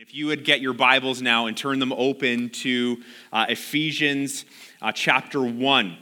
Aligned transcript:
If 0.00 0.14
you 0.14 0.28
would 0.28 0.44
get 0.44 0.60
your 0.60 0.74
Bibles 0.74 1.20
now 1.20 1.46
and 1.46 1.56
turn 1.56 1.80
them 1.80 1.92
open 1.92 2.50
to 2.50 3.02
uh, 3.32 3.46
Ephesians 3.48 4.44
uh, 4.80 4.92
chapter 4.92 5.42
1. 5.42 5.98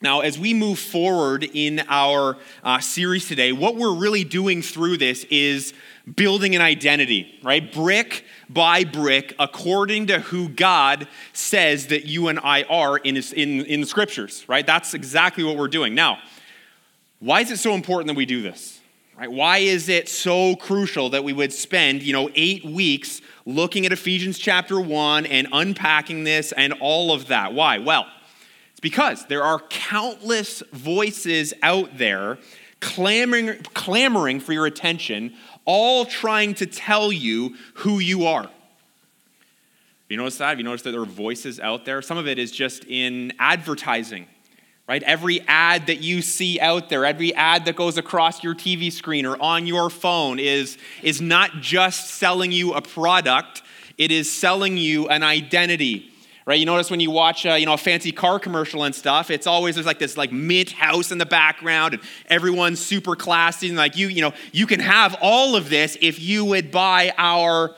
Now, 0.00 0.20
as 0.20 0.38
we 0.38 0.54
move 0.54 0.78
forward 0.78 1.42
in 1.42 1.82
our 1.88 2.38
uh, 2.62 2.78
series 2.78 3.26
today, 3.26 3.50
what 3.50 3.74
we're 3.74 3.96
really 3.96 4.22
doing 4.22 4.62
through 4.62 4.98
this 4.98 5.24
is 5.30 5.74
building 6.14 6.54
an 6.54 6.62
identity, 6.62 7.40
right? 7.42 7.72
Brick 7.72 8.24
by 8.48 8.84
brick, 8.84 9.34
according 9.40 10.06
to 10.06 10.20
who 10.20 10.48
God 10.48 11.08
says 11.32 11.88
that 11.88 12.04
you 12.04 12.28
and 12.28 12.38
I 12.38 12.62
are 12.62 12.98
in, 12.98 13.16
his, 13.16 13.32
in, 13.32 13.64
in 13.64 13.80
the 13.80 13.86
scriptures, 13.88 14.44
right? 14.46 14.64
That's 14.64 14.94
exactly 14.94 15.42
what 15.42 15.56
we're 15.56 15.66
doing. 15.66 15.96
Now, 15.96 16.20
why 17.18 17.40
is 17.40 17.50
it 17.50 17.58
so 17.58 17.74
important 17.74 18.06
that 18.06 18.16
we 18.16 18.26
do 18.26 18.42
this? 18.42 18.79
Right? 19.20 19.30
Why 19.30 19.58
is 19.58 19.90
it 19.90 20.08
so 20.08 20.56
crucial 20.56 21.10
that 21.10 21.22
we 21.22 21.34
would 21.34 21.52
spend, 21.52 22.02
you 22.02 22.14
know, 22.14 22.30
eight 22.34 22.64
weeks 22.64 23.20
looking 23.44 23.84
at 23.84 23.92
Ephesians 23.92 24.38
chapter 24.38 24.80
1 24.80 25.26
and 25.26 25.46
unpacking 25.52 26.24
this 26.24 26.52
and 26.52 26.72
all 26.80 27.12
of 27.12 27.26
that? 27.26 27.52
Why? 27.52 27.76
Well, 27.76 28.06
it's 28.70 28.80
because 28.80 29.26
there 29.26 29.42
are 29.42 29.58
countless 29.68 30.62
voices 30.72 31.52
out 31.62 31.98
there 31.98 32.38
clamoring, 32.80 33.62
clamoring 33.74 34.40
for 34.40 34.54
your 34.54 34.64
attention, 34.64 35.34
all 35.66 36.06
trying 36.06 36.54
to 36.54 36.64
tell 36.64 37.12
you 37.12 37.56
who 37.74 37.98
you 37.98 38.24
are. 38.24 38.44
Have 38.44 38.50
you 40.08 40.16
noticed 40.16 40.38
that? 40.38 40.48
Have 40.48 40.58
you 40.58 40.64
noticed 40.64 40.84
that 40.84 40.92
there 40.92 41.02
are 41.02 41.04
voices 41.04 41.60
out 41.60 41.84
there? 41.84 42.00
Some 42.00 42.16
of 42.16 42.26
it 42.26 42.38
is 42.38 42.50
just 42.50 42.86
in 42.86 43.34
advertising 43.38 44.28
right? 44.90 45.04
Every 45.04 45.40
ad 45.46 45.86
that 45.86 46.00
you 46.00 46.20
see 46.20 46.58
out 46.58 46.88
there, 46.88 47.04
every 47.04 47.32
ad 47.32 47.66
that 47.66 47.76
goes 47.76 47.96
across 47.96 48.42
your 48.42 48.56
TV 48.56 48.90
screen 48.90 49.24
or 49.24 49.40
on 49.40 49.68
your 49.68 49.88
phone 49.88 50.40
is, 50.40 50.78
is 51.04 51.20
not 51.20 51.60
just 51.60 52.10
selling 52.10 52.50
you 52.50 52.72
a 52.72 52.82
product, 52.82 53.62
it 53.98 54.10
is 54.10 54.28
selling 54.30 54.76
you 54.76 55.06
an 55.06 55.22
identity. 55.22 56.08
Right, 56.44 56.58
you 56.58 56.66
notice 56.66 56.90
when 56.90 56.98
you 56.98 57.12
watch, 57.12 57.46
uh, 57.46 57.52
you 57.52 57.66
know, 57.66 57.74
a 57.74 57.78
fancy 57.78 58.10
car 58.10 58.40
commercial 58.40 58.82
and 58.82 58.92
stuff, 58.92 59.30
it's 59.30 59.46
always 59.46 59.76
there's 59.76 59.86
like 59.86 60.00
this 60.00 60.16
like 60.16 60.32
mint 60.32 60.72
house 60.72 61.12
in 61.12 61.18
the 61.18 61.26
background, 61.26 61.94
and 61.94 62.02
everyone's 62.26 62.80
super 62.80 63.14
classy, 63.14 63.68
and 63.68 63.76
like 63.76 63.96
you, 63.96 64.08
you 64.08 64.22
know, 64.22 64.32
you 64.50 64.66
can 64.66 64.80
have 64.80 65.16
all 65.20 65.54
of 65.54 65.70
this 65.70 65.96
if 66.00 66.18
you 66.18 66.44
would 66.46 66.72
buy 66.72 67.14
our, 67.16 67.76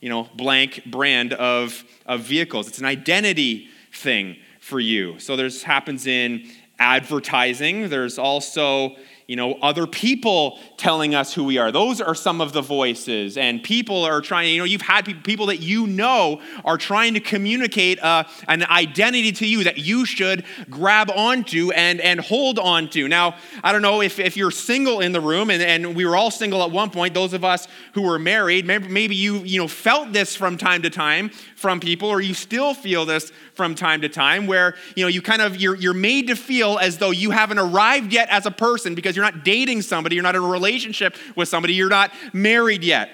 you 0.00 0.08
know, 0.08 0.30
blank 0.34 0.82
brand 0.86 1.34
of 1.34 1.84
of 2.06 2.20
vehicles. 2.20 2.68
It's 2.68 2.78
an 2.78 2.86
identity 2.86 3.68
thing 3.92 4.36
for 4.74 4.80
you. 4.80 5.16
So 5.20 5.36
there's 5.36 5.62
happens 5.62 6.04
in 6.08 6.50
advertising. 6.80 7.90
There's 7.90 8.18
also 8.18 8.96
you 9.26 9.36
know, 9.36 9.54
other 9.62 9.86
people 9.86 10.58
telling 10.76 11.14
us 11.14 11.32
who 11.32 11.44
we 11.44 11.58
are. 11.58 11.72
Those 11.72 12.00
are 12.00 12.14
some 12.14 12.40
of 12.40 12.52
the 12.52 12.60
voices. 12.60 13.36
And 13.36 13.62
people 13.62 14.04
are 14.04 14.20
trying, 14.20 14.52
you 14.52 14.58
know, 14.58 14.64
you've 14.64 14.82
had 14.82 15.24
people 15.24 15.46
that 15.46 15.60
you 15.60 15.86
know 15.86 16.42
are 16.64 16.76
trying 16.76 17.14
to 17.14 17.20
communicate 17.20 18.02
uh, 18.02 18.24
an 18.48 18.64
identity 18.64 19.32
to 19.32 19.46
you 19.46 19.64
that 19.64 19.78
you 19.78 20.04
should 20.04 20.44
grab 20.68 21.10
onto 21.10 21.70
and, 21.70 22.00
and 22.00 22.20
hold 22.20 22.58
onto. 22.58 23.08
Now, 23.08 23.36
I 23.62 23.72
don't 23.72 23.82
know 23.82 24.02
if, 24.02 24.18
if 24.18 24.36
you're 24.36 24.50
single 24.50 25.00
in 25.00 25.12
the 25.12 25.20
room, 25.20 25.50
and, 25.50 25.62
and 25.62 25.96
we 25.96 26.04
were 26.04 26.16
all 26.16 26.30
single 26.30 26.62
at 26.62 26.70
one 26.70 26.90
point, 26.90 27.14
those 27.14 27.32
of 27.32 27.44
us 27.44 27.66
who 27.94 28.02
were 28.02 28.18
married, 28.18 28.66
maybe, 28.66 28.88
maybe 28.88 29.14
you, 29.14 29.38
you 29.38 29.58
know, 29.58 29.68
felt 29.68 30.12
this 30.12 30.36
from 30.36 30.58
time 30.58 30.82
to 30.82 30.90
time 30.90 31.30
from 31.56 31.80
people, 31.80 32.08
or 32.08 32.20
you 32.20 32.34
still 32.34 32.74
feel 32.74 33.06
this 33.06 33.32
from 33.54 33.74
time 33.74 34.00
to 34.00 34.08
time, 34.08 34.46
where, 34.46 34.74
you 34.96 35.04
know, 35.04 35.08
you 35.08 35.22
kind 35.22 35.40
of, 35.40 35.56
you're, 35.56 35.76
you're 35.76 35.94
made 35.94 36.26
to 36.28 36.36
feel 36.36 36.78
as 36.78 36.98
though 36.98 37.10
you 37.10 37.30
haven't 37.30 37.58
arrived 37.58 38.12
yet 38.12 38.28
as 38.28 38.46
a 38.46 38.50
person 38.50 38.94
because 38.94 39.16
you're 39.16 39.24
not 39.24 39.44
dating 39.44 39.82
somebody, 39.82 40.16
you're 40.16 40.22
not 40.22 40.34
in 40.34 40.42
a 40.42 40.48
relationship 40.48 41.16
with 41.36 41.48
somebody, 41.48 41.74
you're 41.74 41.88
not 41.88 42.12
married 42.32 42.84
yet. 42.84 43.10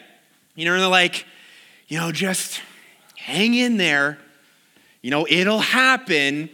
You 0.55 0.65
know, 0.65 0.73
and 0.73 0.83
they're 0.83 0.89
like, 0.89 1.27
you 1.89 1.99
know, 1.99 2.13
just 2.13 2.61
hang 3.17 3.55
in 3.55 3.77
there. 3.77 4.19
You 5.03 5.11
know, 5.11 5.27
it'll 5.29 5.61
happen. 5.61 6.51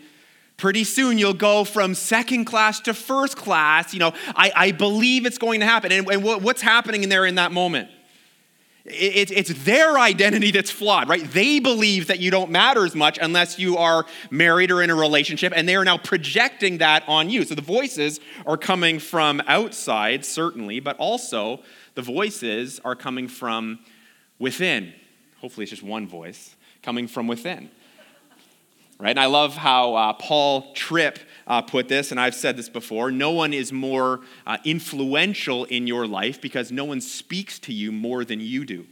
Pretty 0.57 0.84
soon 0.84 1.19
you'll 1.19 1.34
go 1.34 1.64
from 1.64 1.95
second 1.95 2.47
class 2.47 2.81
to 2.81 2.95
first 2.95 3.37
class. 3.37 3.92
You 3.92 4.01
know, 4.01 4.14
I, 4.35 4.52
I 4.55 4.73
believe 4.73 5.27
it's 5.27 5.39
going 5.39 5.61
to 5.61 5.67
happen. 5.67 5.92
And, 5.92 6.08
and 6.08 6.23
what's 6.23 6.63
happening 6.63 7.02
in 7.02 7.08
there 7.08 7.27
in 7.27 7.35
that 7.35 7.52
moment? 7.52 7.91
It's 8.89 9.52
their 9.64 9.98
identity 9.98 10.51
that's 10.51 10.70
flawed, 10.70 11.08
right? 11.08 11.24
They 11.33 11.58
believe 11.58 12.07
that 12.07 12.20
you 12.20 12.30
don't 12.30 12.51
matter 12.51 12.85
as 12.85 12.95
much 12.95 13.19
unless 13.20 13.58
you 13.58 13.77
are 13.79 14.07
married 14.30 14.70
or 14.70 14.83
in 14.83 14.91
a 14.91 14.95
relationship, 14.95 15.52
and 15.57 15.69
they 15.69 15.77
are 15.77 15.85
now 15.85 15.98
projecting 15.98 16.79
that 16.79 17.02
on 17.08 17.29
you. 17.29 17.45
So 17.45 17.55
the 17.55 17.63
voices 17.63 18.20
are 18.46 18.57
coming 18.57 18.98
from 18.98 19.42
outside, 19.46 20.25
certainly, 20.25 20.80
but 20.80 20.96
also 20.98 21.63
the 21.95 22.02
voices 22.02 22.80
are 22.85 22.95
coming 22.95 23.29
from 23.29 23.80
within. 24.39 24.92
Hopefully, 25.41 25.64
it's 25.64 25.70
just 25.70 25.83
one 25.83 26.07
voice 26.07 26.55
coming 26.83 27.08
from 27.08 27.27
within. 27.27 27.70
Right? 28.98 29.11
And 29.11 29.20
I 29.20 29.27
love 29.27 29.55
how 29.55 29.95
uh, 29.95 30.13
Paul 30.14 30.73
Tripp 30.73 31.19
uh, 31.46 31.62
put 31.62 31.89
this, 31.89 32.11
and 32.11 32.18
I've 32.18 32.34
said 32.34 32.57
this 32.57 32.68
before 32.68 33.11
no 33.11 33.30
one 33.30 33.52
is 33.52 33.73
more 33.73 34.20
uh, 34.46 34.58
influential 34.64 35.64
in 35.64 35.86
your 35.86 36.07
life 36.07 36.40
because 36.40 36.73
no 36.73 36.84
one 36.84 37.01
speaks 37.01 37.58
to 37.61 37.73
you 37.73 37.92
more 37.92 38.24
than 38.24 38.40
you 38.40 38.64
do. 38.64 38.86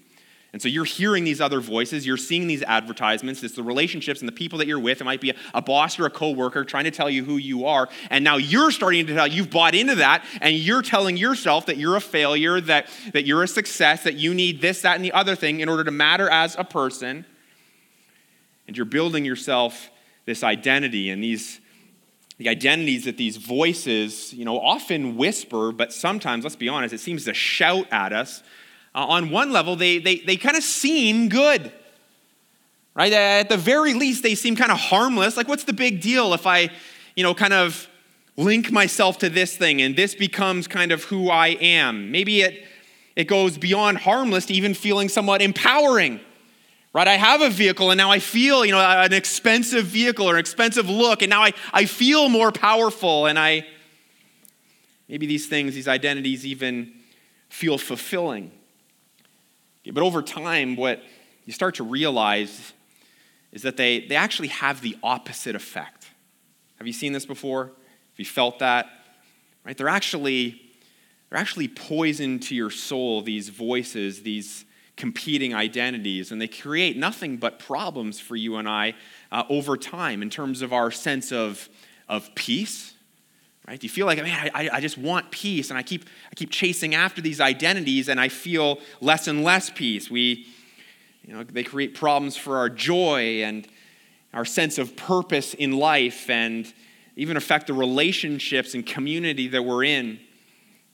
And 0.53 0.62
so 0.62 0.69
you're 0.69 0.84
hearing 0.84 1.25
these 1.25 1.41
other 1.41 1.59
voices, 1.59 2.06
you're 2.06 2.16
seeing 2.16 2.47
these 2.47 2.62
advertisements, 2.62 3.42
it's 3.42 3.56
the 3.56 3.65
relationships 3.65 4.20
and 4.20 4.28
the 4.28 4.32
people 4.32 4.60
that 4.60 4.69
you're 4.69 4.78
with. 4.78 5.00
It 5.00 5.04
might 5.04 5.20
be 5.20 5.31
a, 5.31 5.34
a 5.53 5.60
boss 5.60 5.98
or 5.98 6.06
a 6.06 6.10
coworker 6.10 6.65
trying 6.65 6.84
to 6.84 6.92
tell 6.92 7.10
you 7.10 7.25
who 7.25 7.38
you 7.38 7.66
are. 7.66 7.88
And 8.09 8.22
now 8.22 8.37
you're 8.37 8.71
starting 8.71 9.04
to 9.09 9.15
tell, 9.15 9.26
you've 9.26 9.50
bought 9.50 9.75
into 9.75 9.97
that, 9.97 10.25
and 10.41 10.54
you're 10.54 10.82
telling 10.82 11.16
yourself 11.16 11.66
that 11.66 11.76
you're 11.76 11.97
a 11.97 12.00
failure, 12.00 12.60
that, 12.60 12.86
that 13.12 13.26
you're 13.26 13.42
a 13.42 13.48
success, 13.48 14.04
that 14.04 14.15
you 14.15 14.32
need 14.32 14.60
this, 14.60 14.82
that, 14.82 14.94
and 14.94 15.04
the 15.04 15.10
other 15.10 15.34
thing 15.34 15.59
in 15.59 15.69
order 15.69 15.82
to 15.82 15.91
matter 15.91 16.31
as 16.31 16.54
a 16.56 16.62
person. 16.62 17.25
And 18.69 18.76
you're 18.76 18.86
building 18.86 19.25
yourself 19.25 19.91
this 20.25 20.44
identity 20.44 21.10
and 21.10 21.22
these 21.22 21.60
the 22.39 22.49
identities 22.49 23.05
that 23.05 23.17
these 23.17 23.37
voices, 23.37 24.33
you 24.33 24.45
know, 24.45 24.59
often 24.59 25.17
whisper, 25.17 25.71
but 25.71 25.93
sometimes, 25.93 26.45
let's 26.45 26.56
be 26.56 26.69
honest, 26.69 26.93
it 26.93 27.00
seems 27.00 27.25
to 27.25 27.34
shout 27.34 27.87
at 27.93 28.12
us. 28.12 28.43
Uh, 28.95 29.06
on 29.06 29.31
one 29.31 29.53
level, 29.53 29.77
they, 29.77 29.99
they, 29.99 30.17
they 30.17 30.37
kind 30.37 30.56
of 30.56 30.62
seem 30.62 31.28
good, 31.28 31.72
right? 32.95 33.12
At 33.12 33.49
the 33.49 33.56
very 33.56 33.95
least, 33.95 34.22
they 34.22 34.34
seem 34.34 34.56
kind 34.56 34.72
of 34.72 34.78
harmless. 34.78 35.37
Like, 35.37 35.49
what's 35.49 35.65
the 35.65 35.72
big 35.72 36.00
deal 36.00 36.34
if 36.34 36.47
I, 36.47 36.71
you 37.15 37.22
know, 37.22 37.34
kind 37.34 37.53
of 37.53 37.89
link 38.37 38.72
myself 38.72 39.19
to 39.19 39.28
this 39.28 39.56
thing 39.56 39.81
and 39.81 39.95
this 39.95 40.16
becomes 40.16 40.66
kind 40.66 40.91
of 40.91 41.05
who 41.05 41.31
I 41.31 41.49
am? 41.49 42.11
Maybe 42.11 42.43
it, 42.43 42.65
it 43.15 43.25
goes 43.25 43.59
beyond 43.59 43.99
harmless 43.99 44.47
to 44.47 44.55
even 44.55 44.75
feeling 44.75 45.09
somewhat 45.09 45.41
empowering 45.41 46.21
right? 46.94 47.09
I 47.09 47.16
have 47.16 47.43
a 47.43 47.50
vehicle 47.50 47.91
and 47.91 47.99
now 47.99 48.10
I 48.10 48.21
feel, 48.21 48.65
you 48.65 48.72
know, 48.72 48.81
an 48.81 49.12
expensive 49.12 49.84
vehicle 49.84 50.31
or 50.31 50.34
an 50.34 50.41
expensive 50.41 50.88
look, 50.88 51.21
and 51.21 51.28
now 51.28 51.43
I, 51.43 51.53
I 51.72 51.84
feel 51.84 52.28
more 52.31 52.53
powerful 52.53 53.27
and 53.27 53.38
I, 53.38 53.66
maybe 55.09 55.27
these 55.27 55.47
things, 55.47 55.75
these 55.75 55.88
identities 55.88 56.47
even 56.47 56.94
feel 57.50 57.77
fulfilling. 57.77 58.53
But 59.93 60.03
over 60.03 60.22
time, 60.22 60.77
what 60.77 61.03
you 61.44 61.53
start 61.53 61.75
to 61.75 61.84
realize 61.84 62.72
is 63.53 63.62
that 63.62 63.77
they, 63.77 64.06
they 64.06 64.16
actually 64.16 64.49
have 64.49 64.81
the 64.81 64.97
opposite 65.03 65.54
effect. 65.54 66.09
Have 66.78 66.87
you 66.87 66.93
seen 66.93 67.12
this 67.12 67.27
before? 67.27 67.65
Have 67.66 68.19
you 68.19 68.25
felt 68.25 68.60
that? 68.60 68.87
Right? 69.65 69.77
They're 69.77 69.88
actually, 69.88 70.60
they're 71.28 71.38
actually 71.38 71.69
poison 71.69 72.38
to 72.41 72.54
your 72.54 72.71
soul, 72.71 73.21
these 73.21 73.50
voices, 73.50 74.22
these 74.22 74.65
competing 74.97 75.55
identities, 75.55 76.31
and 76.31 76.41
they 76.41 76.49
create 76.49 76.97
nothing 76.97 77.37
but 77.37 77.59
problems 77.59 78.21
for 78.21 78.37
you 78.37 78.56
and 78.56 78.69
I 78.69 78.94
uh, 79.32 79.43
over 79.49 79.77
time 79.77 80.22
in 80.22 80.31
terms 80.31 80.62
of 80.62 80.72
our 80.72 80.91
sense 80.91 81.32
of, 81.32 81.69
of 82.09 82.34
peace. 82.34 82.94
Right? 83.66 83.81
Do 83.81 83.87
you 83.87 83.91
feel 83.91 84.06
like, 84.06 84.22
man, 84.22 84.50
I, 84.54 84.69
I 84.75 84.81
just 84.81 84.99
want 84.99 85.31
peace, 85.31 85.71
and 85.71 85.78
I 85.78 85.83
keep, 85.83 86.04
I 86.31 86.34
keep 86.34 86.50
chasing 86.50 86.94
after 86.94 87.22
these 87.22 87.41
identities, 87.41 88.09
and 88.09 88.21
I 88.21 88.28
feel 88.28 88.78
less 89.00 89.27
and 89.27 89.43
less 89.43 89.71
peace. 89.71 90.10
We, 90.10 90.47
you 91.27 91.33
know, 91.33 91.43
they 91.43 91.65
create 91.65 91.94
problems 91.94 92.37
for 92.37 92.59
our 92.59 92.68
joy 92.68 93.42
and 93.42 93.66
our 94.34 94.45
sense 94.45 94.78
of 94.78 94.97
purpose 94.97 95.54
in 95.54 95.72
life, 95.72 96.28
and 96.28 96.72
even 97.16 97.36
affect 97.36 97.68
the 97.68 97.72
relationships 97.72 98.74
and 98.74 98.84
community 98.84 99.48
that 99.48 99.63
we're 99.63 99.84
in. 99.84 100.21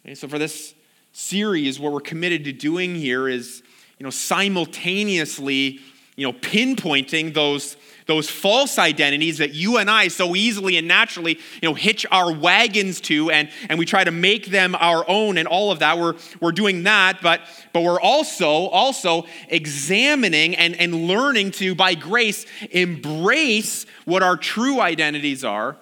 Okay, 0.05 0.15
so 0.15 0.29
for 0.29 0.39
this 0.39 0.75
series, 1.13 1.81
what 1.81 1.93
we're 1.93 2.01
committed 2.01 2.45
to 2.45 2.53
doing 2.53 2.95
here 2.95 3.29
is 3.29 3.63
you 4.01 4.05
know, 4.05 4.11
simultaneously, 4.11 5.79
you 6.17 6.27
know, 6.27 6.33
pinpointing 6.33 7.35
those, 7.35 7.77
those 8.07 8.31
false 8.31 8.79
identities 8.79 9.37
that 9.39 9.53
you 9.53 9.77
and 9.77 9.91
I 9.91 10.09
so 10.09 10.35
easily 10.35 10.79
and 10.79 10.89
naturally, 10.89 11.35
you 11.35 11.69
know, 11.69 11.75
hitch 11.75 12.07
our 12.11 12.33
wagons 12.33 13.03
to 13.03 13.31
and, 13.31 13.51
and 13.69 13.79
we 13.79 13.85
try 13.85 14.03
to 14.03 14.11
make 14.11 14.47
them 14.47 14.75
our 14.75 15.05
own 15.07 15.37
and 15.37 15.47
all 15.47 15.71
of 15.71 15.81
that. 15.81 15.99
We're, 15.99 16.15
we're 16.41 16.53
doing 16.53 16.85
that, 16.85 17.21
but, 17.21 17.43
but 17.75 17.83
we're 17.83 18.01
also, 18.01 18.49
also 18.49 19.27
examining 19.49 20.57
and, 20.57 20.75
and 20.81 21.07
learning 21.07 21.51
to, 21.53 21.75
by 21.75 21.95
grace, 21.95 22.47
embrace 22.71 23.85
what 24.07 24.23
our 24.23 24.39
true 24.39 24.81
identities 24.81 25.45
are 25.45 25.77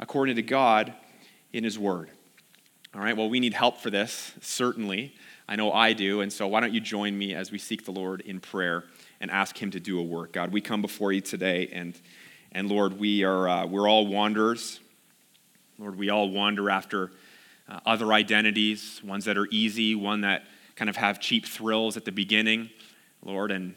according 0.00 0.36
to 0.36 0.42
God 0.42 0.94
in 1.52 1.64
His 1.64 1.78
Word. 1.78 2.08
All 2.94 3.02
right, 3.02 3.14
well, 3.14 3.28
we 3.28 3.40
need 3.40 3.52
help 3.52 3.76
for 3.76 3.90
this, 3.90 4.32
certainly. 4.40 5.14
I 5.48 5.56
know 5.56 5.72
I 5.72 5.94
do. 5.94 6.20
And 6.20 6.30
so 6.30 6.46
why 6.46 6.60
don't 6.60 6.74
you 6.74 6.80
join 6.80 7.16
me 7.16 7.34
as 7.34 7.50
we 7.50 7.58
seek 7.58 7.86
the 7.86 7.90
Lord 7.90 8.20
in 8.20 8.38
prayer 8.38 8.84
and 9.20 9.30
ask 9.30 9.60
Him 9.60 9.70
to 9.70 9.80
do 9.80 9.98
a 9.98 10.02
work. 10.02 10.32
God, 10.32 10.52
we 10.52 10.60
come 10.60 10.82
before 10.82 11.10
you 11.10 11.22
today, 11.22 11.68
and, 11.72 11.98
and 12.52 12.68
Lord, 12.68 12.98
we 12.98 13.24
are, 13.24 13.48
uh, 13.48 13.66
we're 13.66 13.88
all 13.88 14.06
wanderers. 14.06 14.80
Lord, 15.78 15.96
we 15.96 16.10
all 16.10 16.28
wander 16.28 16.68
after 16.70 17.12
uh, 17.68 17.80
other 17.86 18.12
identities, 18.12 19.00
ones 19.02 19.24
that 19.24 19.38
are 19.38 19.46
easy, 19.50 19.94
one 19.94 20.20
that 20.20 20.44
kind 20.76 20.90
of 20.90 20.96
have 20.96 21.18
cheap 21.18 21.46
thrills 21.46 21.96
at 21.96 22.04
the 22.04 22.12
beginning, 22.12 22.68
Lord, 23.24 23.50
and 23.50 23.74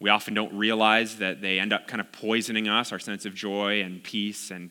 we 0.00 0.10
often 0.10 0.34
don't 0.34 0.52
realize 0.54 1.18
that 1.18 1.40
they 1.40 1.58
end 1.58 1.72
up 1.72 1.86
kind 1.86 2.00
of 2.00 2.10
poisoning 2.12 2.68
us, 2.68 2.92
our 2.92 2.98
sense 2.98 3.24
of 3.24 3.34
joy 3.34 3.82
and 3.82 4.02
peace 4.02 4.50
and, 4.50 4.70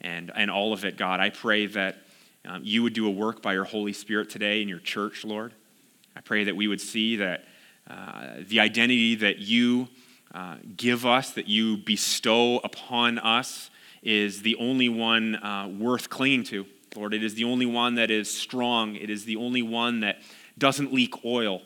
and, 0.00 0.32
and 0.34 0.50
all 0.50 0.72
of 0.72 0.84
it, 0.84 0.96
God. 0.96 1.20
I 1.20 1.30
pray 1.30 1.66
that 1.66 1.98
um, 2.46 2.62
you 2.64 2.82
would 2.82 2.92
do 2.92 3.06
a 3.06 3.10
work 3.10 3.42
by 3.42 3.52
your 3.52 3.64
Holy 3.64 3.92
Spirit 3.92 4.30
today 4.30 4.62
in 4.62 4.68
your 4.68 4.78
church, 4.78 5.24
Lord. 5.24 5.52
I 6.16 6.20
pray 6.20 6.44
that 6.44 6.56
we 6.56 6.68
would 6.68 6.80
see 6.80 7.16
that 7.16 7.44
uh, 7.88 8.36
the 8.46 8.60
identity 8.60 9.14
that 9.16 9.38
you 9.38 9.88
uh, 10.34 10.56
give 10.76 11.04
us, 11.04 11.30
that 11.32 11.48
you 11.48 11.76
bestow 11.76 12.58
upon 12.58 13.18
us, 13.18 13.70
is 14.02 14.42
the 14.42 14.56
only 14.56 14.88
one 14.88 15.36
uh, 15.36 15.68
worth 15.78 16.10
clinging 16.10 16.44
to. 16.44 16.66
Lord, 16.94 17.14
it 17.14 17.24
is 17.24 17.34
the 17.34 17.44
only 17.44 17.66
one 17.66 17.96
that 17.96 18.10
is 18.10 18.32
strong. 18.32 18.96
It 18.96 19.10
is 19.10 19.24
the 19.24 19.36
only 19.36 19.62
one 19.62 20.00
that 20.00 20.18
doesn't 20.58 20.92
leak 20.92 21.24
oil. 21.24 21.62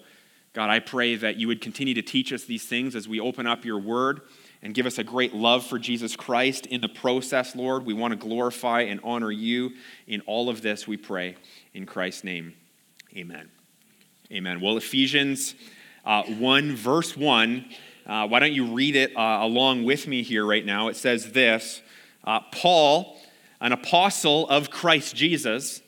God, 0.54 0.70
I 0.70 0.80
pray 0.80 1.14
that 1.16 1.36
you 1.36 1.46
would 1.48 1.60
continue 1.60 1.94
to 1.94 2.02
teach 2.02 2.32
us 2.32 2.44
these 2.44 2.64
things 2.64 2.96
as 2.96 3.06
we 3.06 3.20
open 3.20 3.46
up 3.46 3.64
your 3.64 3.78
word 3.78 4.22
and 4.62 4.74
give 4.74 4.86
us 4.86 4.98
a 4.98 5.04
great 5.04 5.34
love 5.34 5.64
for 5.64 5.78
Jesus 5.78 6.16
Christ 6.16 6.66
in 6.66 6.80
the 6.80 6.88
process, 6.88 7.54
Lord. 7.54 7.84
We 7.84 7.94
want 7.94 8.12
to 8.12 8.16
glorify 8.16 8.82
and 8.82 9.00
honor 9.04 9.30
you 9.30 9.72
in 10.06 10.20
all 10.22 10.48
of 10.48 10.62
this, 10.62 10.88
we 10.88 10.96
pray. 10.96 11.36
In 11.74 11.86
Christ's 11.86 12.24
name, 12.24 12.54
amen. 13.16 13.50
Amen. 14.30 14.60
Well, 14.60 14.76
Ephesians 14.76 15.54
uh, 16.04 16.22
1, 16.24 16.76
verse 16.76 17.16
1, 17.16 17.64
uh, 18.06 18.28
why 18.28 18.40
don't 18.40 18.52
you 18.52 18.74
read 18.74 18.94
it 18.94 19.16
uh, 19.16 19.38
along 19.40 19.84
with 19.84 20.06
me 20.06 20.22
here 20.22 20.44
right 20.44 20.66
now? 20.66 20.88
It 20.88 20.96
says 20.96 21.32
this 21.32 21.80
uh, 22.24 22.40
Paul, 22.52 23.16
an 23.60 23.72
apostle 23.72 24.46
of 24.48 24.70
Christ 24.70 25.16
Jesus, 25.16 25.80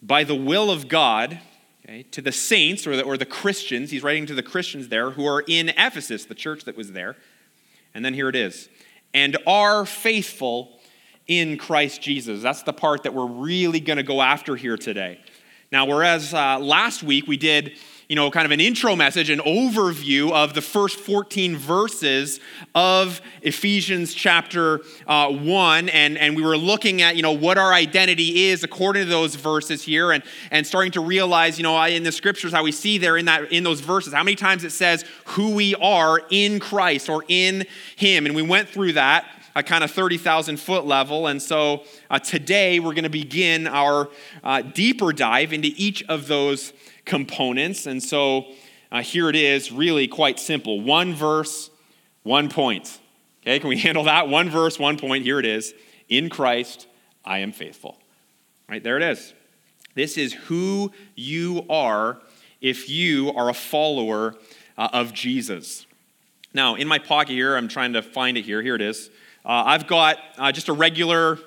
by 0.00 0.22
the 0.22 0.36
will 0.36 0.70
of 0.70 0.86
God, 0.86 1.40
okay, 1.84 2.04
to 2.04 2.22
the 2.22 2.30
saints 2.30 2.86
or 2.86 2.96
the, 2.96 3.02
or 3.02 3.16
the 3.16 3.26
Christians, 3.26 3.90
he's 3.90 4.04
writing 4.04 4.26
to 4.26 4.34
the 4.34 4.44
Christians 4.44 4.86
there 4.86 5.10
who 5.10 5.26
are 5.26 5.42
in 5.48 5.70
Ephesus, 5.70 6.24
the 6.24 6.36
church 6.36 6.64
that 6.66 6.76
was 6.76 6.92
there. 6.92 7.16
And 7.94 8.04
then 8.04 8.14
here 8.14 8.28
it 8.28 8.36
is 8.36 8.68
and 9.14 9.36
are 9.46 9.84
faithful 9.84 10.78
in 11.26 11.58
Christ 11.58 12.00
Jesus. 12.00 12.42
That's 12.42 12.62
the 12.62 12.72
part 12.72 13.02
that 13.02 13.14
we're 13.14 13.26
really 13.26 13.80
going 13.80 13.96
to 13.96 14.02
go 14.02 14.22
after 14.22 14.56
here 14.56 14.76
today. 14.76 15.20
Now, 15.72 15.86
whereas 15.86 16.34
uh, 16.34 16.58
last 16.58 17.02
week 17.02 17.26
we 17.26 17.38
did 17.38 17.72
you 18.06 18.16
know, 18.16 18.30
kind 18.30 18.44
of 18.44 18.50
an 18.50 18.60
intro 18.60 18.94
message, 18.94 19.30
an 19.30 19.38
overview 19.38 20.32
of 20.32 20.52
the 20.52 20.60
first 20.60 20.98
14 21.00 21.56
verses 21.56 22.40
of 22.74 23.22
Ephesians 23.40 24.12
chapter 24.12 24.82
uh, 25.06 25.30
1. 25.30 25.88
And, 25.88 26.18
and 26.18 26.36
we 26.36 26.42
were 26.42 26.58
looking 26.58 27.00
at, 27.00 27.16
you 27.16 27.22
know, 27.22 27.32
what 27.32 27.56
our 27.56 27.72
identity 27.72 28.48
is 28.48 28.64
according 28.64 29.04
to 29.04 29.08
those 29.08 29.34
verses 29.34 29.82
here 29.82 30.12
and, 30.12 30.22
and 30.50 30.66
starting 30.66 30.92
to 30.92 31.00
realize, 31.00 31.56
you 31.58 31.62
know, 31.62 31.82
in 31.84 32.02
the 32.02 32.12
scriptures, 32.12 32.52
how 32.52 32.62
we 32.62 32.72
see 32.72 32.98
there 32.98 33.16
in, 33.16 33.24
that, 33.24 33.50
in 33.50 33.64
those 33.64 33.80
verses, 33.80 34.12
how 34.12 34.22
many 34.22 34.36
times 34.36 34.62
it 34.62 34.72
says 34.72 35.06
who 35.24 35.54
we 35.54 35.74
are 35.76 36.20
in 36.28 36.60
Christ 36.60 37.08
or 37.08 37.24
in 37.28 37.64
Him. 37.96 38.26
And 38.26 38.34
we 38.34 38.42
went 38.42 38.68
through 38.68 38.92
that 38.92 39.24
a 39.54 39.62
kind 39.62 39.84
of 39.84 39.90
30,000 39.90 40.58
foot 40.58 40.86
level. 40.86 41.26
And 41.26 41.40
so 41.40 41.84
uh, 42.10 42.18
today 42.18 42.80
we're 42.80 42.94
going 42.94 43.04
to 43.04 43.10
begin 43.10 43.66
our 43.66 44.08
uh, 44.42 44.62
deeper 44.62 45.12
dive 45.12 45.52
into 45.52 45.70
each 45.76 46.02
of 46.04 46.26
those 46.26 46.72
components. 47.04 47.86
And 47.86 48.02
so 48.02 48.46
uh, 48.90 49.02
here 49.02 49.28
it 49.28 49.36
is, 49.36 49.72
really 49.72 50.08
quite 50.08 50.38
simple 50.38 50.80
one 50.80 51.14
verse, 51.14 51.70
one 52.22 52.48
point. 52.48 53.00
Okay, 53.42 53.58
can 53.58 53.68
we 53.68 53.78
handle 53.78 54.04
that? 54.04 54.28
One 54.28 54.50
verse, 54.50 54.78
one 54.78 54.98
point. 54.98 55.24
Here 55.24 55.38
it 55.38 55.46
is. 55.46 55.74
In 56.08 56.28
Christ, 56.28 56.86
I 57.24 57.38
am 57.38 57.52
faithful. 57.52 57.98
Right 58.68 58.82
there 58.82 58.96
it 58.96 59.02
is. 59.02 59.34
This 59.94 60.16
is 60.16 60.32
who 60.32 60.92
you 61.14 61.66
are 61.68 62.18
if 62.60 62.88
you 62.88 63.32
are 63.32 63.50
a 63.50 63.54
follower 63.54 64.36
uh, 64.78 64.88
of 64.92 65.12
Jesus. 65.12 65.86
Now, 66.54 66.74
in 66.76 66.86
my 66.86 66.98
pocket 66.98 67.32
here, 67.32 67.56
I'm 67.56 67.68
trying 67.68 67.94
to 67.94 68.02
find 68.02 68.36
it 68.36 68.44
here. 68.44 68.62
Here 68.62 68.74
it 68.74 68.80
is. 68.80 69.10
Uh, 69.44 69.64
I've 69.66 69.86
got 69.86 70.18
uh, 70.38 70.52
just 70.52 70.68
a 70.68 70.72
regular, 70.72 71.38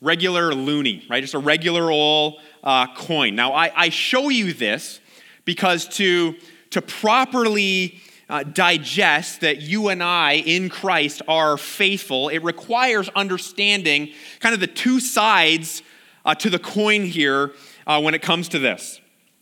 regular 0.00 0.52
loonie, 0.52 1.08
right? 1.10 1.20
Just 1.20 1.34
a 1.34 1.38
regular 1.38 1.90
old 1.90 2.40
uh, 2.62 2.94
coin. 2.94 3.34
Now, 3.34 3.52
I, 3.52 3.72
I 3.74 3.88
show 3.88 4.28
you 4.28 4.52
this 4.52 5.00
because 5.44 5.88
to, 5.96 6.36
to 6.70 6.80
properly 6.80 8.00
uh, 8.28 8.44
digest 8.44 9.40
that 9.40 9.60
you 9.60 9.88
and 9.88 10.02
I 10.02 10.34
in 10.34 10.68
Christ 10.68 11.20
are 11.26 11.58
faithful, 11.58 12.28
it 12.28 12.44
requires 12.44 13.08
understanding 13.10 14.12
kind 14.38 14.54
of 14.54 14.60
the 14.60 14.68
two 14.68 15.00
sides 15.00 15.82
uh, 16.24 16.36
to 16.36 16.48
the 16.48 16.60
coin 16.60 17.04
here 17.04 17.52
uh, 17.88 18.00
when 18.00 18.14
it 18.14 18.22
comes 18.22 18.48
to 18.50 18.60
this. 18.60 19.00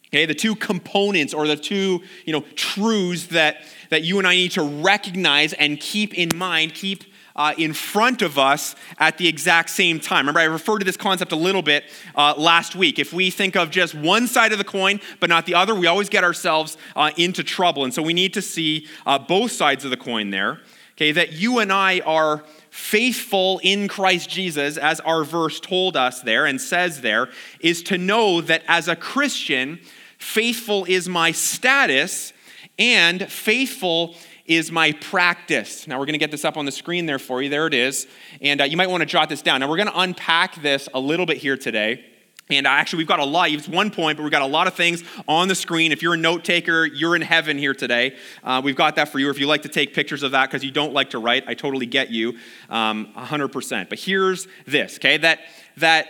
Okay, 0.09 0.27
the 0.27 0.35
two 0.35 0.57
components 0.57 1.33
or 1.35 1.47
the 1.47 1.55
two, 1.55 2.03
you 2.25 2.33
know, 2.33 2.41
truths 2.57 3.29
that, 3.29 3.59
that 3.91 4.03
you 4.03 4.19
and 4.19 4.27
I 4.27 4.35
need 4.35 4.53
to 4.53 4.63
recognize 4.63 5.53
and 5.53 5.79
keep 5.79 6.15
in 6.15 6.31
mind, 6.35 6.75
keep 6.75 7.05
uh, 7.41 7.55
in 7.57 7.73
front 7.73 8.21
of 8.21 8.39
us 8.39 8.77
at 8.99 9.17
the 9.17 9.27
exact 9.27 9.71
same 9.71 9.99
time. 9.99 10.27
Remember, 10.27 10.41
I 10.41 10.45
referred 10.45 10.81
to 10.81 10.85
this 10.85 10.99
concept 10.99 11.33
a 11.33 11.37
little 11.37 11.63
bit 11.63 11.85
uh, 12.15 12.35
last 12.37 12.77
week. 12.77 12.99
If 12.99 13.15
we 13.15 13.31
think 13.31 13.57
of 13.57 13.71
just 13.71 13.95
one 13.95 14.27
side 14.27 14.53
of 14.53 14.59
the 14.59 14.65
coin 14.65 15.01
but 15.21 15.31
not 15.31 15.47
the 15.47 15.55
other, 15.55 15.75
we 15.75 15.87
always 15.87 16.11
get 16.11 16.23
ourselves 16.23 16.77
uh, 16.95 17.13
into 17.17 17.43
trouble. 17.43 17.85
And 17.85 17.95
so 17.95 18.03
we 18.03 18.13
need 18.13 18.35
to 18.35 18.43
see 18.43 18.87
uh, 19.07 19.19
both 19.19 19.53
sides 19.53 19.87
of 19.87 19.91
the 19.91 19.97
coin 19.97 20.29
there. 20.29 20.61
Okay, 20.93 21.13
that 21.13 21.33
you 21.33 21.61
and 21.61 21.73
I 21.73 22.01
are 22.01 22.45
faithful 22.69 23.59
in 23.63 23.89
Christ 23.89 24.29
Jesus, 24.29 24.77
as 24.77 25.01
our 25.01 25.25
verse 25.25 25.61
told 25.61 25.97
us 25.97 26.21
there 26.21 26.45
and 26.45 26.61
says 26.61 27.01
there, 27.01 27.31
is 27.61 27.83
to 27.85 27.97
know 27.97 28.43
that 28.43 28.65
as 28.69 28.87
a 28.87 28.95
Christian, 28.95 29.81
faithful 30.19 30.85
is 30.85 31.09
my 31.09 31.33
status 31.33 32.35
and 32.79 33.31
faithful 33.33 34.15
is 34.51 34.73
my 34.73 34.91
practice. 34.91 35.87
Now, 35.87 36.01
we're 36.01 36.07
going 36.07 36.15
to 36.15 36.19
get 36.19 36.33
this 36.33 36.45
up 36.45 36.57
on 36.57 36.65
the 36.65 36.73
screen 36.73 37.07
there 37.07 37.21
for 37.21 37.41
you. 37.41 37.49
There 37.49 37.69
it 37.69 37.73
is. 37.73 38.09
And 38.43 38.61
uh, 38.61 38.65
you 38.65 38.77
might 38.77 38.91
want 38.91 39.01
to 39.01 39.07
jot 39.07 39.29
this 39.29 39.43
down. 39.43 39.61
Now, 39.61 39.71
we're 39.71 39.77
going 39.77 39.89
to 39.89 40.01
unpack 40.01 40.61
this 40.61 40.89
a 40.93 40.99
little 40.99 41.25
bit 41.25 41.37
here 41.37 41.57
today. 41.57 42.05
And 42.51 42.67
uh, 42.67 42.71
actually, 42.71 42.99
we've 42.99 43.07
got 43.07 43.21
a 43.21 43.25
lot. 43.25 43.49
It's 43.51 43.69
one 43.69 43.93
point, 43.93 44.17
but 44.17 44.25
we've 44.25 44.33
got 44.33 44.43
a 44.43 44.47
lot 44.47 44.67
of 44.67 44.75
things 44.75 45.05
on 45.29 45.47
the 45.47 45.55
screen. 45.55 45.93
If 45.93 46.03
you're 46.03 46.15
a 46.15 46.19
note 46.19 46.43
taker, 46.43 46.85
you're 46.85 47.15
in 47.15 47.23
heaven 47.23 47.59
here 47.59 47.75
today. 47.75 48.17
Uh, 48.43 48.61
we've 48.65 48.75
got 48.75 48.97
that 48.97 49.11
for 49.11 49.21
you. 49.21 49.31
If 49.31 49.39
you 49.39 49.47
like 49.47 49.63
to 49.63 49.69
take 49.69 49.95
pictures 49.95 50.25
of 50.25 50.33
that 50.33 50.51
because 50.51 50.65
you 50.65 50.73
don't 50.73 50.93
like 50.93 51.11
to 51.11 51.21
write, 51.21 51.45
I 51.47 51.55
totally 51.55 51.87
get 51.87 52.11
you, 52.11 52.37
um, 52.71 53.13
100%. 53.17 53.89
But 53.89 54.01
here's 54.01 54.49
this, 54.67 54.97
okay? 54.97 55.17
That 55.17 55.39
that 55.77 56.09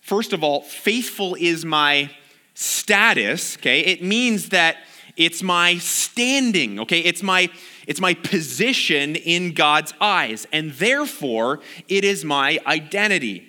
first 0.00 0.32
of 0.32 0.42
all, 0.42 0.62
faithful 0.62 1.36
is 1.38 1.64
my 1.64 2.10
status. 2.54 3.56
Okay, 3.58 3.78
it 3.78 4.02
means 4.02 4.48
that 4.48 4.78
it's 5.16 5.40
my 5.40 5.78
standing. 5.78 6.80
Okay, 6.80 6.98
it's 6.98 7.22
my 7.22 7.48
it's 7.86 8.00
my 8.00 8.14
position 8.14 9.16
in 9.16 9.52
God's 9.52 9.94
eyes, 10.00 10.46
and 10.52 10.72
therefore 10.72 11.60
it 11.88 12.04
is 12.04 12.24
my 12.24 12.58
identity. 12.66 13.48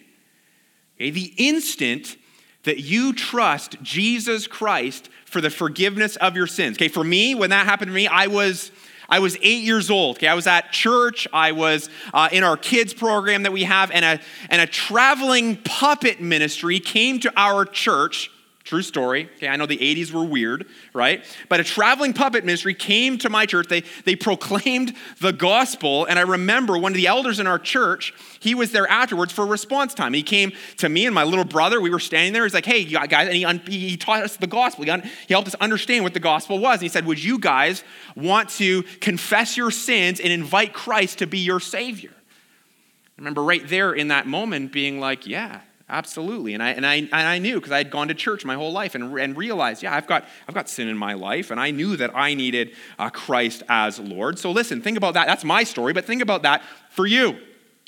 Okay? 0.96 1.10
The 1.10 1.34
instant 1.38 2.18
that 2.64 2.80
you 2.80 3.14
trust 3.14 3.82
Jesus 3.82 4.46
Christ 4.46 5.10
for 5.26 5.42
the 5.42 5.50
forgiveness 5.50 6.16
of 6.18 6.36
your 6.36 6.48
sins. 6.48 6.78
Okay, 6.78 6.88
for 6.90 7.04
me, 7.04 7.34
when 7.34 7.50
that 7.50 7.66
happened 7.66 7.90
to 7.90 7.96
me, 7.96 8.08
I 8.08 8.28
was 8.28 8.72
I 9.10 9.20
was 9.20 9.38
eight 9.42 9.64
years 9.64 9.90
old. 9.90 10.18
Okay, 10.18 10.28
I 10.28 10.34
was 10.34 10.48
at 10.48 10.72
church. 10.72 11.28
I 11.32 11.54
was 11.54 11.90
uh, 12.14 12.28
in 12.32 12.44
our 12.44 12.58
kids 12.58 12.94
program 12.94 13.44
that 13.44 13.54
we 13.54 13.64
have, 13.64 13.90
and 13.92 14.04
a 14.04 14.20
and 14.50 14.62
a 14.62 14.68
traveling 14.68 15.56
puppet 15.56 16.20
ministry 16.20 16.80
came 16.80 17.20
to 17.22 17.32
our 17.38 17.66
church 17.66 18.30
True 18.68 18.82
story. 18.82 19.30
Okay, 19.38 19.48
I 19.48 19.56
know 19.56 19.66
the 19.66 19.78
80s 19.78 20.12
were 20.12 20.26
weird, 20.26 20.66
right? 20.94 21.24
But 21.48 21.62
a 21.62 21.64
traveling 21.64 22.12
puppet 22.12 22.44
ministry 22.44 22.74
came 22.74 23.18
to 23.20 23.30
my 23.30 23.46
church. 23.46 23.70
They, 23.70 23.84
they 24.04 24.18
proclaimed 24.18 24.94
the 25.22 25.32
gospel. 25.32 26.04
And 26.04 26.20
I 26.20 26.24
remember 26.24 26.78
one 26.78 26.92
of 26.92 26.98
the 26.98 27.08
elders 27.08 27.40
in 27.40 27.48
our 27.48 27.60
church, 27.60 28.14
he 28.42 28.56
was 28.56 28.74
there 28.74 28.86
afterwards 28.86 29.32
for 29.32 29.46
response 29.46 29.94
time. 29.94 30.14
He 30.14 30.22
came 30.22 30.52
to 30.80 30.90
me 30.90 31.06
and 31.06 31.16
my 31.16 31.24
little 31.24 31.46
brother. 31.46 31.80
We 31.80 31.90
were 31.90 32.02
standing 32.02 32.34
there. 32.34 32.44
He's 32.44 32.54
like, 32.54 32.66
hey, 32.66 32.84
guys, 32.84 33.30
and 33.30 33.62
he, 33.62 33.92
he 33.92 33.96
taught 33.96 34.24
us 34.24 34.36
the 34.36 34.48
gospel. 34.48 34.84
He, 34.84 34.92
he 35.28 35.34
helped 35.34 35.48
us 35.48 35.56
understand 35.62 36.04
what 36.04 36.14
the 36.14 36.20
gospel 36.20 36.60
was. 36.60 36.80
And 36.80 36.82
he 36.82 36.90
said, 36.90 37.06
would 37.06 37.24
you 37.24 37.40
guys 37.40 37.86
want 38.18 38.50
to 38.58 38.84
confess 39.00 39.56
your 39.56 39.72
sins 39.72 40.20
and 40.20 40.30
invite 40.30 40.74
Christ 40.74 41.20
to 41.20 41.26
be 41.26 41.38
your 41.38 41.62
Savior? 41.62 42.12
I 42.14 43.14
remember 43.16 43.44
right 43.44 43.66
there 43.66 43.94
in 43.94 44.10
that 44.10 44.28
moment 44.28 44.74
being 44.74 45.00
like, 45.00 45.26
yeah, 45.26 45.62
Absolutely. 45.90 46.54
And 46.54 46.62
I, 46.62 46.72
and 46.72 46.86
I, 46.86 46.96
and 46.96 47.14
I 47.14 47.40
knew 47.40 47.56
because 47.56 47.72
I 47.72 47.78
had 47.78 47.90
gone 47.90 48.10
to 48.10 48.14
church 48.14 48.44
my 48.44 48.56
whole 48.56 48.74
life 48.74 48.94
and, 48.94 49.18
and 49.18 49.38
realized, 49.38 49.84
yeah, 49.84 49.96
I've 49.96 50.06
got, 50.06 50.26
I've 50.48 50.54
got 50.54 50.68
sin 50.68 50.90
in 50.90 50.98
my 50.98 51.14
life. 51.14 51.50
And 51.50 51.62
I 51.62 51.72
knew 51.72 51.96
that 51.96 52.12
I 52.14 52.34
needed 52.34 52.76
uh, 53.00 53.10
Christ 53.10 53.64
as 53.70 53.98
Lord. 53.98 54.38
So 54.38 54.52
listen, 54.52 54.82
think 54.82 54.98
about 54.98 55.14
that. 55.14 55.28
That's 55.28 55.46
my 55.46 55.64
story, 55.64 55.94
but 55.94 56.04
think 56.04 56.22
about 56.22 56.44
that 56.44 56.62
for 56.90 57.08
you. 57.08 57.38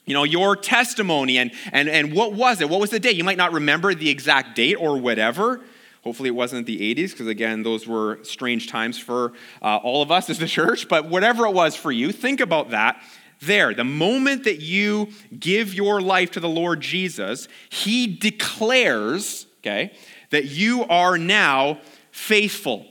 You 0.05 0.13
know, 0.13 0.23
your 0.23 0.55
testimony 0.55 1.37
and, 1.37 1.51
and, 1.73 1.89
and 1.89 2.13
what 2.13 2.33
was 2.33 2.61
it? 2.61 2.69
What 2.69 2.79
was 2.79 2.89
the 2.89 3.01
date? 3.01 3.17
You 3.17 3.25
might 3.25 3.37
not 3.37 3.51
remember 3.51 3.93
the 3.93 4.09
exact 4.09 4.55
date 4.55 4.75
or 4.75 4.97
whatever. 4.97 5.61
Hopefully, 6.03 6.29
it 6.29 6.35
wasn't 6.35 6.65
the 6.65 6.95
80s, 6.95 7.11
because 7.11 7.27
again, 7.27 7.61
those 7.61 7.85
were 7.85 8.19
strange 8.23 8.69
times 8.69 8.97
for 8.97 9.33
uh, 9.61 9.75
all 9.77 10.01
of 10.01 10.11
us 10.11 10.29
as 10.29 10.39
the 10.39 10.47
church. 10.47 10.87
But 10.87 11.09
whatever 11.09 11.45
it 11.45 11.53
was 11.53 11.75
for 11.75 11.91
you, 11.91 12.13
think 12.13 12.39
about 12.39 12.69
that 12.69 13.03
there. 13.41 13.73
The 13.73 13.83
moment 13.83 14.43
that 14.43 14.59
you 14.59 15.09
give 15.37 15.73
your 15.73 16.01
life 16.01 16.31
to 16.31 16.39
the 16.39 16.49
Lord 16.49 16.81
Jesus, 16.81 17.47
He 17.69 18.07
declares, 18.07 19.45
okay, 19.59 19.93
that 20.29 20.45
you 20.45 20.83
are 20.85 21.17
now 21.17 21.79
faithful. 22.11 22.85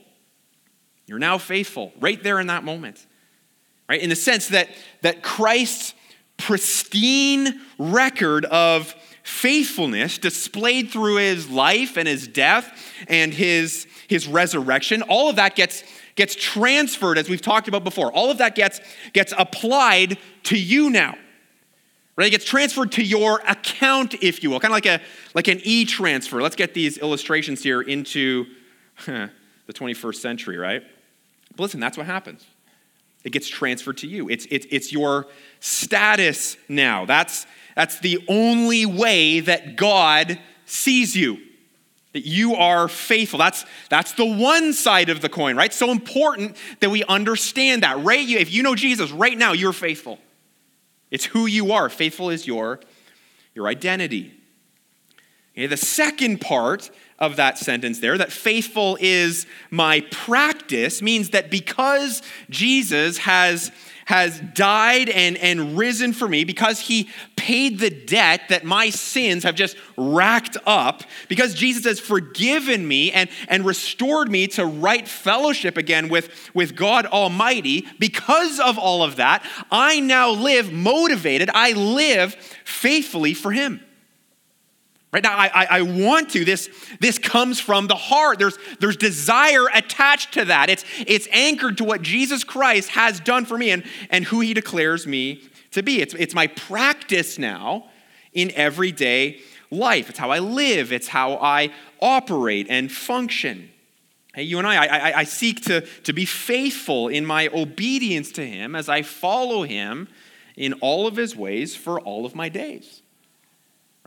You're 1.06 1.18
now 1.18 1.38
faithful 1.38 1.92
right 2.00 2.22
there 2.22 2.40
in 2.40 2.48
that 2.48 2.64
moment. 2.64 3.06
Right? 3.88 4.00
In 4.00 4.10
the 4.10 4.16
sense 4.16 4.48
that, 4.48 4.68
that 5.02 5.22
Christ's 5.22 5.94
pristine 6.36 7.60
record 7.78 8.44
of 8.46 8.94
faithfulness 9.22 10.18
displayed 10.18 10.90
through 10.90 11.16
his 11.16 11.48
life 11.48 11.96
and 11.96 12.08
his 12.08 12.26
death 12.26 12.72
and 13.08 13.32
his, 13.32 13.86
his 14.08 14.26
resurrection, 14.26 15.02
all 15.02 15.28
of 15.28 15.36
that 15.36 15.54
gets, 15.54 15.82
gets 16.18 16.34
transferred, 16.34 17.16
as 17.16 17.30
we've 17.30 17.40
talked 17.40 17.68
about 17.68 17.84
before. 17.84 18.12
All 18.12 18.30
of 18.30 18.38
that 18.38 18.54
gets, 18.54 18.80
gets 19.14 19.32
applied 19.38 20.18
to 20.44 20.58
you 20.58 20.90
now. 20.90 21.16
Right? 22.16 22.26
It 22.26 22.30
gets 22.30 22.44
transferred 22.44 22.92
to 22.92 23.02
your 23.02 23.40
account, 23.46 24.16
if 24.20 24.42
you 24.42 24.50
will, 24.50 24.60
kind 24.60 24.72
of 24.72 24.76
like, 24.76 24.86
a, 24.86 25.00
like 25.34 25.48
an 25.48 25.60
e 25.62 25.84
transfer. 25.84 26.42
Let's 26.42 26.56
get 26.56 26.74
these 26.74 26.98
illustrations 26.98 27.62
here 27.62 27.80
into 27.80 28.46
the 29.06 29.30
21st 29.72 30.16
century, 30.16 30.58
right? 30.58 30.82
But 31.56 31.62
listen, 31.62 31.80
that's 31.80 31.96
what 31.96 32.06
happens. 32.06 32.44
It 33.22 33.30
gets 33.30 33.48
transferred 33.48 33.98
to 33.98 34.08
you. 34.08 34.28
It's, 34.28 34.46
it's, 34.50 34.66
it's 34.70 34.92
your 34.92 35.26
status 35.60 36.56
now. 36.68 37.04
That's, 37.04 37.46
that's 37.76 38.00
the 38.00 38.24
only 38.28 38.84
way 38.84 39.40
that 39.40 39.76
God 39.76 40.38
sees 40.66 41.16
you. 41.16 41.38
That 42.18 42.26
you 42.26 42.56
are 42.56 42.88
faithful. 42.88 43.38
That's, 43.38 43.64
that's 43.90 44.10
the 44.14 44.24
one 44.24 44.72
side 44.72 45.08
of 45.08 45.20
the 45.20 45.28
coin, 45.28 45.56
right? 45.56 45.72
So 45.72 45.92
important 45.92 46.56
that 46.80 46.90
we 46.90 47.04
understand 47.04 47.84
that. 47.84 48.02
Right? 48.02 48.28
If 48.28 48.52
you 48.52 48.64
know 48.64 48.74
Jesus 48.74 49.12
right 49.12 49.38
now, 49.38 49.52
you're 49.52 49.72
faithful. 49.72 50.18
It's 51.12 51.24
who 51.24 51.46
you 51.46 51.70
are. 51.70 51.88
Faithful 51.88 52.30
is 52.30 52.44
your, 52.44 52.80
your 53.54 53.68
identity. 53.68 54.32
Okay, 55.52 55.68
the 55.68 55.76
second 55.76 56.40
part 56.40 56.90
of 57.20 57.36
that 57.36 57.56
sentence 57.56 58.00
there, 58.00 58.18
that 58.18 58.32
faithful 58.32 58.98
is 59.00 59.46
my 59.70 60.00
practice, 60.10 61.00
means 61.00 61.30
that 61.30 61.52
because 61.52 62.20
Jesus 62.50 63.18
has 63.18 63.70
has 64.08 64.40
died 64.54 65.10
and, 65.10 65.36
and 65.36 65.76
risen 65.76 66.14
for 66.14 66.26
me, 66.26 66.42
because 66.42 66.80
he 66.80 67.10
paid 67.36 67.78
the 67.78 67.90
debt 67.90 68.40
that 68.48 68.64
my 68.64 68.88
sins 68.88 69.42
have 69.42 69.54
just 69.54 69.76
racked 69.98 70.56
up, 70.64 71.02
because 71.28 71.52
Jesus 71.52 71.84
has 71.84 72.00
forgiven 72.00 72.88
me 72.88 73.12
and, 73.12 73.28
and 73.48 73.66
restored 73.66 74.30
me 74.30 74.46
to 74.46 74.64
right 74.64 75.06
fellowship 75.06 75.76
again 75.76 76.08
with, 76.08 76.50
with 76.54 76.74
God 76.74 77.04
Almighty, 77.04 77.86
because 77.98 78.58
of 78.58 78.78
all 78.78 79.02
of 79.02 79.16
that, 79.16 79.44
I 79.70 80.00
now 80.00 80.30
live 80.30 80.72
motivated, 80.72 81.50
I 81.52 81.72
live 81.72 82.34
faithfully 82.64 83.34
for 83.34 83.52
him. 83.52 83.84
Right 85.10 85.22
now, 85.22 85.36
I, 85.38 85.66
I, 85.70 85.82
want 85.82 86.30
to. 86.32 86.44
This, 86.44 86.68
this 87.00 87.18
comes 87.18 87.58
from 87.58 87.86
the 87.86 87.94
heart. 87.94 88.38
There's, 88.38 88.58
there's 88.78 88.96
desire 88.96 89.66
attached 89.72 90.34
to 90.34 90.44
that. 90.46 90.68
It's, 90.68 90.84
it's 91.06 91.26
anchored 91.32 91.78
to 91.78 91.84
what 91.84 92.02
Jesus 92.02 92.44
Christ 92.44 92.90
has 92.90 93.18
done 93.18 93.46
for 93.46 93.56
me 93.56 93.70
and, 93.70 93.84
and 94.10 94.26
who 94.26 94.40
he 94.40 94.52
declares 94.52 95.06
me 95.06 95.42
to 95.70 95.82
be. 95.82 96.02
It's, 96.02 96.12
it's 96.12 96.34
my 96.34 96.46
practice 96.48 97.38
now 97.38 97.86
in 98.34 98.50
everyday 98.50 99.40
life. 99.70 100.10
It's 100.10 100.18
how 100.18 100.30
I 100.30 100.40
live, 100.40 100.92
it's 100.92 101.08
how 101.08 101.36
I 101.36 101.72
operate 102.00 102.66
and 102.68 102.92
function. 102.92 103.70
Hey, 104.34 104.42
you 104.42 104.58
and 104.58 104.66
I, 104.66 104.84
I, 104.84 105.18
I 105.20 105.24
seek 105.24 105.62
to, 105.62 105.80
to 106.02 106.12
be 106.12 106.26
faithful 106.26 107.08
in 107.08 107.24
my 107.24 107.48
obedience 107.48 108.30
to 108.32 108.46
him 108.46 108.76
as 108.76 108.90
I 108.90 109.02
follow 109.02 109.62
him 109.62 110.08
in 110.54 110.74
all 110.74 111.06
of 111.06 111.16
his 111.16 111.34
ways 111.34 111.74
for 111.74 111.98
all 111.98 112.26
of 112.26 112.34
my 112.34 112.50
days. 112.50 112.97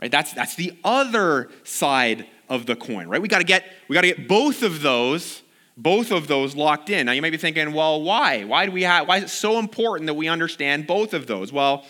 Right? 0.02 0.10
That's, 0.10 0.32
that's 0.32 0.56
the 0.56 0.76
other 0.82 1.48
side 1.62 2.26
of 2.48 2.66
the 2.66 2.74
coin, 2.74 3.06
right? 3.06 3.22
We 3.22 3.28
got 3.28 3.38
to 3.38 3.44
get 3.44 3.64
we 3.86 3.94
got 3.94 4.00
to 4.00 4.08
get 4.08 4.26
both 4.26 4.64
of 4.64 4.82
those 4.82 5.42
both 5.76 6.10
of 6.10 6.26
those 6.26 6.56
locked 6.56 6.90
in. 6.90 7.06
Now 7.06 7.12
you 7.12 7.22
might 7.22 7.30
be 7.30 7.36
thinking, 7.36 7.72
well, 7.72 8.02
why? 8.02 8.42
Why 8.42 8.66
do 8.66 8.72
we 8.72 8.82
have 8.82 9.06
why 9.06 9.18
is 9.18 9.24
it 9.24 9.28
so 9.30 9.60
important 9.60 10.08
that 10.08 10.14
we 10.14 10.26
understand 10.26 10.88
both 10.88 11.14
of 11.14 11.28
those? 11.28 11.52
Well, 11.52 11.86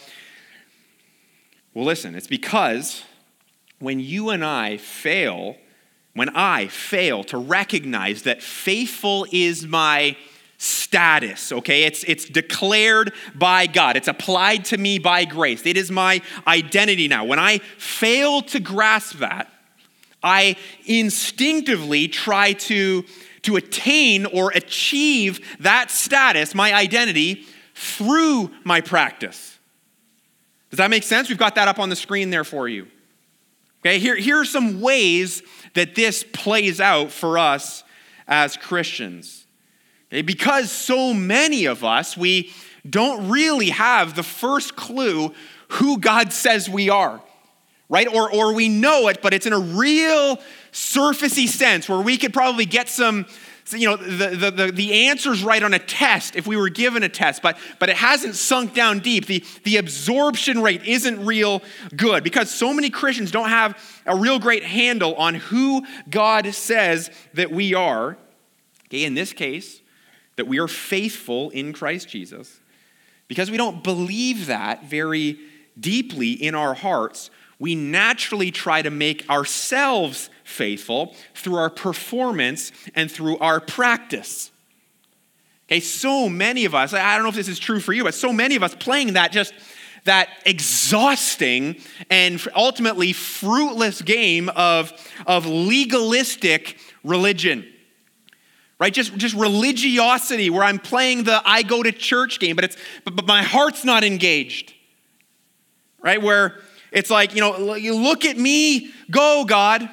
well 1.73 1.87
listen, 1.87 2.15
it's 2.15 2.27
because 2.27 3.03
when 3.79 3.99
you 3.99 4.29
and 4.29 4.45
I 4.45 4.77
fail, 4.77 5.57
when 6.13 6.29
I 6.37 6.67
fail 6.67 7.25
to 7.25 7.39
recognize 7.39 8.25
that 8.25 8.43
faithful 8.43 9.27
is 9.33 9.67
my 9.67 10.19
status, 10.63 11.51
okay? 11.51 11.83
It's, 11.85 12.05
it's 12.05 12.25
declared 12.25 13.13
by 13.35 13.67
God, 13.67 13.97
it's 13.97 14.07
applied 14.07 14.65
to 14.67 14.79
me 14.79 15.01
by 15.01 15.25
grace. 15.25 15.67
It 15.67 15.77
is 15.77 15.91
my 15.91 16.23
identity 16.47 17.09
now. 17.09 17.25
When 17.25 17.41
I 17.41 17.59
fail 17.79 18.43
to 18.43 18.61
grasp 18.61 19.19
that, 19.19 19.53
I 20.23 20.57
instinctively 20.85 22.07
try 22.07 22.53
to, 22.53 23.05
to 23.43 23.57
attain 23.57 24.25
or 24.27 24.53
achieve 24.53 25.41
that 25.59 25.91
status, 25.91 26.55
my 26.55 26.73
identity, 26.73 27.45
through 27.75 28.53
my 28.63 28.81
practice. 28.81 29.59
Does 30.71 30.79
that 30.79 30.91
make 30.91 31.03
sense? 31.03 31.29
We've 31.29 31.37
got 31.37 31.57
that 31.57 31.67
up 31.67 31.81
on 31.81 31.89
the 31.89 31.97
screen 31.97 32.31
there 32.31 32.45
for 32.45 32.69
you. 32.69 32.87
Okay, 33.81 33.99
here, 33.99 34.15
here 34.15 34.39
are 34.39 34.45
some 34.45 34.81
ways 34.81 35.43
that 35.75 35.97
this 35.97 36.25
plays 36.33 36.81
out 36.81 37.11
for 37.11 37.37
us 37.37 37.83
as 38.29 38.57
Christians. 38.57 39.42
Eh, 40.13 40.23
because 40.23 40.71
so 40.71 41.15
many 41.15 41.65
of 41.65 41.83
us, 41.83 42.17
we 42.17 42.53
don't 42.89 43.31
really 43.31 43.71
have 43.71 44.15
the 44.15 44.23
first 44.23 44.77
clue 44.77 45.33
who 45.69 45.99
God 45.99 46.33
says 46.33 46.69
we 46.69 46.91
are, 46.91 47.21
right? 47.89 48.07
Or, 48.07 48.33
or 48.33 48.53
we 48.53 48.69
know 48.69 49.09
it, 49.09 49.23
but 49.23 49.33
it's 49.33 49.47
in 49.47 49.55
a 49.55 49.59
real 49.59 50.39
surfacey 50.71 51.49
sense 51.49 51.89
where 51.89 52.01
we 52.01 52.19
could 52.19 52.35
probably 52.35 52.67
get 52.67 52.89
some, 52.89 53.25
you 53.71 53.89
know, 53.89 53.97
the, 53.97 54.29
the, 54.37 54.51
the, 54.51 54.73
the, 54.73 55.07
answers 55.07 55.43
right 55.43 55.63
on 55.63 55.73
a 55.73 55.79
test 55.79 56.37
if 56.37 56.47
we 56.47 56.57
were 56.57 56.69
given 56.69 57.03
a 57.03 57.09
test, 57.09 57.41
but, 57.41 57.57
but 57.79 57.89
it 57.89 57.97
hasn't 57.97 58.35
sunk 58.35 58.75
down 58.75 58.99
deep. 58.99 59.27
The, 59.27 59.45
the 59.65 59.77
absorption 59.79 60.61
rate 60.61 60.85
isn't 60.85 61.25
real 61.25 61.63
good 61.97 62.25
because 62.25 62.51
so 62.51 62.75
many 62.75 62.91
Christians 62.91 63.31
don't 63.31 63.49
have 63.49 63.79
a 64.05 64.17
real 64.17 64.39
great 64.39 64.65
handle 64.65 65.15
on 65.15 65.37
who 65.37 65.87
God 66.11 66.53
says 66.55 67.11
that 67.33 67.51
we 67.51 67.73
are. 67.73 68.19
Okay, 68.89 69.05
in 69.05 69.15
this 69.15 69.33
case, 69.33 69.82
that 70.37 70.47
we 70.47 70.59
are 70.59 70.69
faithful 70.69 71.51
in 71.51 71.73
Christ 71.73 72.09
Jesus, 72.09 72.61
because 73.29 73.51
we 73.51 73.57
don't 73.57 73.83
believe 73.83 74.47
that 74.47 74.85
very 74.85 75.39
deeply 75.79 76.33
in 76.33 76.55
our 76.55 76.75
hearts, 76.75 77.31
we 77.59 77.75
naturally 77.75 78.51
try 78.51 78.83
to 78.83 78.91
make 78.91 79.29
ourselves 79.31 80.31
faithful 80.45 81.15
through 81.35 81.57
our 81.57 81.71
performance 81.71 82.73
and 82.95 83.11
through 83.11 83.39
our 83.39 83.61
practice. 83.61 84.51
Okay, 85.69 85.81
so 85.81 86.29
many 86.29 86.65
of 86.65 86.75
us, 86.75 86.93
I 86.93 87.15
don't 87.15 87.23
know 87.23 87.31
if 87.31 87.35
this 87.35 87.49
is 87.49 87.59
true 87.59 87.81
for 87.81 87.93
you, 87.93 88.05
but 88.05 88.15
so 88.15 88.33
many 88.33 88.57
of 88.57 88.63
us 88.63 88.75
playing 88.75 89.13
that 89.15 89.33
just 89.33 89.55
that 90.05 90.29
exhausting 90.45 91.77
and 92.11 92.45
ultimately 92.57 93.13
fruitless 93.13 94.03
game 94.03 94.49
of, 94.51 94.93
of 95.27 95.47
legalistic 95.47 96.77
religion 97.05 97.72
right? 98.79 98.93
Just, 98.93 99.17
just 99.17 99.35
religiosity 99.37 100.51
where 100.51 100.65
I'm 100.65 100.79
playing 100.79 101.25
the 101.25 101.41
I 101.45 101.63
go 101.63 101.83
to 101.83 101.93
church 101.93 102.41
game, 102.41 102.57
but, 102.57 102.65
it's, 102.65 102.77
but, 103.05 103.15
but 103.15 103.27
my 103.27 103.43
heart's 103.43 103.85
not 103.85 104.03
engaged, 104.03 104.75
right? 106.01 106.21
Where 106.21 106.59
it's 106.91 107.09
like, 107.09 107.35
you 107.35 107.41
know, 107.41 107.75
you 107.75 107.95
look 107.95 108.25
at 108.25 108.37
me, 108.37 108.91
go, 109.11 109.45
God. 109.47 109.89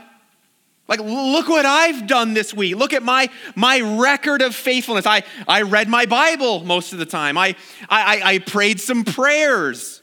Like, 0.87 1.01
look 1.01 1.47
what 1.47 1.67
I've 1.67 2.07
done 2.07 2.33
this 2.33 2.51
week. 2.51 2.75
Look 2.75 2.93
at 2.93 3.03
my, 3.03 3.29
my 3.55 3.79
record 3.79 4.41
of 4.41 4.55
faithfulness. 4.55 5.05
I, 5.05 5.21
I 5.47 5.61
read 5.61 5.87
my 5.87 6.07
Bible 6.07 6.63
most 6.63 6.91
of 6.91 6.97
the 6.97 7.05
time. 7.05 7.37
I, 7.37 7.55
I, 7.89 8.21
I 8.23 8.39
prayed 8.39 8.81
some 8.81 9.03
prayers. 9.05 10.01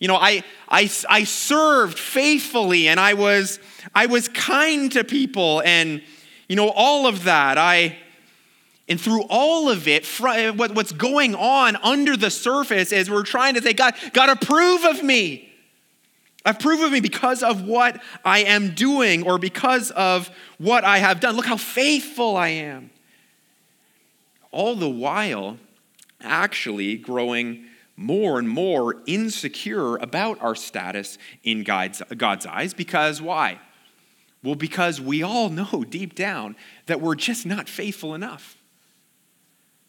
You 0.00 0.08
know, 0.08 0.16
I, 0.16 0.44
I, 0.66 0.90
I 1.10 1.24
served 1.24 1.98
faithfully 1.98 2.88
and 2.88 2.98
I 2.98 3.14
was, 3.14 3.60
I 3.94 4.06
was 4.06 4.28
kind 4.28 4.90
to 4.92 5.04
people 5.04 5.60
and, 5.60 6.00
you 6.48 6.56
know, 6.56 6.70
all 6.70 7.06
of 7.06 7.24
that. 7.24 7.58
I, 7.58 7.96
and 8.88 9.00
through 9.00 9.22
all 9.28 9.68
of 9.68 9.86
it, 9.86 10.06
eh, 10.22 10.50
what's 10.50 10.92
going 10.92 11.34
on 11.34 11.76
under 11.76 12.16
the 12.16 12.30
surface 12.30 12.90
is 12.90 13.10
we're 13.10 13.22
trying 13.22 13.54
to 13.54 13.62
say, 13.62 13.74
God, 13.74 13.94
God, 14.12 14.30
approve 14.30 14.84
of 14.84 15.02
me. 15.02 15.44
Approve 16.44 16.80
of 16.80 16.92
me 16.92 17.00
because 17.00 17.42
of 17.42 17.64
what 17.64 18.00
I 18.24 18.40
am 18.40 18.74
doing 18.74 19.26
or 19.26 19.38
because 19.38 19.90
of 19.90 20.30
what 20.56 20.84
I 20.84 20.98
have 20.98 21.20
done. 21.20 21.36
Look 21.36 21.46
how 21.46 21.58
faithful 21.58 22.36
I 22.36 22.48
am. 22.48 22.90
All 24.50 24.74
the 24.74 24.88
while, 24.88 25.58
actually 26.22 26.96
growing 26.96 27.66
more 27.96 28.38
and 28.38 28.48
more 28.48 29.02
insecure 29.06 29.96
about 29.96 30.40
our 30.40 30.54
status 30.54 31.18
in 31.42 31.64
God's, 31.64 32.00
God's 32.16 32.46
eyes 32.46 32.72
because 32.72 33.20
why? 33.20 33.58
Well, 34.42 34.54
because 34.54 35.00
we 35.00 35.22
all 35.22 35.48
know 35.48 35.84
deep 35.88 36.14
down 36.14 36.56
that 36.86 37.00
we're 37.00 37.16
just 37.16 37.44
not 37.44 37.68
faithful 37.68 38.14
enough. 38.14 38.56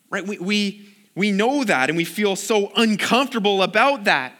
Right? 0.09 0.25
We, 0.25 0.39
we, 0.39 0.89
we 1.15 1.31
know 1.31 1.63
that 1.63 1.89
and 1.89 1.97
we 1.97 2.05
feel 2.05 2.35
so 2.35 2.71
uncomfortable 2.75 3.61
about 3.61 4.05
that. 4.05 4.33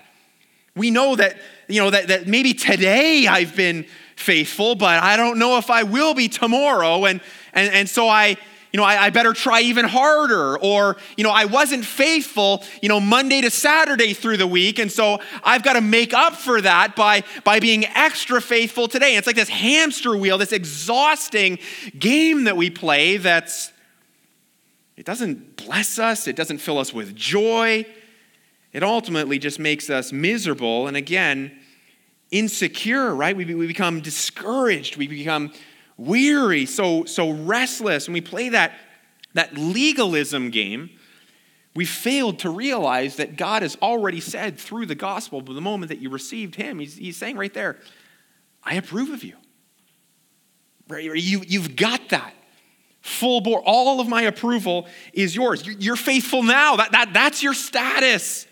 We 0.76 0.92
know 0.92 1.16
that, 1.16 1.38
you 1.68 1.82
know, 1.82 1.90
that, 1.90 2.08
that 2.08 2.28
maybe 2.28 2.54
today 2.54 3.28
I've 3.28 3.56
been 3.56 3.86
faithful, 4.16 4.76
but 4.76 5.02
I 5.02 5.16
don't 5.16 5.38
know 5.38 5.58
if 5.58 5.70
I 5.70 5.84
will 5.84 6.14
be 6.14 6.28
tomorrow. 6.28 7.06
And, 7.06 7.22
and, 7.54 7.74
and 7.74 7.90
so 7.90 8.08
I, 8.08 8.38
you 8.72 8.78
know, 8.78 8.84
I, 8.84 9.06
I, 9.06 9.10
better 9.10 9.34
try 9.34 9.62
even 9.62 9.86
harder. 9.86 10.58
Or, 10.60 10.98
you 11.18 11.24
know, 11.24 11.32
I 11.32 11.46
wasn't 11.46 11.86
faithful, 11.86 12.64
you 12.82 12.90
know, 12.90 13.00
Monday 13.00 13.42
to 13.42 13.50
Saturday 13.50 14.14
through 14.14 14.38
the 14.38 14.48
week. 14.48 14.80
And 14.80 14.92
so 14.92 15.20
I've 15.44 15.64
got 15.64 15.74
to 15.74 15.82
make 15.82 16.14
up 16.14 16.36
for 16.36 16.62
that 16.62 16.96
by, 16.96 17.24
by 17.44 17.60
being 17.60 17.86
extra 17.86 18.42
faithful 18.42 18.88
today. 18.88 19.16
It's 19.16 19.26
like 19.26 19.36
this 19.36 19.50
hamster 19.50 20.16
wheel, 20.16 20.38
this 20.38 20.52
exhausting 20.52 21.58
game 21.98 22.44
that 22.44 22.58
we 22.58 22.70
play 22.70 23.18
that's, 23.18 23.74
it 24.96 25.06
doesn't 25.06 25.58
bless 25.58 25.98
us, 25.98 26.28
it 26.28 26.36
doesn't 26.36 26.60
fill 26.60 26.78
us 26.78 26.94
with 26.94 27.16
joy. 27.16 27.86
It 28.72 28.84
ultimately 28.84 29.40
just 29.40 29.58
makes 29.58 29.90
us 29.90 30.12
miserable. 30.12 30.88
And 30.88 30.96
again, 30.96 31.58
insecure, 32.30 33.16
right? 33.16 33.36
We, 33.36 33.46
we 33.46 33.66
become 33.66 34.02
discouraged. 34.02 34.98
We 34.98 35.08
become 35.08 35.52
weary, 36.00 36.66
so, 36.66 37.06
so 37.06 37.32
restless, 37.32 38.08
and 38.08 38.14
we 38.14 38.22
play 38.22 38.50
that, 38.50 38.74
that 39.34 39.56
legalism 39.58 40.50
game, 40.50 40.90
we 41.76 41.86
failed 41.86 42.40
to 42.40 42.50
realize 42.50 43.18
that 43.18 43.36
God 43.36 43.62
has 43.62 43.78
already 43.82 44.20
said 44.20 44.58
through 44.58 44.86
the 44.86 44.96
gospel, 44.96 45.42
but 45.42 45.54
the 45.54 45.62
moment 45.62 45.90
that 45.90 46.00
you 46.00 46.10
received 46.10 46.56
Him, 46.56 46.80
He's, 46.80 46.96
he's 46.96 47.18
saying 47.18 47.38
right 47.38 47.54
there, 47.54 47.78
I 48.64 48.76
approve 48.76 49.10
of 49.10 49.24
you. 49.24 49.36
You, 50.90 51.44
you've 51.48 51.76
got 51.76 52.10
that. 52.10 52.34
Full 53.02 53.42
bore. 53.42 53.62
All 53.64 54.02
of 54.02 54.08
my 54.08 54.24
approval 54.24 54.88
is 55.14 55.36
yours. 55.36 55.66
You're 55.66 55.96
faithful 55.96 56.44
now. 56.44 56.76
That, 56.78 56.92
that, 56.92 57.14
that's 57.14 57.42
your 57.42 57.54
status 57.54 58.46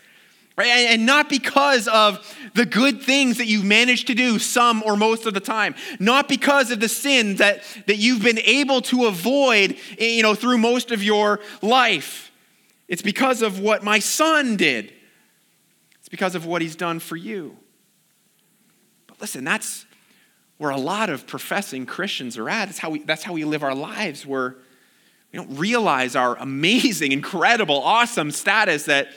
right? 0.58 0.66
And 0.66 1.06
not 1.06 1.28
because 1.28 1.86
of 1.86 2.36
the 2.54 2.66
good 2.66 3.00
things 3.00 3.38
that 3.38 3.46
you've 3.46 3.64
managed 3.64 4.08
to 4.08 4.14
do 4.14 4.40
some 4.40 4.82
or 4.84 4.96
most 4.96 5.24
of 5.24 5.32
the 5.32 5.40
time, 5.40 5.76
not 6.00 6.28
because 6.28 6.72
of 6.72 6.80
the 6.80 6.88
sins 6.88 7.38
that, 7.38 7.62
that 7.86 7.96
you've 7.96 8.24
been 8.24 8.40
able 8.40 8.82
to 8.82 9.06
avoid, 9.06 9.76
you 9.98 10.22
know, 10.22 10.34
through 10.34 10.58
most 10.58 10.90
of 10.90 11.00
your 11.00 11.38
life. 11.62 12.32
It's 12.88 13.02
because 13.02 13.40
of 13.40 13.60
what 13.60 13.84
my 13.84 14.00
son 14.00 14.56
did. 14.56 14.92
It's 16.00 16.08
because 16.08 16.34
of 16.34 16.44
what 16.44 16.60
he's 16.60 16.74
done 16.74 16.98
for 16.98 17.16
you. 17.16 17.56
But 19.06 19.20
listen, 19.20 19.44
that's 19.44 19.86
where 20.56 20.70
a 20.70 20.76
lot 20.76 21.08
of 21.08 21.28
professing 21.28 21.86
Christians 21.86 22.36
are 22.36 22.50
at. 22.50 22.64
That's 22.64 22.78
how 22.78 22.90
we, 22.90 22.98
that's 23.04 23.22
how 23.22 23.32
we 23.32 23.44
live 23.44 23.62
our 23.62 23.76
lives, 23.76 24.26
where 24.26 24.56
we 25.32 25.36
don't 25.36 25.56
realize 25.56 26.16
our 26.16 26.34
amazing, 26.36 27.12
incredible, 27.20 27.80
awesome 27.80 28.32
status 28.32 28.86
that 28.86 29.10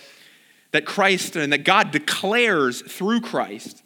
that 0.71 0.85
Christ 0.85 1.35
and 1.35 1.53
that 1.53 1.63
God 1.63 1.91
declares 1.91 2.81
through 2.81 3.21
Christ. 3.21 3.83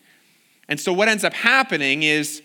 And 0.68 0.80
so 0.80 0.94
what 0.94 1.08
ends 1.08 1.24
up 1.24 1.34
happening 1.34 2.04
is 2.04 2.42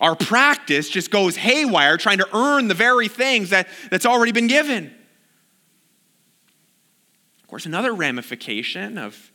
our 0.00 0.16
practice 0.16 0.88
just 0.88 1.10
goes 1.10 1.36
haywire 1.36 1.96
trying 1.96 2.18
to 2.18 2.28
earn 2.36 2.68
the 2.68 2.74
very 2.74 3.08
things 3.08 3.50
that, 3.50 3.68
that's 3.90 4.06
already 4.06 4.32
been 4.32 4.48
given. 4.48 4.92
Of 7.40 7.46
course, 7.46 7.66
another 7.66 7.94
ramification 7.94 8.98
of 8.98 9.30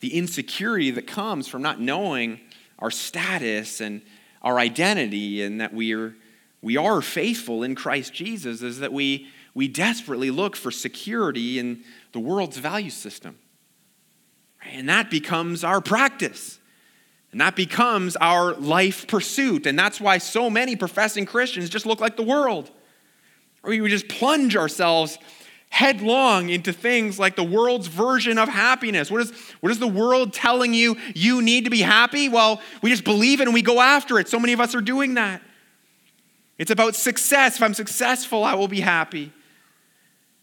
the 0.00 0.16
insecurity 0.16 0.90
that 0.92 1.06
comes 1.06 1.48
from 1.48 1.62
not 1.62 1.80
knowing 1.80 2.40
our 2.78 2.90
status 2.90 3.80
and 3.80 4.02
our 4.42 4.58
identity 4.58 5.42
and 5.42 5.60
that 5.60 5.72
we 5.72 5.94
are, 5.94 6.14
we 6.62 6.76
are 6.76 7.00
faithful 7.00 7.62
in 7.62 7.74
Christ 7.74 8.12
Jesus 8.12 8.62
is 8.62 8.78
that 8.80 8.92
we, 8.92 9.28
we 9.54 9.68
desperately 9.68 10.30
look 10.30 10.56
for 10.56 10.70
security 10.70 11.58
in 11.58 11.82
the 12.12 12.20
world's 12.20 12.58
value 12.58 12.90
system. 12.90 13.38
And 14.72 14.88
that 14.88 15.10
becomes 15.10 15.64
our 15.64 15.80
practice. 15.80 16.58
And 17.32 17.40
that 17.40 17.56
becomes 17.56 18.16
our 18.16 18.54
life 18.54 19.06
pursuit. 19.06 19.66
And 19.66 19.78
that's 19.78 20.00
why 20.00 20.18
so 20.18 20.48
many 20.48 20.76
professing 20.76 21.26
Christians 21.26 21.68
just 21.68 21.86
look 21.86 22.00
like 22.00 22.16
the 22.16 22.22
world. 22.22 22.70
Or 23.62 23.70
we 23.70 23.88
just 23.88 24.08
plunge 24.08 24.56
ourselves 24.56 25.18
headlong 25.68 26.50
into 26.50 26.72
things 26.72 27.18
like 27.18 27.34
the 27.34 27.42
world's 27.42 27.88
version 27.88 28.38
of 28.38 28.48
happiness. 28.48 29.10
What 29.10 29.22
is, 29.22 29.32
what 29.60 29.72
is 29.72 29.80
the 29.80 29.88
world 29.88 30.32
telling 30.32 30.72
you 30.72 30.96
you 31.14 31.42
need 31.42 31.64
to 31.64 31.70
be 31.70 31.80
happy? 31.80 32.28
Well, 32.28 32.60
we 32.80 32.90
just 32.90 33.02
believe 33.02 33.40
it 33.40 33.48
and 33.48 33.54
we 33.54 33.62
go 33.62 33.80
after 33.80 34.20
it. 34.20 34.28
So 34.28 34.38
many 34.38 34.52
of 34.52 34.60
us 34.60 34.74
are 34.76 34.80
doing 34.80 35.14
that. 35.14 35.42
It's 36.58 36.70
about 36.70 36.94
success. 36.94 37.56
If 37.56 37.62
I'm 37.62 37.74
successful, 37.74 38.44
I 38.44 38.54
will 38.54 38.68
be 38.68 38.80
happy 38.80 39.32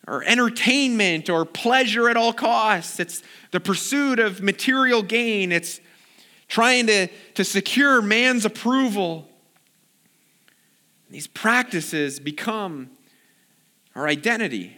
or 0.07 0.23
entertainment 0.23 1.29
or 1.29 1.45
pleasure 1.45 2.09
at 2.09 2.17
all 2.17 2.33
costs. 2.33 2.99
It's 2.99 3.21
the 3.51 3.59
pursuit 3.59 4.19
of 4.19 4.41
material 4.41 5.03
gain. 5.03 5.51
It's 5.51 5.79
trying 6.47 6.87
to, 6.87 7.07
to 7.35 7.43
secure 7.43 8.01
man's 8.01 8.45
approval. 8.45 9.29
These 11.09 11.27
practices 11.27 12.19
become 12.19 12.89
our 13.95 14.07
identity. 14.07 14.77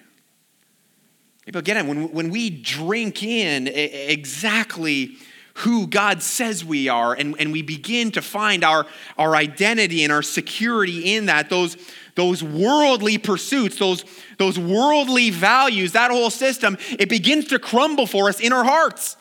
But 1.46 1.58
again, 1.58 1.88
when, 1.88 2.12
when 2.12 2.30
we 2.30 2.50
drink 2.50 3.22
in 3.24 3.68
exactly 3.68 5.18
who 5.56 5.86
God 5.86 6.24
says 6.24 6.66
we 6.66 6.90
are, 6.90 7.14
and, 7.14 7.36
and 7.38 7.52
we 7.52 7.62
begin 7.62 8.12
to 8.12 8.22
find 8.22 8.64
our, 8.64 8.88
our 9.18 9.36
identity 9.36 10.04
and 10.04 10.12
our 10.12 10.24
security 10.24 11.16
in 11.16 11.28
that, 11.28 11.50
those, 11.50 11.78
those 12.16 12.44
worldly 12.44 13.18
pursuits, 13.18 13.78
those, 13.78 14.06
those 14.38 14.60
worldly 14.60 15.30
values, 15.30 15.94
that 15.94 16.12
whole 16.12 16.30
system, 16.30 16.78
it 16.92 17.10
begins 17.10 17.48
to 17.48 17.60
crumble 17.60 18.06
for 18.06 18.30
us 18.30 18.40
in 18.40 18.54
our 18.54 18.64
hearts, 18.64 19.18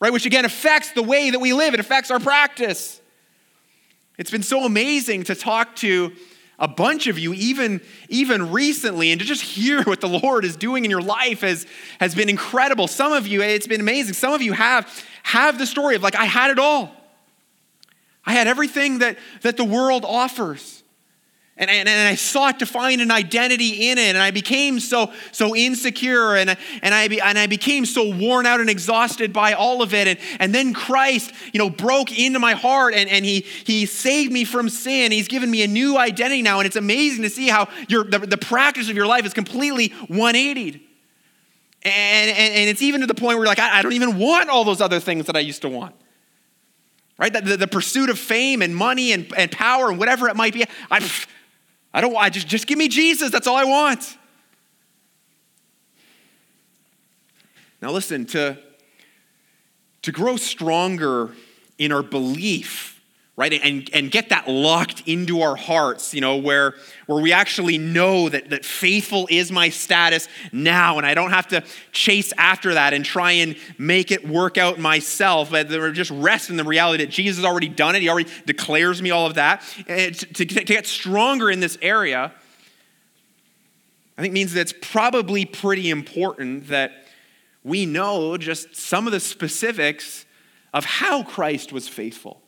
right? 0.00 0.12
Which 0.12 0.26
again 0.26 0.44
affects 0.44 0.92
the 0.92 1.02
way 1.02 1.30
that 1.30 1.38
we 1.38 1.52
live, 1.52 1.74
it 1.74 1.80
affects 1.80 2.10
our 2.10 2.20
practice. 2.20 3.00
It's 4.18 4.30
been 4.30 4.42
so 4.42 4.64
amazing 4.64 5.24
to 5.24 5.34
talk 5.34 5.76
to 5.76 6.12
a 6.58 6.68
bunch 6.68 7.08
of 7.08 7.18
you, 7.18 7.32
even, 7.34 7.80
even 8.08 8.52
recently, 8.52 9.10
and 9.10 9.20
to 9.20 9.26
just 9.26 9.42
hear 9.42 9.82
what 9.82 10.00
the 10.00 10.08
Lord 10.08 10.44
is 10.44 10.54
doing 10.54 10.84
in 10.84 10.90
your 10.90 11.02
life 11.02 11.40
has, 11.40 11.66
has 11.98 12.14
been 12.14 12.28
incredible. 12.28 12.86
Some 12.86 13.12
of 13.12 13.26
you, 13.26 13.42
it's 13.42 13.66
been 13.66 13.80
amazing. 13.80 14.14
Some 14.14 14.32
of 14.32 14.40
you 14.40 14.52
have, 14.52 15.04
have 15.24 15.58
the 15.58 15.66
story 15.66 15.96
of 15.96 16.02
like, 16.02 16.14
I 16.14 16.26
had 16.26 16.52
it 16.52 16.60
all. 16.60 16.94
I 18.24 18.32
had 18.32 18.46
everything 18.46 19.00
that, 19.00 19.18
that 19.42 19.56
the 19.56 19.64
world 19.64 20.04
offers. 20.04 20.83
And, 21.56 21.70
and, 21.70 21.88
and, 21.88 22.08
I 22.08 22.16
sought 22.16 22.58
to 22.58 22.66
find 22.66 23.00
an 23.00 23.12
identity 23.12 23.88
in 23.88 23.96
it, 23.96 24.08
and 24.08 24.18
I 24.18 24.32
became 24.32 24.80
so, 24.80 25.12
so 25.30 25.54
insecure, 25.54 26.34
and, 26.34 26.56
and, 26.82 26.92
I, 26.92 27.04
and 27.04 27.38
I 27.38 27.46
became 27.46 27.86
so 27.86 28.12
worn 28.12 28.44
out 28.44 28.58
and 28.58 28.68
exhausted 28.68 29.32
by 29.32 29.52
all 29.52 29.80
of 29.80 29.94
it. 29.94 30.08
And, 30.08 30.18
and 30.40 30.52
then 30.52 30.74
Christ, 30.74 31.32
you 31.52 31.58
know, 31.58 31.70
broke 31.70 32.18
into 32.18 32.40
my 32.40 32.54
heart, 32.54 32.94
and, 32.94 33.08
and 33.08 33.24
he, 33.24 33.42
he 33.42 33.86
saved 33.86 34.32
me 34.32 34.44
from 34.44 34.68
sin. 34.68 35.12
He's 35.12 35.28
given 35.28 35.48
me 35.48 35.62
a 35.62 35.68
new 35.68 35.96
identity 35.96 36.42
now, 36.42 36.58
and 36.58 36.66
it's 36.66 36.74
amazing 36.74 37.22
to 37.22 37.30
see 37.30 37.46
how 37.46 37.68
your, 37.88 38.02
the, 38.02 38.18
the 38.18 38.38
practice 38.38 38.90
of 38.90 38.96
your 38.96 39.06
life 39.06 39.24
is 39.24 39.32
completely 39.32 39.90
180'd. 39.90 40.80
And, 41.82 42.30
and, 42.30 42.54
and 42.54 42.68
it's 42.68 42.82
even 42.82 43.02
to 43.02 43.06
the 43.06 43.14
point 43.14 43.38
where 43.38 43.46
like, 43.46 43.60
I, 43.60 43.78
I 43.78 43.82
don't 43.82 43.92
even 43.92 44.18
want 44.18 44.48
all 44.48 44.64
those 44.64 44.80
other 44.80 44.98
things 44.98 45.26
that 45.26 45.36
I 45.36 45.40
used 45.40 45.62
to 45.62 45.68
want 45.68 45.94
right? 47.16 47.32
The, 47.32 47.40
the, 47.42 47.56
the, 47.58 47.68
pursuit 47.68 48.10
of 48.10 48.18
fame 48.18 48.60
and 48.60 48.74
money 48.74 49.12
and, 49.12 49.32
and 49.36 49.48
power 49.52 49.88
and 49.88 50.00
whatever 50.00 50.28
it 50.28 50.34
might 50.34 50.52
be. 50.52 50.64
I, 50.90 51.08
I 51.94 52.00
don't 52.00 52.12
want, 52.12 52.34
just, 52.34 52.48
just 52.48 52.66
give 52.66 52.76
me 52.76 52.88
Jesus. 52.88 53.30
That's 53.30 53.46
all 53.46 53.56
I 53.56 53.64
want. 53.64 54.18
Now, 57.80 57.92
listen, 57.92 58.26
to, 58.26 58.58
to 60.02 60.12
grow 60.12 60.36
stronger 60.36 61.32
in 61.78 61.92
our 61.92 62.02
belief 62.02 62.93
right? 63.36 63.52
And, 63.52 63.90
and 63.92 64.10
get 64.10 64.28
that 64.28 64.48
locked 64.48 65.02
into 65.06 65.42
our 65.42 65.56
hearts 65.56 66.14
you 66.14 66.20
know 66.20 66.36
where 66.36 66.74
where 67.06 67.20
we 67.20 67.32
actually 67.32 67.78
know 67.78 68.28
that, 68.28 68.50
that 68.50 68.64
faithful 68.64 69.26
is 69.30 69.50
my 69.50 69.68
status 69.70 70.28
now 70.52 70.98
and 70.98 71.06
i 71.06 71.14
don't 71.14 71.30
have 71.30 71.48
to 71.48 71.62
chase 71.92 72.32
after 72.38 72.74
that 72.74 72.92
and 72.92 73.04
try 73.04 73.32
and 73.32 73.56
make 73.78 74.10
it 74.10 74.26
work 74.26 74.56
out 74.56 74.78
myself 74.78 75.50
but 75.50 75.68
just 75.92 76.10
rest 76.12 76.50
in 76.50 76.56
the 76.56 76.64
reality 76.64 77.04
that 77.04 77.10
jesus 77.10 77.38
has 77.38 77.44
already 77.44 77.68
done 77.68 77.96
it. 77.96 78.02
He 78.02 78.08
already 78.08 78.30
declares 78.46 79.02
me 79.02 79.10
all 79.10 79.26
of 79.26 79.34
that. 79.34 79.62
And 79.88 80.14
to, 80.14 80.26
to, 80.26 80.44
to 80.44 80.64
get 80.64 80.86
stronger 80.86 81.50
in 81.50 81.60
this 81.60 81.76
area 81.82 82.32
i 84.16 84.22
think 84.22 84.32
means 84.32 84.54
that 84.54 84.60
it's 84.60 84.74
probably 84.80 85.44
pretty 85.44 85.90
important 85.90 86.68
that 86.68 86.92
we 87.64 87.86
know 87.86 88.36
just 88.36 88.76
some 88.76 89.06
of 89.06 89.12
the 89.12 89.20
specifics 89.20 90.24
of 90.72 90.84
how 90.84 91.22
christ 91.22 91.72
was 91.72 91.88
faithful 91.88 92.43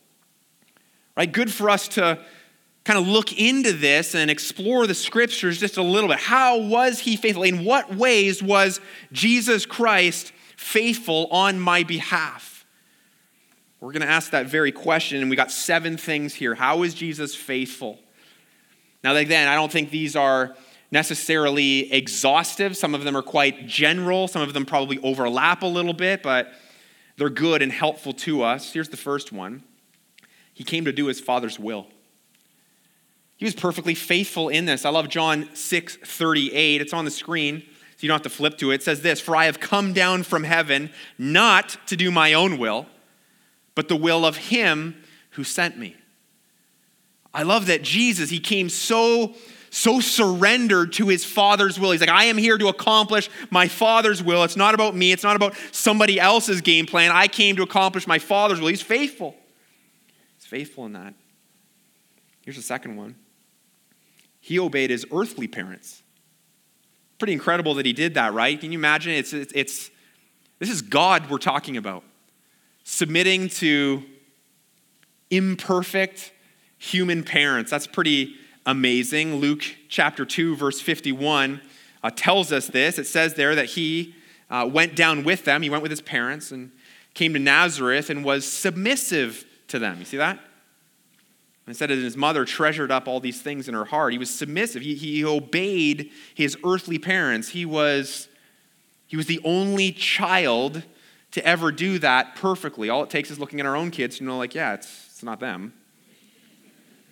right? 1.17 1.31
Good 1.31 1.51
for 1.51 1.69
us 1.69 1.87
to 1.89 2.19
kind 2.85 2.97
of 2.97 3.07
look 3.07 3.37
into 3.37 3.73
this 3.73 4.15
and 4.15 4.31
explore 4.31 4.87
the 4.87 4.93
scriptures 4.93 5.59
just 5.59 5.75
a 5.75 5.81
little 5.81 6.07
bit. 6.07 6.19
How 6.19 6.57
was 6.57 6.99
he 6.99 7.17
faithful? 7.17 7.43
In 7.43 7.65
what 7.65 7.93
ways 7.93 8.41
was 8.41 8.79
Jesus 9.11 9.65
Christ 9.65 10.31
faithful 10.55 11.27
on 11.31 11.59
my 11.59 11.83
behalf? 11.83 12.65
We're 13.81 13.91
going 13.91 14.03
to 14.03 14.09
ask 14.09 14.31
that 14.31 14.45
very 14.45 14.71
question, 14.71 15.21
and 15.21 15.29
we 15.29 15.35
got 15.35 15.51
seven 15.51 15.97
things 15.97 16.33
here. 16.33 16.55
How 16.55 16.83
is 16.83 16.93
Jesus 16.93 17.35
faithful? 17.35 17.99
Now, 19.03 19.15
again, 19.15 19.47
I 19.47 19.55
don't 19.55 19.71
think 19.71 19.91
these 19.91 20.15
are 20.15 20.55
necessarily 20.89 21.91
exhaustive. 21.91 22.77
Some 22.77 22.95
of 22.95 23.03
them 23.03 23.15
are 23.17 23.21
quite 23.21 23.67
general. 23.67 24.27
Some 24.27 24.41
of 24.41 24.53
them 24.53 24.65
probably 24.65 24.97
overlap 24.99 25.61
a 25.61 25.67
little 25.67 25.93
bit, 25.93 26.23
but 26.23 26.53
they're 27.17 27.29
good 27.29 27.61
and 27.61 27.71
helpful 27.71 28.13
to 28.13 28.43
us. 28.43 28.71
Here's 28.71 28.89
the 28.89 28.97
first 28.97 29.31
one 29.31 29.63
He 30.57 30.63
came 30.63 30.85
to 30.85 30.91
do 30.91 31.05
his 31.05 31.19
Father's 31.19 31.59
will. 31.59 31.87
He 33.37 33.45
was 33.45 33.53
perfectly 33.53 33.93
faithful 33.93 34.49
in 34.49 34.65
this. 34.65 34.83
I 34.83 34.89
love 34.89 35.07
John 35.07 35.49
6 35.53 35.97
38. 35.97 36.81
It's 36.81 36.93
on 36.93 37.05
the 37.05 37.11
screen, 37.11 37.61
so 37.61 37.97
you 37.99 38.07
don't 38.07 38.15
have 38.15 38.23
to 38.23 38.35
flip 38.35 38.57
to 38.57 38.71
it. 38.71 38.75
It 38.75 38.83
says 38.83 39.01
this 39.01 39.21
For 39.21 39.35
I 39.35 39.45
have 39.45 39.59
come 39.59 39.93
down 39.93 40.23
from 40.23 40.43
heaven 40.43 40.89
not 41.17 41.77
to 41.87 41.95
do 41.95 42.11
my 42.11 42.33
own 42.33 42.57
will 42.57 42.87
but 43.77 43.89
the 43.89 43.95
will 43.95 44.25
of 44.25 44.37
him 44.37 44.95
who 45.31 45.43
sent 45.43 45.77
me. 45.77 45.95
I 47.31 47.43
love 47.43 47.67
that 47.67 47.83
Jesus, 47.83 48.31
he 48.31 48.39
came 48.39 48.69
so 48.69 49.35
so 49.69 49.99
surrendered 49.99 50.93
to 50.93 51.09
his 51.09 51.23
father's 51.23 51.79
will. 51.79 51.91
He's 51.91 52.01
like, 52.01 52.09
I 52.09 52.23
am 52.23 52.37
here 52.37 52.57
to 52.57 52.69
accomplish 52.69 53.29
my 53.51 53.67
father's 53.67 54.23
will. 54.23 54.43
It's 54.43 54.55
not 54.55 54.73
about 54.73 54.95
me, 54.95 55.11
it's 55.11 55.21
not 55.21 55.35
about 55.35 55.53
somebody 55.71 56.19
else's 56.19 56.61
game 56.61 56.87
plan. 56.87 57.11
I 57.11 57.27
came 57.27 57.55
to 57.57 57.61
accomplish 57.61 58.07
my 58.07 58.17
father's 58.17 58.59
will. 58.59 58.69
He's 58.69 58.81
faithful. 58.81 59.35
Faithful 60.47 60.85
in 60.85 60.93
that. 60.93 61.13
Here's 62.45 62.55
the 62.55 62.63
second 62.63 62.95
one 62.95 63.15
he 64.39 64.57
obeyed 64.57 64.89
his 64.89 65.05
earthly 65.11 65.45
parents. 65.45 66.03
Pretty 67.19 67.33
incredible 67.33 67.73
that 67.73 67.85
he 67.85 67.91
did 67.91 68.13
that, 68.13 68.33
right? 68.33 68.57
Can 68.57 68.71
you 68.71 68.79
imagine? 68.79 69.11
It's, 69.11 69.33
it's, 69.33 69.51
it's 69.53 69.91
this 70.59 70.69
is 70.69 70.81
God 70.81 71.29
we're 71.29 71.37
talking 71.37 71.75
about 71.75 72.05
submitting 72.85 73.49
to 73.49 74.05
imperfect 75.29 76.31
human 76.77 77.23
parents. 77.23 77.69
That's 77.69 77.87
pretty 77.87 78.35
amazing. 78.65 79.35
Luke 79.35 79.63
chapter 79.89 80.23
2, 80.23 80.55
verse 80.55 80.79
51 80.79 81.59
uh, 82.03 82.11
tells 82.15 82.53
us 82.53 82.67
this. 82.67 82.97
It 82.97 83.07
says 83.07 83.33
there 83.33 83.53
that 83.53 83.65
he 83.65 84.15
uh, 84.49 84.69
went 84.71 84.95
down 84.95 85.25
with 85.25 85.43
them, 85.43 85.61
he 85.61 85.69
went 85.69 85.81
with 85.81 85.91
his 85.91 85.99
parents 85.99 86.51
and 86.51 86.71
came 87.13 87.33
to 87.33 87.39
Nazareth 87.39 88.09
and 88.09 88.23
was 88.23 88.49
submissive 88.49 89.43
to 89.67 89.79
them. 89.79 89.99
You 89.99 90.05
see 90.05 90.17
that? 90.17 90.39
Instead 91.67 91.89
that 91.89 91.97
his 91.97 92.15
mother 92.15 92.45
treasured 92.45 92.91
up 92.91 93.07
all 93.07 93.19
these 93.19 93.41
things 93.41 93.67
in 93.67 93.73
her 93.73 93.85
heart. 93.85 94.13
He 94.13 94.17
was 94.17 94.29
submissive. 94.29 94.81
He, 94.81 94.95
he 94.95 95.25
obeyed 95.25 96.11
his 96.33 96.57
earthly 96.65 96.97
parents. 96.97 97.49
He 97.49 97.65
was, 97.65 98.29
he 99.05 99.17
was 99.17 99.25
the 99.25 99.41
only 99.43 99.91
child 99.91 100.83
to 101.31 101.45
ever 101.45 101.73
do 101.73 101.99
that 101.99 102.35
perfectly. 102.35 102.89
All 102.89 103.03
it 103.03 103.09
takes 103.09 103.29
is 103.29 103.37
looking 103.37 103.59
at 103.59 103.65
our 103.65 103.75
own 103.75 103.91
kids 103.91 104.17
to 104.19 104.23
know, 104.23 104.37
like, 104.37 104.55
yeah, 104.55 104.75
it's, 104.75 105.07
it's 105.07 105.23
not 105.23 105.41
them. 105.41 105.73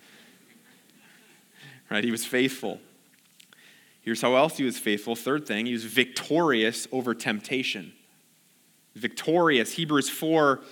right? 1.90 2.02
He 2.02 2.10
was 2.10 2.24
faithful. 2.24 2.80
Here's 4.00 4.22
how 4.22 4.36
else 4.36 4.56
he 4.56 4.64
was 4.64 4.78
faithful. 4.78 5.16
Third 5.16 5.46
thing, 5.46 5.66
he 5.66 5.72
was 5.72 5.84
victorious 5.84 6.88
over 6.92 7.14
temptation. 7.14 7.92
Victorious. 8.94 9.72
Hebrews 9.72 10.08
4, 10.08 10.62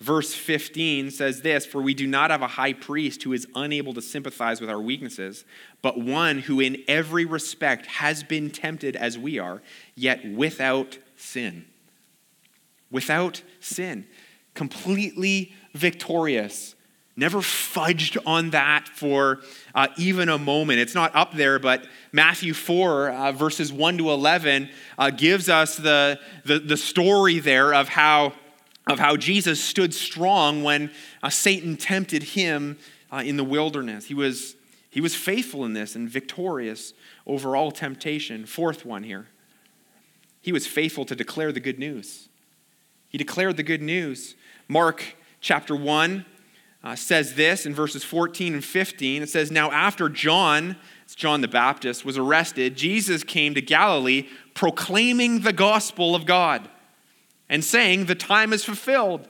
verse 0.00 0.34
15 0.34 1.10
says 1.10 1.42
this 1.42 1.66
For 1.66 1.80
we 1.80 1.94
do 1.94 2.06
not 2.06 2.30
have 2.30 2.42
a 2.42 2.48
high 2.48 2.72
priest 2.72 3.22
who 3.22 3.32
is 3.32 3.46
unable 3.54 3.94
to 3.94 4.02
sympathize 4.02 4.60
with 4.60 4.70
our 4.70 4.80
weaknesses, 4.80 5.44
but 5.82 5.98
one 5.98 6.40
who 6.40 6.60
in 6.60 6.82
every 6.88 7.24
respect 7.24 7.86
has 7.86 8.22
been 8.22 8.50
tempted 8.50 8.96
as 8.96 9.18
we 9.18 9.38
are, 9.38 9.62
yet 9.94 10.24
without 10.24 10.98
sin 11.16 11.66
without 12.90 13.42
sin, 13.60 14.06
completely 14.54 15.52
victorious. 15.74 16.74
Never 17.16 17.38
fudged 17.38 18.18
on 18.26 18.50
that 18.50 18.88
for 18.88 19.40
uh, 19.74 19.88
even 19.96 20.28
a 20.28 20.38
moment. 20.38 20.80
It's 20.80 20.94
not 20.94 21.14
up 21.14 21.32
there, 21.32 21.58
but 21.58 21.86
Matthew 22.12 22.52
4, 22.52 23.10
uh, 23.10 23.32
verses 23.32 23.72
1 23.72 23.98
to 23.98 24.10
11, 24.10 24.68
uh, 24.98 25.10
gives 25.10 25.48
us 25.48 25.76
the, 25.76 26.20
the, 26.44 26.58
the, 26.58 26.76
story 26.76 27.38
there 27.38 27.72
of 27.72 27.88
how, 27.88 28.34
of 28.86 28.98
how 28.98 29.16
Jesus 29.16 29.60
stood 29.62 29.92
strong 29.92 30.62
when 30.62 30.90
uh, 31.22 31.30
Satan 31.30 31.76
tempted 31.76 32.22
him 32.22 32.78
uh, 33.10 33.22
in 33.24 33.36
the 33.36 33.44
wilderness. 33.44 34.06
He 34.06 34.14
was, 34.14 34.54
he 34.90 35.00
was 35.00 35.14
faithful 35.14 35.64
in 35.64 35.72
this 35.72 35.96
and 35.96 36.08
victorious 36.08 36.92
over 37.26 37.56
all 37.56 37.72
temptation. 37.72 38.46
Fourth 38.46 38.84
one 38.84 39.02
here. 39.02 39.26
He 40.40 40.52
was 40.52 40.66
faithful 40.66 41.04
to 41.06 41.16
declare 41.16 41.50
the 41.50 41.60
good 41.60 41.78
news. 41.78 42.28
He 43.08 43.18
declared 43.18 43.56
the 43.56 43.64
good 43.64 43.82
news. 43.82 44.36
Mark 44.68 45.16
chapter 45.40 45.74
1 45.74 46.24
uh, 46.84 46.94
says 46.94 47.34
this 47.34 47.66
in 47.66 47.74
verses 47.74 48.04
14 48.04 48.54
and 48.54 48.64
15. 48.64 49.22
It 49.22 49.28
says, 49.28 49.50
Now 49.50 49.72
after 49.72 50.08
John, 50.08 50.76
it's 51.02 51.16
John 51.16 51.40
the 51.40 51.48
Baptist, 51.48 52.04
was 52.04 52.16
arrested, 52.16 52.76
Jesus 52.76 53.24
came 53.24 53.54
to 53.54 53.60
Galilee 53.60 54.28
proclaiming 54.54 55.40
the 55.40 55.52
gospel 55.52 56.14
of 56.14 56.26
God 56.26 56.68
and 57.48 57.64
saying, 57.64 58.06
The 58.06 58.14
time 58.14 58.52
is 58.52 58.64
fulfilled 58.64 59.28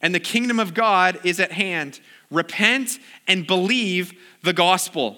and 0.00 0.14
the 0.14 0.20
kingdom 0.20 0.60
of 0.60 0.74
God 0.74 1.18
is 1.24 1.40
at 1.40 1.52
hand. 1.52 2.00
Repent 2.30 2.98
and 3.26 3.46
believe 3.46 4.12
the 4.42 4.52
gospel. 4.52 5.16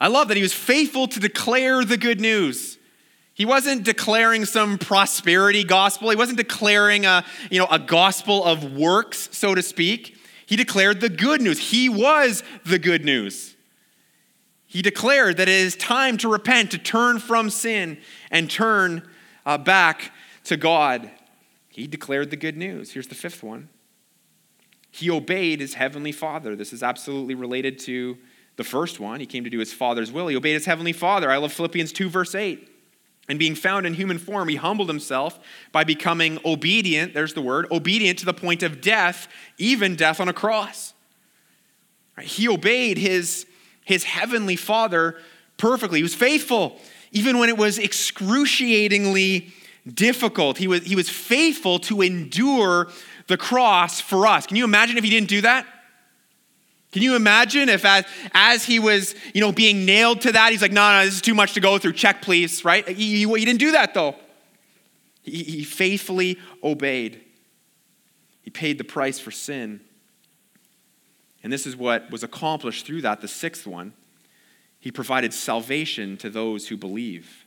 I 0.00 0.08
love 0.08 0.28
that 0.28 0.36
he 0.36 0.42
was 0.42 0.52
faithful 0.52 1.08
to 1.08 1.20
declare 1.20 1.84
the 1.84 1.96
good 1.96 2.20
news. 2.20 2.78
He 3.34 3.44
wasn't 3.44 3.84
declaring 3.84 4.44
some 4.44 4.78
prosperity 4.78 5.64
gospel. 5.64 6.10
He 6.10 6.16
wasn't 6.16 6.38
declaring 6.38 7.06
a, 7.06 7.24
you 7.50 7.58
know, 7.58 7.66
a 7.70 7.78
gospel 7.78 8.44
of 8.44 8.74
works, 8.74 9.28
so 9.32 9.54
to 9.54 9.62
speak. 9.62 10.16
He 10.46 10.56
declared 10.56 11.00
the 11.00 11.08
good 11.08 11.40
news. 11.40 11.70
He 11.70 11.88
was 11.88 12.42
the 12.64 12.78
good 12.78 13.04
news. 13.04 13.56
He 14.66 14.82
declared 14.82 15.36
that 15.38 15.48
it 15.48 15.54
is 15.54 15.74
time 15.76 16.16
to 16.18 16.28
repent, 16.28 16.70
to 16.72 16.78
turn 16.78 17.18
from 17.18 17.50
sin, 17.50 17.98
and 18.30 18.50
turn 18.50 19.08
uh, 19.46 19.58
back 19.58 20.12
to 20.50 20.56
God. 20.56 21.08
He 21.68 21.86
declared 21.86 22.30
the 22.30 22.36
good 22.36 22.56
news. 22.56 22.92
Here's 22.92 23.06
the 23.06 23.14
fifth 23.14 23.42
one. 23.42 23.68
He 24.90 25.08
obeyed 25.08 25.60
his 25.60 25.74
heavenly 25.74 26.10
Father. 26.10 26.56
This 26.56 26.72
is 26.72 26.82
absolutely 26.82 27.36
related 27.36 27.78
to 27.80 28.18
the 28.56 28.64
first 28.64 28.98
one. 28.98 29.20
He 29.20 29.26
came 29.26 29.44
to 29.44 29.50
do 29.50 29.60
his 29.60 29.72
Father's 29.72 30.10
will. 30.10 30.26
He 30.26 30.34
obeyed 30.34 30.54
his 30.54 30.66
heavenly 30.66 30.92
Father. 30.92 31.30
I 31.30 31.36
love 31.36 31.52
Philippians 31.52 31.92
2, 31.92 32.10
verse 32.10 32.34
8. 32.34 32.68
And 33.28 33.38
being 33.38 33.54
found 33.54 33.86
in 33.86 33.94
human 33.94 34.18
form, 34.18 34.48
he 34.48 34.56
humbled 34.56 34.88
himself 34.88 35.38
by 35.70 35.84
becoming 35.84 36.40
obedient, 36.44 37.14
there's 37.14 37.34
the 37.34 37.42
word, 37.42 37.68
obedient 37.70 38.18
to 38.18 38.26
the 38.26 38.34
point 38.34 38.64
of 38.64 38.80
death, 38.80 39.28
even 39.56 39.94
death 39.94 40.18
on 40.18 40.28
a 40.28 40.32
cross. 40.32 40.94
He 42.20 42.48
obeyed 42.48 42.98
his, 42.98 43.46
his 43.84 44.02
heavenly 44.02 44.56
Father 44.56 45.16
perfectly. 45.58 46.00
He 46.00 46.02
was 46.02 46.16
faithful, 46.16 46.76
even 47.12 47.38
when 47.38 47.48
it 47.48 47.56
was 47.56 47.78
excruciatingly 47.78 49.52
difficult. 49.86 50.58
He 50.58 50.68
was, 50.68 50.82
he 50.82 50.96
was 50.96 51.08
faithful 51.08 51.78
to 51.80 52.02
endure 52.02 52.88
the 53.26 53.36
cross 53.36 54.00
for 54.00 54.26
us. 54.26 54.46
Can 54.46 54.56
you 54.56 54.64
imagine 54.64 54.98
if 54.98 55.04
he 55.04 55.10
didn't 55.10 55.28
do 55.28 55.40
that? 55.42 55.66
Can 56.92 57.02
you 57.02 57.14
imagine 57.14 57.68
if 57.68 57.84
as, 57.84 58.04
as 58.34 58.64
he 58.64 58.80
was, 58.80 59.14
you 59.32 59.40
know, 59.40 59.52
being 59.52 59.86
nailed 59.86 60.22
to 60.22 60.32
that, 60.32 60.50
he's 60.50 60.60
like, 60.60 60.72
no, 60.72 60.92
no, 60.92 61.04
this 61.04 61.14
is 61.14 61.20
too 61.20 61.34
much 61.34 61.54
to 61.54 61.60
go 61.60 61.78
through. 61.78 61.92
Check, 61.92 62.20
please, 62.20 62.64
right? 62.64 62.86
He, 62.88 63.24
he, 63.24 63.38
he 63.38 63.44
didn't 63.44 63.60
do 63.60 63.72
that, 63.72 63.94
though. 63.94 64.16
He, 65.22 65.44
he 65.44 65.64
faithfully 65.64 66.38
obeyed. 66.64 67.20
He 68.42 68.50
paid 68.50 68.78
the 68.78 68.84
price 68.84 69.20
for 69.20 69.30
sin. 69.30 69.80
And 71.44 71.52
this 71.52 71.66
is 71.66 71.76
what 71.76 72.10
was 72.10 72.24
accomplished 72.24 72.86
through 72.86 73.02
that, 73.02 73.20
the 73.20 73.28
sixth 73.28 73.66
one. 73.66 73.92
He 74.80 74.90
provided 74.90 75.32
salvation 75.32 76.16
to 76.16 76.28
those 76.28 76.68
who 76.68 76.76
believe. 76.76 77.39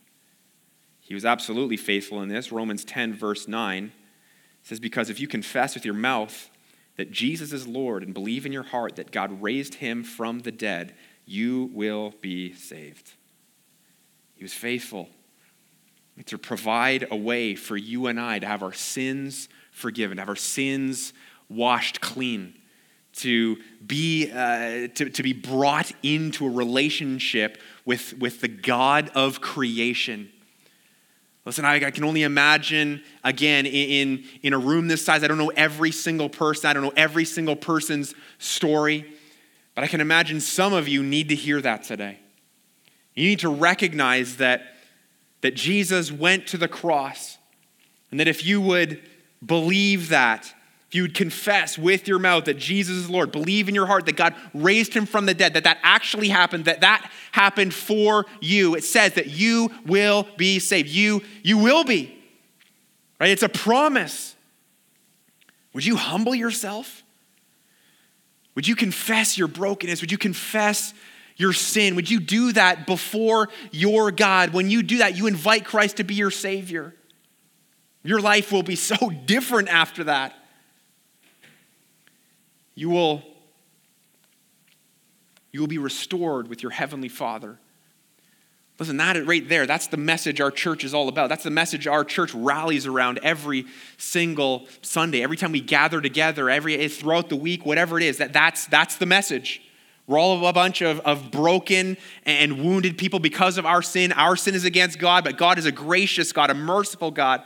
He 1.04 1.12
was 1.12 1.26
absolutely 1.26 1.76
faithful 1.76 2.22
in 2.22 2.30
this. 2.30 2.50
Romans 2.50 2.82
10, 2.82 3.12
verse 3.12 3.46
9 3.46 3.92
says, 4.62 4.80
Because 4.80 5.10
if 5.10 5.20
you 5.20 5.28
confess 5.28 5.74
with 5.74 5.84
your 5.84 5.94
mouth 5.94 6.50
that 6.96 7.10
Jesus 7.10 7.52
is 7.52 7.68
Lord 7.68 8.02
and 8.02 8.14
believe 8.14 8.46
in 8.46 8.52
your 8.52 8.62
heart 8.62 8.96
that 8.96 9.12
God 9.12 9.42
raised 9.42 9.74
him 9.74 10.02
from 10.02 10.40
the 10.40 10.50
dead, 10.50 10.94
you 11.26 11.70
will 11.74 12.14
be 12.22 12.54
saved. 12.54 13.12
He 14.34 14.42
was 14.42 14.54
faithful 14.54 15.10
to 16.24 16.38
provide 16.38 17.06
a 17.10 17.16
way 17.16 17.54
for 17.54 17.76
you 17.76 18.06
and 18.06 18.18
I 18.18 18.38
to 18.38 18.46
have 18.46 18.62
our 18.62 18.72
sins 18.72 19.50
forgiven, 19.72 20.16
to 20.16 20.22
have 20.22 20.28
our 20.30 20.36
sins 20.36 21.12
washed 21.50 22.00
clean, 22.00 22.54
to 23.16 23.58
be, 23.86 24.30
uh, 24.30 24.88
to, 24.94 25.10
to 25.10 25.22
be 25.22 25.34
brought 25.34 25.92
into 26.02 26.46
a 26.46 26.50
relationship 26.50 27.58
with, 27.84 28.16
with 28.18 28.40
the 28.40 28.48
God 28.48 29.10
of 29.14 29.42
creation 29.42 30.30
Listen, 31.44 31.64
I, 31.64 31.74
I, 31.74 31.90
can 31.90 32.04
only 32.04 32.22
imagine, 32.22 33.02
again, 33.22 33.66
in, 33.66 34.24
in 34.42 34.54
a 34.54 34.58
room 34.58 34.88
this 34.88 35.04
size, 35.04 35.22
I 35.22 35.26
don't 35.26 35.36
know 35.36 35.52
every 35.54 35.90
single 35.90 36.30
person, 36.30 36.70
I 36.70 36.72
don't 36.72 36.82
know 36.82 36.92
every 36.96 37.26
single 37.26 37.56
person's 37.56 38.14
story, 38.38 39.04
but 39.74 39.84
I 39.84 39.86
can 39.86 40.00
imagine 40.00 40.40
some 40.40 40.72
of 40.72 40.88
you 40.88 41.02
need 41.02 41.28
to 41.28 41.34
hear 41.34 41.60
that 41.60 41.82
today. 41.82 42.18
You 43.14 43.28
need 43.28 43.40
to 43.40 43.50
recognize 43.50 44.38
that, 44.38 44.62
that 45.42 45.54
Jesus 45.54 46.10
went 46.10 46.46
to 46.48 46.56
the 46.56 46.68
cross, 46.68 47.36
and 48.10 48.18
that 48.20 48.28
if 48.28 48.44
you 48.44 48.60
would 48.62 49.02
believe 49.44 50.08
that, 50.08 50.54
you 50.94 51.02
would 51.02 51.14
confess 51.14 51.76
with 51.76 52.06
your 52.06 52.20
mouth 52.20 52.44
that 52.44 52.56
Jesus 52.56 52.96
is 52.96 53.10
Lord, 53.10 53.32
believe 53.32 53.68
in 53.68 53.74
your 53.74 53.86
heart 53.86 54.06
that 54.06 54.14
God 54.14 54.32
raised 54.54 54.94
him 54.94 55.06
from 55.06 55.26
the 55.26 55.34
dead, 55.34 55.54
that 55.54 55.64
that 55.64 55.78
actually 55.82 56.28
happened, 56.28 56.66
that 56.66 56.82
that 56.82 57.10
happened 57.32 57.74
for 57.74 58.26
you, 58.40 58.76
it 58.76 58.84
says 58.84 59.14
that 59.14 59.26
you 59.26 59.72
will 59.84 60.28
be 60.36 60.60
saved. 60.60 60.88
You, 60.88 61.22
you 61.42 61.58
will 61.58 61.82
be. 61.82 62.16
Right? 63.18 63.30
It's 63.30 63.42
a 63.42 63.48
promise. 63.48 64.36
Would 65.72 65.84
you 65.84 65.96
humble 65.96 66.34
yourself? 66.34 67.02
Would 68.54 68.68
you 68.68 68.76
confess 68.76 69.36
your 69.36 69.48
brokenness? 69.48 70.00
Would 70.00 70.12
you 70.12 70.18
confess 70.18 70.94
your 71.36 71.52
sin? 71.52 71.96
Would 71.96 72.08
you 72.08 72.20
do 72.20 72.52
that 72.52 72.86
before 72.86 73.48
your 73.72 74.12
God? 74.12 74.50
When 74.52 74.70
you 74.70 74.84
do 74.84 74.98
that, 74.98 75.16
you 75.16 75.26
invite 75.26 75.64
Christ 75.64 75.96
to 75.96 76.04
be 76.04 76.14
your 76.14 76.30
Savior. 76.30 76.94
Your 78.04 78.20
life 78.20 78.52
will 78.52 78.62
be 78.62 78.76
so 78.76 79.10
different 79.26 79.68
after 79.70 80.04
that. 80.04 80.36
You 82.74 82.90
will, 82.90 83.22
you 85.52 85.60
will 85.60 85.68
be 85.68 85.78
restored 85.78 86.48
with 86.48 86.62
your 86.62 86.72
Heavenly 86.72 87.08
Father. 87.08 87.58
Listen, 88.78 88.96
that 88.96 89.24
right 89.24 89.48
there, 89.48 89.66
that's 89.66 89.86
the 89.86 89.96
message 89.96 90.40
our 90.40 90.50
church 90.50 90.82
is 90.82 90.92
all 90.92 91.08
about. 91.08 91.28
That's 91.28 91.44
the 91.44 91.50
message 91.50 91.86
our 91.86 92.04
church 92.04 92.34
rallies 92.34 92.86
around 92.86 93.20
every 93.22 93.66
single 93.98 94.66
Sunday. 94.82 95.22
Every 95.22 95.36
time 95.36 95.52
we 95.52 95.60
gather 95.60 96.00
together, 96.00 96.50
every 96.50 96.76
eh, 96.76 96.88
throughout 96.88 97.28
the 97.28 97.36
week, 97.36 97.64
whatever 97.64 97.98
it 97.98 98.02
is, 98.02 98.18
that, 98.18 98.32
that's, 98.32 98.66
that's 98.66 98.96
the 98.96 99.06
message. 99.06 99.62
We're 100.08 100.18
all 100.18 100.44
a 100.44 100.52
bunch 100.52 100.82
of, 100.82 100.98
of 101.00 101.30
broken 101.30 101.96
and 102.26 102.64
wounded 102.64 102.98
people 102.98 103.20
because 103.20 103.58
of 103.58 103.64
our 103.64 103.80
sin. 103.80 104.10
Our 104.12 104.34
sin 104.34 104.56
is 104.56 104.64
against 104.64 104.98
God, 104.98 105.22
but 105.22 105.38
God 105.38 105.56
is 105.56 105.66
a 105.66 105.72
gracious 105.72 106.32
God, 106.32 106.50
a 106.50 106.54
merciful 106.54 107.12
God. 107.12 107.42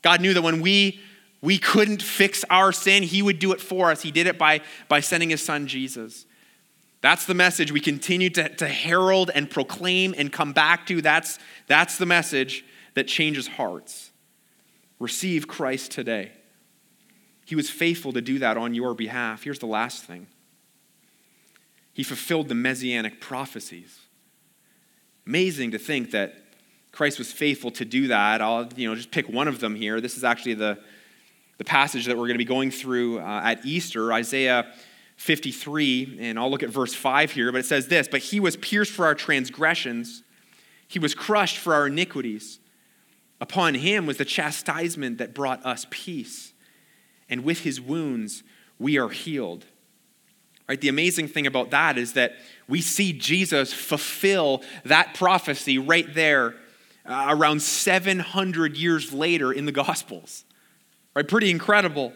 God 0.00 0.22
knew 0.22 0.32
that 0.32 0.42
when 0.42 0.62
we 0.62 0.98
we 1.44 1.58
couldn't 1.58 2.02
fix 2.02 2.42
our 2.48 2.72
sin, 2.72 3.02
He 3.02 3.20
would 3.20 3.38
do 3.38 3.52
it 3.52 3.60
for 3.60 3.90
us. 3.90 4.00
He 4.00 4.10
did 4.10 4.26
it 4.26 4.38
by, 4.38 4.62
by 4.88 5.00
sending 5.00 5.28
His 5.28 5.42
Son, 5.42 5.66
Jesus. 5.66 6.24
That's 7.02 7.26
the 7.26 7.34
message 7.34 7.70
we 7.70 7.80
continue 7.80 8.30
to, 8.30 8.48
to 8.48 8.66
herald 8.66 9.30
and 9.34 9.50
proclaim 9.50 10.14
and 10.16 10.32
come 10.32 10.54
back 10.54 10.86
to. 10.86 11.02
That's, 11.02 11.38
that's 11.66 11.98
the 11.98 12.06
message 12.06 12.64
that 12.94 13.06
changes 13.06 13.46
hearts. 13.46 14.10
Receive 14.98 15.46
Christ 15.46 15.90
today. 15.90 16.32
He 17.44 17.54
was 17.54 17.68
faithful 17.68 18.14
to 18.14 18.22
do 18.22 18.38
that 18.38 18.56
on 18.56 18.72
your 18.72 18.94
behalf. 18.94 19.42
Here's 19.42 19.58
the 19.58 19.66
last 19.66 20.04
thing 20.04 20.28
He 21.92 22.02
fulfilled 22.02 22.48
the 22.48 22.54
messianic 22.54 23.20
prophecies. 23.20 23.98
Amazing 25.26 25.72
to 25.72 25.78
think 25.78 26.10
that 26.12 26.36
Christ 26.90 27.18
was 27.18 27.30
faithful 27.30 27.70
to 27.72 27.84
do 27.84 28.06
that. 28.06 28.40
I'll 28.40 28.66
you 28.76 28.88
know, 28.88 28.94
just 28.94 29.10
pick 29.10 29.28
one 29.28 29.46
of 29.46 29.60
them 29.60 29.74
here. 29.74 30.00
This 30.00 30.16
is 30.16 30.24
actually 30.24 30.54
the, 30.54 30.78
the 31.58 31.64
passage 31.64 32.06
that 32.06 32.16
we're 32.16 32.26
going 32.26 32.34
to 32.34 32.38
be 32.38 32.44
going 32.44 32.70
through 32.70 33.20
uh, 33.20 33.40
at 33.44 33.64
Easter, 33.64 34.12
Isaiah 34.12 34.72
53, 35.16 36.18
and 36.20 36.38
I'll 36.38 36.50
look 36.50 36.62
at 36.62 36.70
verse 36.70 36.94
5 36.94 37.30
here, 37.30 37.52
but 37.52 37.58
it 37.58 37.66
says 37.66 37.88
this 37.88 38.08
But 38.08 38.20
he 38.20 38.40
was 38.40 38.56
pierced 38.56 38.92
for 38.92 39.06
our 39.06 39.14
transgressions, 39.14 40.22
he 40.88 40.98
was 40.98 41.14
crushed 41.14 41.58
for 41.58 41.74
our 41.74 41.86
iniquities. 41.86 42.60
Upon 43.40 43.74
him 43.74 44.06
was 44.06 44.16
the 44.16 44.24
chastisement 44.24 45.18
that 45.18 45.34
brought 45.34 45.64
us 45.66 45.86
peace, 45.90 46.52
and 47.28 47.44
with 47.44 47.60
his 47.60 47.80
wounds 47.80 48.42
we 48.78 48.98
are 48.98 49.08
healed. 49.08 49.66
Right? 50.68 50.80
The 50.80 50.88
amazing 50.88 51.28
thing 51.28 51.46
about 51.46 51.70
that 51.70 51.98
is 51.98 52.14
that 52.14 52.36
we 52.68 52.80
see 52.80 53.12
Jesus 53.12 53.72
fulfill 53.72 54.62
that 54.84 55.14
prophecy 55.14 55.78
right 55.78 56.12
there 56.14 56.54
uh, 57.04 57.26
around 57.28 57.60
700 57.60 58.76
years 58.76 59.12
later 59.12 59.52
in 59.52 59.66
the 59.66 59.72
Gospels. 59.72 60.44
Right? 61.14 61.26
Pretty 61.26 61.50
incredible. 61.50 62.12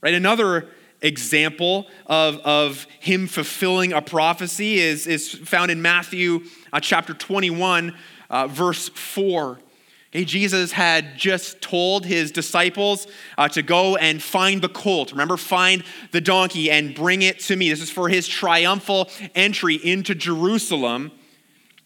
Right? 0.00 0.14
Another 0.14 0.68
example 1.00 1.86
of, 2.06 2.36
of 2.38 2.86
him 3.00 3.26
fulfilling 3.26 3.92
a 3.92 4.02
prophecy 4.02 4.78
is, 4.78 5.06
is 5.06 5.30
found 5.30 5.70
in 5.70 5.82
Matthew 5.82 6.44
uh, 6.72 6.80
chapter 6.80 7.14
21, 7.14 7.94
uh, 8.30 8.46
verse 8.48 8.88
4. 8.88 9.60
Hey, 10.10 10.24
Jesus 10.24 10.70
had 10.70 11.16
just 11.16 11.60
told 11.60 12.06
his 12.06 12.30
disciples 12.30 13.08
uh, 13.36 13.48
to 13.48 13.62
go 13.62 13.96
and 13.96 14.22
find 14.22 14.62
the 14.62 14.68
colt. 14.68 15.10
Remember, 15.10 15.36
find 15.36 15.82
the 16.12 16.20
donkey 16.20 16.70
and 16.70 16.94
bring 16.94 17.22
it 17.22 17.40
to 17.40 17.56
me. 17.56 17.68
This 17.68 17.82
is 17.82 17.90
for 17.90 18.08
his 18.08 18.28
triumphal 18.28 19.10
entry 19.34 19.74
into 19.74 20.14
Jerusalem. 20.14 21.10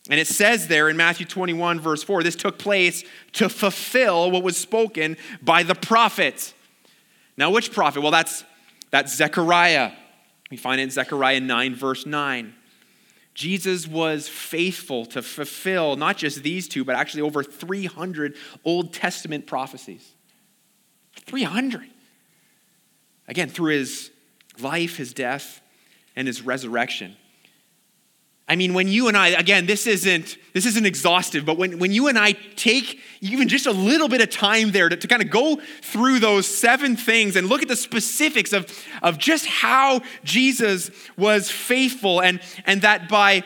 And 0.09 0.19
it 0.19 0.27
says 0.27 0.69
there 0.69 0.89
in 0.89 0.97
Matthew 0.97 1.27
21, 1.27 1.81
verse 1.81 2.03
4, 2.03 2.23
this 2.23 2.37
took 2.37 2.59
place 2.59 3.05
to 3.35 3.49
fulfill 3.49 4.31
what 4.31 4.43
was 4.43 4.57
spoken 4.57 5.17
by 5.43 5.63
the 5.63 5.75
prophet. 5.75 6.55
Now, 7.37 7.51
which 7.51 7.73
prophet? 7.73 8.01
Well, 8.01 8.11
that's, 8.11 8.45
that's 8.91 9.15
Zechariah. 9.15 9.93
We 10.51 10.57
find 10.57 10.81
it 10.81 10.85
in 10.85 10.91
Zechariah 10.91 11.41
9, 11.41 11.75
verse 11.75 12.07
9. 12.07 12.55
Jesus 13.35 13.87
was 13.87 14.29
faithful 14.29 15.07
to 15.07 15.23
fulfill 15.23 15.95
not 15.95 16.17
just 16.17 16.43
these 16.43 16.67
two, 16.67 16.85
but 16.85 16.97
actually 16.97 17.23
over 17.23 17.45
300 17.45 18.35
Old 18.65 18.93
Testament 18.93 19.47
prophecies. 19.47 20.15
300. 21.27 21.83
Again, 23.29 23.49
through 23.49 23.73
his 23.73 24.11
life, 24.59 24.97
his 24.97 25.13
death, 25.13 25.61
and 26.17 26.27
his 26.27 26.43
resurrection. 26.43 27.17
I 28.49 28.57
mean, 28.57 28.73
when 28.73 28.89
you 28.89 29.09
and 29.09 29.17
I, 29.17 29.29
again, 29.29 29.67
this 29.67 29.87
isn't, 29.87 30.39
this 30.55 30.65
isn't 30.65 30.87
exhaustive, 30.87 31.45
but 31.45 31.59
when, 31.59 31.79
when 31.79 31.93
you 31.93 32.09
and 32.09 32.19
I 32.19 32.33
take 32.57 32.99
even 33.21 33.47
just 33.47 33.67
a 33.67 33.73
little 33.73 34.09
bit 34.09 34.23
of 34.23 34.31
time 34.31 34.71
there 34.71 34.89
to, 34.89 34.97
to 34.97 35.07
kind 35.07 35.21
of 35.21 35.29
go 35.29 35.61
through 35.83 36.21
those 36.21 36.47
seven 36.47 36.97
things 36.97 37.37
and 37.37 37.47
look 37.47 37.61
at 37.61 37.69
the 37.69 37.77
specifics 37.77 38.55
of, 38.55 38.67
of 39.03 39.19
just 39.19 39.45
how 39.45 40.01
Jesus 40.25 40.91
was 41.19 41.51
faithful 41.51 42.23
and, 42.23 42.41
and 42.65 42.81
that 42.83 43.07
by, 43.07 43.45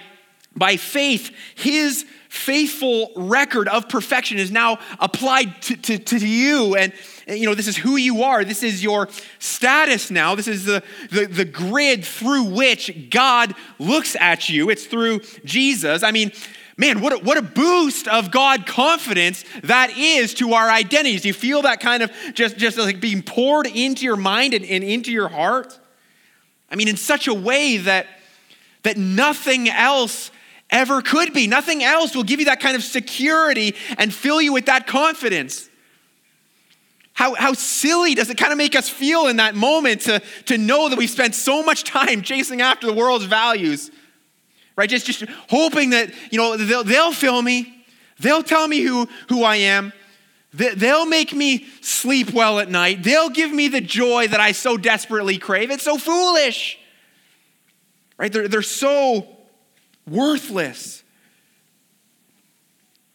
by 0.54 0.76
faith, 0.76 1.34
his 1.56 2.06
faithful 2.32 3.12
record 3.14 3.68
of 3.68 3.90
perfection 3.90 4.38
is 4.38 4.50
now 4.50 4.78
applied 4.98 5.60
to, 5.60 5.76
to, 5.76 5.98
to 5.98 6.26
you. 6.26 6.74
And, 6.74 6.94
you 7.28 7.44
know, 7.44 7.54
this 7.54 7.68
is 7.68 7.76
who 7.76 7.96
you 7.96 8.22
are. 8.22 8.42
This 8.42 8.62
is 8.62 8.82
your 8.82 9.10
status 9.38 10.10
now. 10.10 10.34
This 10.34 10.48
is 10.48 10.64
the, 10.64 10.82
the, 11.10 11.26
the 11.26 11.44
grid 11.44 12.06
through 12.06 12.44
which 12.44 13.10
God 13.10 13.54
looks 13.78 14.16
at 14.18 14.48
you. 14.48 14.70
It's 14.70 14.86
through 14.86 15.20
Jesus. 15.44 16.02
I 16.02 16.10
mean, 16.10 16.32
man, 16.78 17.02
what 17.02 17.12
a, 17.12 17.18
what 17.18 17.36
a 17.36 17.42
boost 17.42 18.08
of 18.08 18.30
God 18.30 18.64
confidence 18.64 19.44
that 19.64 19.98
is 19.98 20.32
to 20.34 20.54
our 20.54 20.70
identities. 20.70 21.20
Do 21.20 21.28
you 21.28 21.34
feel 21.34 21.60
that 21.62 21.80
kind 21.80 22.02
of 22.02 22.10
just, 22.32 22.56
just 22.56 22.78
like 22.78 22.98
being 22.98 23.22
poured 23.22 23.66
into 23.66 24.06
your 24.06 24.16
mind 24.16 24.54
and, 24.54 24.64
and 24.64 24.82
into 24.82 25.12
your 25.12 25.28
heart? 25.28 25.78
I 26.70 26.76
mean, 26.76 26.88
in 26.88 26.96
such 26.96 27.28
a 27.28 27.34
way 27.34 27.76
that, 27.76 28.06
that 28.84 28.96
nothing 28.96 29.68
else 29.68 30.30
ever 30.72 31.02
could 31.02 31.32
be. 31.32 31.46
Nothing 31.46 31.84
else 31.84 32.16
will 32.16 32.24
give 32.24 32.40
you 32.40 32.46
that 32.46 32.60
kind 32.60 32.74
of 32.74 32.82
security 32.82 33.76
and 33.98 34.12
fill 34.12 34.42
you 34.42 34.52
with 34.52 34.66
that 34.66 34.86
confidence. 34.86 35.68
How, 37.12 37.34
how 37.34 37.52
silly 37.52 38.14
does 38.14 38.30
it 38.30 38.38
kind 38.38 38.52
of 38.52 38.58
make 38.58 38.74
us 38.74 38.88
feel 38.88 39.26
in 39.26 39.36
that 39.36 39.54
moment 39.54 40.00
to, 40.02 40.20
to 40.46 40.56
know 40.56 40.88
that 40.88 40.98
we 40.98 41.06
spent 41.06 41.34
so 41.34 41.62
much 41.62 41.84
time 41.84 42.22
chasing 42.22 42.60
after 42.60 42.86
the 42.86 42.92
world's 42.94 43.26
values, 43.26 43.90
right? 44.76 44.88
Just, 44.88 45.06
just 45.06 45.24
hoping 45.48 45.90
that, 45.90 46.12
you 46.30 46.38
know, 46.38 46.56
they'll, 46.56 46.84
they'll 46.84 47.12
fill 47.12 47.42
me, 47.42 47.84
they'll 48.18 48.42
tell 48.42 48.66
me 48.66 48.80
who, 48.80 49.08
who 49.28 49.44
I 49.44 49.56
am, 49.56 49.92
they'll 50.54 51.06
make 51.06 51.34
me 51.34 51.66
sleep 51.82 52.32
well 52.32 52.58
at 52.58 52.70
night, 52.70 53.02
they'll 53.02 53.30
give 53.30 53.52
me 53.52 53.68
the 53.68 53.80
joy 53.82 54.28
that 54.28 54.40
I 54.40 54.52
so 54.52 54.78
desperately 54.78 55.36
crave. 55.36 55.70
It's 55.70 55.84
so 55.84 55.98
foolish, 55.98 56.78
right? 58.16 58.32
They're, 58.32 58.48
they're 58.48 58.62
so 58.62 59.31
worthless. 60.08 61.02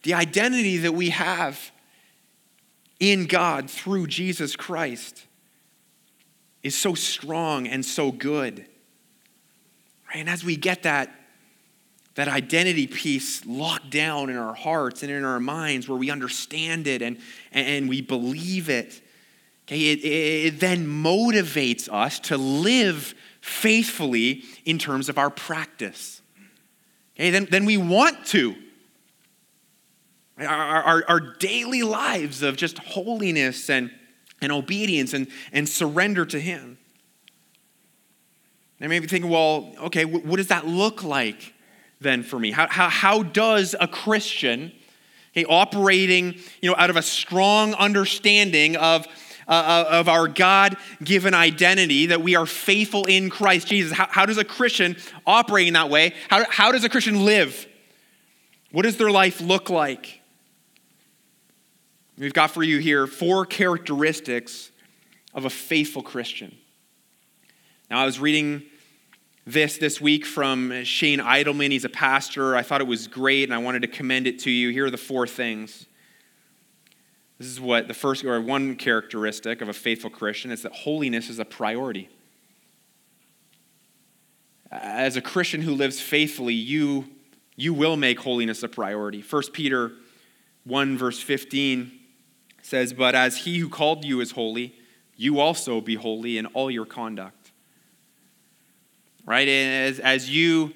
The 0.02 0.14
identity 0.14 0.78
that 0.78 0.92
we 0.92 1.10
have 1.10 1.70
in 3.00 3.26
God 3.26 3.70
through 3.70 4.06
Jesus 4.06 4.56
Christ 4.56 5.26
is 6.62 6.76
so 6.76 6.94
strong 6.94 7.66
and 7.66 7.84
so 7.84 8.10
good. 8.10 8.66
Right? 10.08 10.16
And 10.16 10.28
as 10.28 10.44
we 10.44 10.56
get 10.56 10.82
that, 10.82 11.14
that 12.14 12.28
identity 12.28 12.86
piece 12.86 13.46
locked 13.46 13.90
down 13.90 14.30
in 14.30 14.36
our 14.36 14.54
hearts 14.54 15.02
and 15.02 15.12
in 15.12 15.24
our 15.24 15.38
minds 15.38 15.88
where 15.88 15.98
we 15.98 16.10
understand 16.10 16.86
it 16.86 17.00
and, 17.00 17.18
and 17.52 17.88
we 17.88 18.00
believe 18.00 18.68
it, 18.68 19.00
okay, 19.66 19.92
it, 19.92 20.04
it 20.04 20.60
then 20.60 20.86
motivates 20.86 21.88
us 21.92 22.18
to 22.20 22.36
live 22.36 23.14
faithfully 23.40 24.42
in 24.64 24.78
terms 24.78 25.08
of 25.08 25.16
our 25.16 25.30
practice. 25.30 26.17
Okay, 27.18 27.30
then, 27.30 27.48
then 27.50 27.64
we 27.64 27.76
want 27.76 28.26
to. 28.26 28.54
Our, 30.38 30.46
our, 30.46 31.04
our 31.08 31.20
daily 31.20 31.82
lives 31.82 32.44
of 32.44 32.56
just 32.56 32.78
holiness 32.78 33.68
and, 33.68 33.90
and 34.40 34.52
obedience 34.52 35.12
and, 35.12 35.26
and 35.52 35.68
surrender 35.68 36.24
to 36.26 36.38
Him. 36.38 36.78
And 38.78 38.88
maybe 38.88 39.08
thinking, 39.08 39.30
well, 39.30 39.72
okay, 39.78 40.04
what 40.04 40.36
does 40.36 40.46
that 40.48 40.64
look 40.64 41.02
like 41.02 41.54
then 42.00 42.22
for 42.22 42.38
me? 42.38 42.52
How, 42.52 42.68
how, 42.68 42.88
how 42.88 43.24
does 43.24 43.74
a 43.80 43.88
Christian, 43.88 44.70
okay, 45.32 45.44
operating 45.44 46.34
you 46.60 46.70
know, 46.70 46.76
out 46.76 46.88
of 46.88 46.96
a 46.96 47.02
strong 47.02 47.74
understanding 47.74 48.76
of, 48.76 49.08
uh, 49.48 49.84
of 49.88 50.08
our 50.08 50.28
God 50.28 50.76
given 51.02 51.34
identity, 51.34 52.06
that 52.06 52.22
we 52.22 52.36
are 52.36 52.46
faithful 52.46 53.06
in 53.06 53.30
Christ 53.30 53.66
Jesus. 53.66 53.92
How, 53.92 54.06
how, 54.10 54.26
does 54.26 54.38
a 54.38 54.44
Christian 54.44 54.96
operate 55.26 55.68
in 55.68 55.74
that 55.74 55.90
way? 55.90 56.14
How, 56.28 56.44
how 56.48 56.72
does 56.72 56.84
a 56.84 56.88
Christian 56.88 57.24
live? 57.24 57.66
What 58.70 58.82
does 58.82 58.96
their 58.96 59.10
life 59.10 59.40
look 59.40 59.70
like? 59.70 60.20
We've 62.18 62.32
got 62.32 62.50
for 62.50 62.62
you 62.62 62.78
here 62.78 63.06
four 63.06 63.46
characteristics 63.46 64.70
of 65.34 65.44
a 65.44 65.50
faithful 65.50 66.02
Christian. 66.02 66.56
Now, 67.90 68.00
I 68.00 68.04
was 68.04 68.18
reading 68.18 68.64
this 69.46 69.78
this 69.78 69.98
week 69.98 70.26
from 70.26 70.84
Shane 70.84 71.20
Idleman. 71.20 71.70
He's 71.70 71.86
a 71.86 71.88
pastor. 71.88 72.54
I 72.54 72.62
thought 72.62 72.82
it 72.82 72.86
was 72.86 73.06
great 73.06 73.44
and 73.44 73.54
I 73.54 73.58
wanted 73.58 73.82
to 73.82 73.88
commend 73.88 74.26
it 74.26 74.40
to 74.40 74.50
you. 74.50 74.70
Here 74.70 74.86
are 74.86 74.90
the 74.90 74.98
four 74.98 75.26
things. 75.26 75.86
This 77.38 77.46
is 77.46 77.60
what 77.60 77.86
the 77.86 77.94
first, 77.94 78.24
or 78.24 78.40
one 78.40 78.74
characteristic 78.74 79.60
of 79.60 79.68
a 79.68 79.72
faithful 79.72 80.10
Christian 80.10 80.50
is 80.50 80.62
that 80.62 80.72
holiness 80.72 81.30
is 81.30 81.38
a 81.38 81.44
priority. 81.44 82.08
As 84.72 85.16
a 85.16 85.22
Christian 85.22 85.62
who 85.62 85.74
lives 85.74 86.00
faithfully, 86.00 86.54
you, 86.54 87.06
you 87.56 87.72
will 87.72 87.96
make 87.96 88.20
holiness 88.20 88.62
a 88.64 88.68
priority. 88.68 89.22
1 89.22 89.42
Peter 89.52 89.92
1, 90.64 90.98
verse 90.98 91.20
15 91.20 91.92
says, 92.60 92.92
But 92.92 93.14
as 93.14 93.38
he 93.38 93.58
who 93.58 93.68
called 93.68 94.04
you 94.04 94.20
is 94.20 94.32
holy, 94.32 94.74
you 95.16 95.38
also 95.38 95.80
be 95.80 95.94
holy 95.94 96.38
in 96.38 96.46
all 96.46 96.70
your 96.70 96.86
conduct. 96.86 97.52
Right? 99.24 99.48
As, 99.48 100.00
as 100.00 100.28
you 100.28 100.72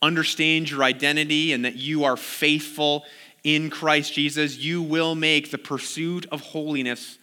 understand 0.00 0.70
your 0.70 0.82
identity 0.82 1.52
and 1.52 1.64
that 1.64 1.76
you 1.76 2.04
are 2.04 2.16
faithful 2.16 3.04
in 3.44 3.70
Christ 3.70 4.12
Jesus, 4.12 4.58
you 4.58 4.82
will 4.82 5.14
make 5.14 5.50
the 5.50 5.58
pursuit 5.58 6.26
of 6.30 6.40
holiness 6.40 7.18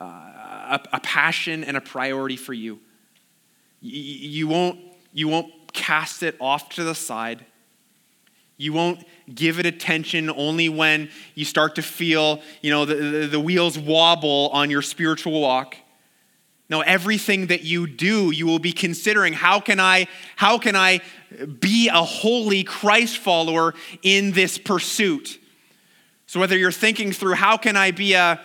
uh, 0.00 0.04
a, 0.04 0.80
a, 0.92 1.00
passion 1.00 1.64
and 1.64 1.76
a 1.76 1.80
priority 1.80 2.36
for 2.36 2.52
you. 2.52 2.80
you. 3.80 4.00
You 4.28 4.48
won't, 4.48 4.80
you 5.12 5.28
won't 5.28 5.52
cast 5.72 6.22
it 6.22 6.36
off 6.40 6.68
to 6.70 6.84
the 6.84 6.94
side. 6.94 7.44
You 8.56 8.72
won't 8.72 9.04
give 9.32 9.58
it 9.58 9.66
attention 9.66 10.30
only 10.30 10.68
when 10.68 11.10
you 11.34 11.44
start 11.44 11.74
to 11.76 11.82
feel, 11.82 12.40
you 12.62 12.70
know, 12.70 12.84
the, 12.84 12.94
the, 12.94 13.26
the 13.26 13.40
wheels 13.40 13.78
wobble 13.78 14.50
on 14.52 14.70
your 14.70 14.82
spiritual 14.82 15.40
walk. 15.40 15.76
No, 16.70 16.80
everything 16.80 17.48
that 17.48 17.62
you 17.62 17.86
do, 17.86 18.30
you 18.30 18.46
will 18.46 18.58
be 18.58 18.72
considering 18.72 19.32
how 19.32 19.60
can 19.60 19.80
I 19.80 20.08
how 20.34 20.58
can 20.58 20.76
I 20.76 21.00
be 21.60 21.88
a 21.88 22.02
holy 22.02 22.64
Christ 22.64 23.18
follower 23.18 23.74
in 24.02 24.32
this 24.32 24.56
pursuit? 24.56 25.40
So 26.34 26.40
whether 26.40 26.58
you're 26.58 26.72
thinking 26.72 27.12
through 27.12 27.34
how 27.34 27.56
can 27.56 27.76
I 27.76 27.92
be 27.92 28.14
a, 28.14 28.40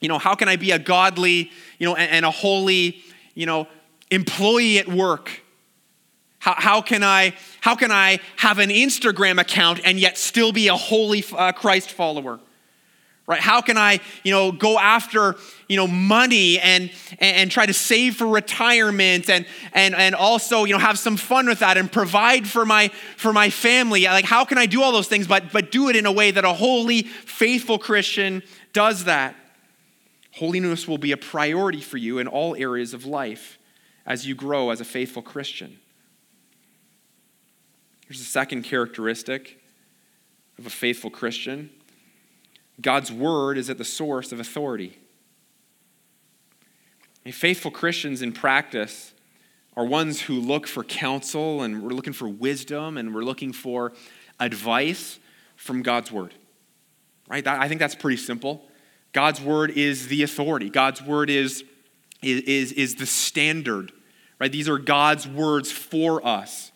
you 0.00 0.06
know, 0.06 0.16
how 0.16 0.36
can 0.36 0.48
I 0.48 0.54
be 0.54 0.70
a 0.70 0.78
godly, 0.78 1.50
you 1.80 1.88
know, 1.88 1.96
and, 1.96 2.08
and 2.08 2.24
a 2.24 2.30
holy, 2.30 3.02
you 3.34 3.46
know, 3.46 3.66
employee 4.12 4.78
at 4.78 4.86
work? 4.86 5.42
How, 6.38 6.54
how, 6.56 6.82
can 6.82 7.02
I, 7.02 7.34
how 7.60 7.74
can 7.74 7.90
I 7.90 8.20
have 8.36 8.60
an 8.60 8.70
Instagram 8.70 9.40
account 9.40 9.80
and 9.84 9.98
yet 9.98 10.18
still 10.18 10.52
be 10.52 10.68
a 10.68 10.76
holy 10.76 11.24
uh, 11.36 11.50
Christ 11.50 11.90
follower? 11.90 12.38
Right? 13.24 13.40
How 13.40 13.60
can 13.60 13.78
I, 13.78 14.00
you 14.24 14.32
know, 14.32 14.50
go 14.50 14.78
after, 14.78 15.36
you 15.68 15.76
know, 15.76 15.86
money 15.86 16.58
and, 16.58 16.90
and, 17.20 17.36
and 17.36 17.50
try 17.52 17.66
to 17.66 17.72
save 17.72 18.16
for 18.16 18.26
retirement 18.26 19.30
and, 19.30 19.46
and, 19.72 19.94
and 19.94 20.16
also, 20.16 20.64
you 20.64 20.72
know, 20.72 20.80
have 20.80 20.98
some 20.98 21.16
fun 21.16 21.46
with 21.46 21.60
that 21.60 21.76
and 21.76 21.90
provide 21.90 22.48
for 22.48 22.66
my, 22.66 22.88
for 23.16 23.32
my 23.32 23.48
family? 23.48 24.04
Like, 24.04 24.24
how 24.24 24.44
can 24.44 24.58
I 24.58 24.66
do 24.66 24.82
all 24.82 24.90
those 24.90 25.06
things, 25.06 25.28
but, 25.28 25.52
but 25.52 25.70
do 25.70 25.88
it 25.88 25.94
in 25.94 26.04
a 26.04 26.12
way 26.12 26.32
that 26.32 26.44
a 26.44 26.52
holy, 26.52 27.02
faithful 27.02 27.78
Christian 27.78 28.42
does 28.72 29.04
that? 29.04 29.36
Holiness 30.32 30.88
will 30.88 30.98
be 30.98 31.12
a 31.12 31.16
priority 31.16 31.80
for 31.80 31.98
you 31.98 32.18
in 32.18 32.26
all 32.26 32.56
areas 32.56 32.92
of 32.92 33.06
life 33.06 33.58
as 34.04 34.26
you 34.26 34.34
grow 34.34 34.70
as 34.70 34.80
a 34.80 34.84
faithful 34.84 35.22
Christian. 35.22 35.78
Here's 38.08 38.18
the 38.18 38.24
second 38.24 38.64
characteristic 38.64 39.62
of 40.58 40.66
a 40.66 40.70
faithful 40.70 41.08
Christian 41.08 41.70
God's 42.82 43.12
word 43.12 43.56
is 43.56 43.70
at 43.70 43.78
the 43.78 43.84
source 43.84 44.32
of 44.32 44.40
authority. 44.40 44.98
faithful 47.30 47.70
Christians 47.70 48.20
in 48.20 48.32
practice 48.32 49.14
are 49.76 49.84
ones 49.84 50.20
who 50.20 50.34
look 50.34 50.66
for 50.66 50.84
counsel 50.84 51.62
and 51.62 51.82
we're 51.82 51.90
looking 51.90 52.12
for 52.12 52.28
wisdom 52.28 52.98
and 52.98 53.14
we're 53.14 53.22
looking 53.22 53.52
for 53.52 53.92
advice 54.38 55.18
from 55.56 55.82
God's 55.82 56.10
word. 56.10 56.34
Right? 57.28 57.46
I 57.46 57.68
think 57.68 57.78
that's 57.78 57.94
pretty 57.94 58.18
simple. 58.18 58.64
God's 59.12 59.40
word 59.40 59.70
is 59.70 60.08
the 60.08 60.22
authority. 60.22 60.68
God's 60.68 61.00
word 61.00 61.30
is, 61.30 61.64
is, 62.20 62.72
is 62.72 62.96
the 62.96 63.06
standard. 63.06 63.92
Right? 64.38 64.50
These 64.50 64.68
are 64.68 64.78
God's 64.78 65.26
words 65.28 65.70
for 65.70 66.26
us. 66.26 66.72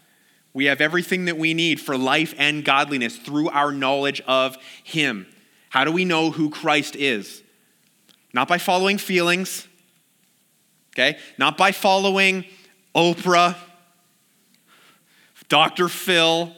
We 0.55 0.67
have 0.67 0.81
everything 0.81 1.27
that 1.27 1.37
we 1.37 1.53
need 1.53 1.81
for 1.81 1.99
life 1.99 2.35
and 2.39 2.65
godliness 2.65 3.17
through 3.17 3.51
our 3.51 3.73
knowledge 3.73 4.23
of 4.23 4.57
Him. 4.85 5.27
How 5.69 5.85
do 5.85 5.93
we 5.93 6.05
know 6.05 6.31
who 6.31 6.51
Christ 6.51 6.97
is? 6.97 7.43
Not 8.33 8.49
by 8.49 8.59
following 8.59 8.99
feelings, 8.99 9.67
okay? 10.95 11.19
Not 11.39 11.57
by 11.57 11.73
following 11.73 12.45
Oprah, 12.95 13.57
Dr. 15.49 15.89
Phil. 15.89 16.53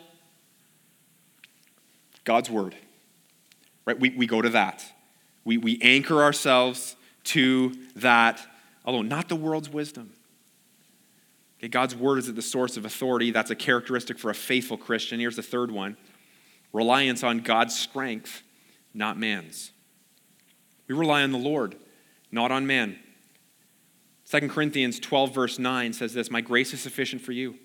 God's 2.24 2.50
word, 2.50 2.74
right? 3.86 3.98
We, 3.98 4.10
we 4.10 4.26
go 4.26 4.42
to 4.42 4.50
that. 4.50 4.84
We, 5.44 5.56
we 5.56 5.78
anchor 5.80 6.22
ourselves 6.22 6.94
to 7.24 7.74
that, 7.96 8.46
although 8.84 9.02
not 9.02 9.28
the 9.28 9.36
world's 9.36 9.70
wisdom. 9.70 10.12
Okay, 11.58 11.68
God's 11.68 11.94
word 11.94 12.18
is 12.18 12.28
at 12.28 12.36
the 12.36 12.42
source 12.42 12.76
of 12.76 12.84
authority. 12.84 13.30
That's 13.30 13.50
a 13.50 13.56
characteristic 13.56 14.18
for 14.18 14.30
a 14.30 14.34
faithful 14.34 14.76
Christian. 14.76 15.20
Here's 15.20 15.36
the 15.36 15.42
third 15.42 15.70
one 15.70 15.96
reliance 16.72 17.22
on 17.22 17.38
God's 17.40 17.78
strength 17.78 18.42
not 18.94 19.18
man's. 19.18 19.72
We 20.87 20.94
rely 20.94 21.22
on 21.22 21.33
the 21.33 21.38
Lord, 21.38 21.77
not 22.33 22.51
on 22.51 22.66
man. 22.66 22.98
2 24.31 24.48
Corinthians 24.48 25.01
12, 25.01 25.35
verse 25.35 25.59
9 25.59 25.92
says 25.92 26.12
this 26.12 26.31
My 26.31 26.40
grace 26.40 26.72
is 26.74 26.81
sufficient 26.81 27.22
for 27.22 27.33
you, 27.33 27.57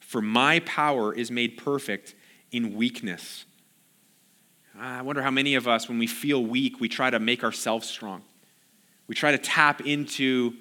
for 0.00 0.22
my 0.22 0.60
power 0.60 1.12
is 1.12 1.30
made 1.30 1.56
perfect 1.56 2.14
in 2.50 2.74
weakness. 2.74 3.44
Ah, 4.78 4.98
I 4.98 5.02
wonder 5.02 5.22
how 5.22 5.30
many 5.30 5.54
of 5.54 5.68
us, 5.68 5.88
when 5.88 5.98
we 5.98 6.06
feel 6.06 6.42
weak, 6.42 6.80
we 6.80 6.88
try 6.88 7.10
to 7.10 7.18
make 7.18 7.44
ourselves 7.44 7.88
strong. 7.88 8.22
We 9.06 9.14
try 9.14 9.32
to 9.32 9.38
tap 9.38 9.80
into 9.80 10.54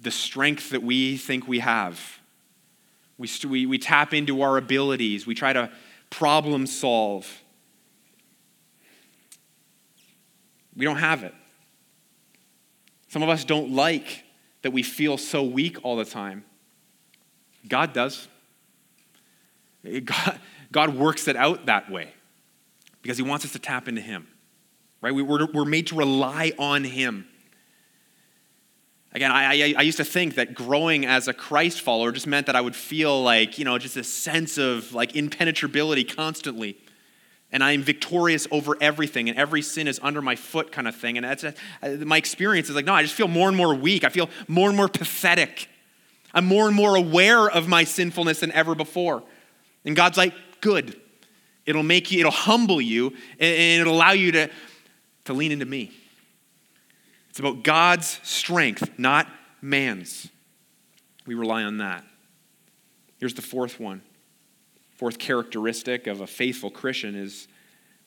the 0.00 0.10
strength 0.10 0.70
that 0.70 0.82
we 0.82 1.16
think 1.16 1.48
we 1.48 1.58
have. 1.60 2.20
We, 3.18 3.28
we, 3.48 3.66
we 3.66 3.78
tap 3.78 4.14
into 4.14 4.42
our 4.42 4.56
abilities. 4.56 5.26
We 5.26 5.34
try 5.34 5.52
to 5.52 5.70
problem 6.10 6.66
solve. 6.66 7.41
We 10.76 10.84
don't 10.84 10.96
have 10.96 11.22
it. 11.22 11.34
Some 13.08 13.22
of 13.22 13.28
us 13.28 13.44
don't 13.44 13.72
like 13.72 14.24
that 14.62 14.72
we 14.72 14.82
feel 14.82 15.18
so 15.18 15.42
weak 15.42 15.78
all 15.82 15.96
the 15.96 16.04
time. 16.04 16.44
God 17.68 17.92
does. 17.92 18.28
God, 20.04 20.40
God 20.70 20.96
works 20.96 21.28
it 21.28 21.36
out 21.36 21.66
that 21.66 21.90
way 21.90 22.14
because 23.02 23.18
He 23.18 23.22
wants 23.22 23.44
us 23.44 23.52
to 23.52 23.58
tap 23.58 23.88
into 23.88 24.00
Him, 24.00 24.26
right? 25.00 25.14
We, 25.14 25.22
we're, 25.22 25.46
we're 25.52 25.64
made 25.64 25.88
to 25.88 25.96
rely 25.96 26.52
on 26.58 26.84
Him. 26.84 27.26
Again, 29.14 29.30
I, 29.30 29.44
I, 29.44 29.74
I, 29.76 29.82
used 29.82 29.98
to 29.98 30.06
think 30.06 30.36
that 30.36 30.54
growing 30.54 31.04
as 31.04 31.28
a 31.28 31.34
Christ 31.34 31.82
follower 31.82 32.12
just 32.12 32.26
meant 32.26 32.46
that 32.46 32.56
I 32.56 32.62
would 32.62 32.74
feel 32.74 33.22
like, 33.22 33.58
you 33.58 33.64
know, 33.66 33.76
just 33.76 33.98
a 33.98 34.04
sense 34.04 34.56
of 34.56 34.94
like 34.94 35.14
impenetrability 35.14 36.04
constantly 36.04 36.78
and 37.52 37.62
I 37.62 37.72
am 37.72 37.82
victorious 37.82 38.48
over 38.50 38.76
everything, 38.80 39.28
and 39.28 39.38
every 39.38 39.62
sin 39.62 39.86
is 39.86 40.00
under 40.02 40.22
my 40.22 40.36
foot, 40.36 40.72
kind 40.72 40.88
of 40.88 40.96
thing. 40.96 41.18
And 41.18 41.24
that's 41.24 41.44
a, 41.44 41.54
my 42.04 42.16
experience 42.16 42.70
is 42.70 42.74
like, 42.74 42.86
no, 42.86 42.94
I 42.94 43.02
just 43.02 43.14
feel 43.14 43.28
more 43.28 43.48
and 43.48 43.56
more 43.56 43.74
weak. 43.74 44.04
I 44.04 44.08
feel 44.08 44.30
more 44.48 44.68
and 44.68 44.76
more 44.76 44.88
pathetic. 44.88 45.68
I'm 46.32 46.46
more 46.46 46.66
and 46.66 46.74
more 46.74 46.96
aware 46.96 47.48
of 47.48 47.68
my 47.68 47.84
sinfulness 47.84 48.40
than 48.40 48.52
ever 48.52 48.74
before. 48.74 49.22
And 49.84 49.94
God's 49.94 50.16
like, 50.16 50.34
good. 50.60 50.98
It'll 51.66 51.82
make 51.82 52.10
you, 52.10 52.20
it'll 52.20 52.32
humble 52.32 52.80
you, 52.80 53.08
and 53.38 53.80
it'll 53.80 53.94
allow 53.94 54.12
you 54.12 54.32
to, 54.32 54.50
to 55.26 55.32
lean 55.32 55.52
into 55.52 55.66
me. 55.66 55.92
It's 57.30 57.38
about 57.38 57.62
God's 57.62 58.18
strength, 58.22 58.98
not 58.98 59.28
man's. 59.60 60.28
We 61.26 61.34
rely 61.34 61.62
on 61.62 61.78
that. 61.78 62.04
Here's 63.20 63.34
the 63.34 63.42
fourth 63.42 63.78
one 63.78 64.02
Fourth 65.02 65.18
characteristic 65.18 66.06
of 66.06 66.20
a 66.20 66.28
faithful 66.28 66.70
Christian 66.70 67.16
is 67.16 67.48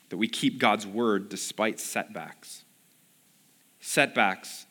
that 0.07 0.15
we 0.15 0.29
keep 0.29 0.59
God's 0.59 0.87
word 0.87 1.27
despite 1.27 1.77
setbacks. 1.77 2.63
Setbacks, 3.81 4.65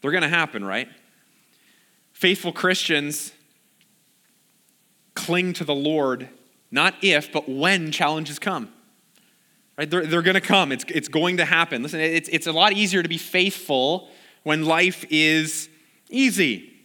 they're 0.00 0.10
going 0.10 0.24
to 0.24 0.28
happen, 0.28 0.64
right? 0.64 0.88
Faithful 2.10 2.50
Christians 2.50 3.30
cling 5.14 5.52
to 5.52 5.62
the 5.62 5.76
Lord 5.76 6.28
not 6.72 6.96
if, 7.02 7.30
but 7.30 7.48
when 7.48 7.92
challenges 7.92 8.40
come. 8.40 8.72
Right? 9.76 9.88
They're, 9.88 10.06
they're 10.06 10.22
going 10.22 10.34
to 10.34 10.40
come. 10.40 10.72
It's, 10.72 10.84
it's 10.88 11.06
going 11.06 11.36
to 11.36 11.44
happen. 11.44 11.84
Listen, 11.84 12.00
it's, 12.00 12.28
it's 12.30 12.48
a 12.48 12.52
lot 12.52 12.72
easier 12.72 13.00
to 13.00 13.08
be 13.08 13.16
faithful 13.16 14.08
when 14.42 14.64
life 14.64 15.04
is 15.08 15.68
easy. 16.10 16.77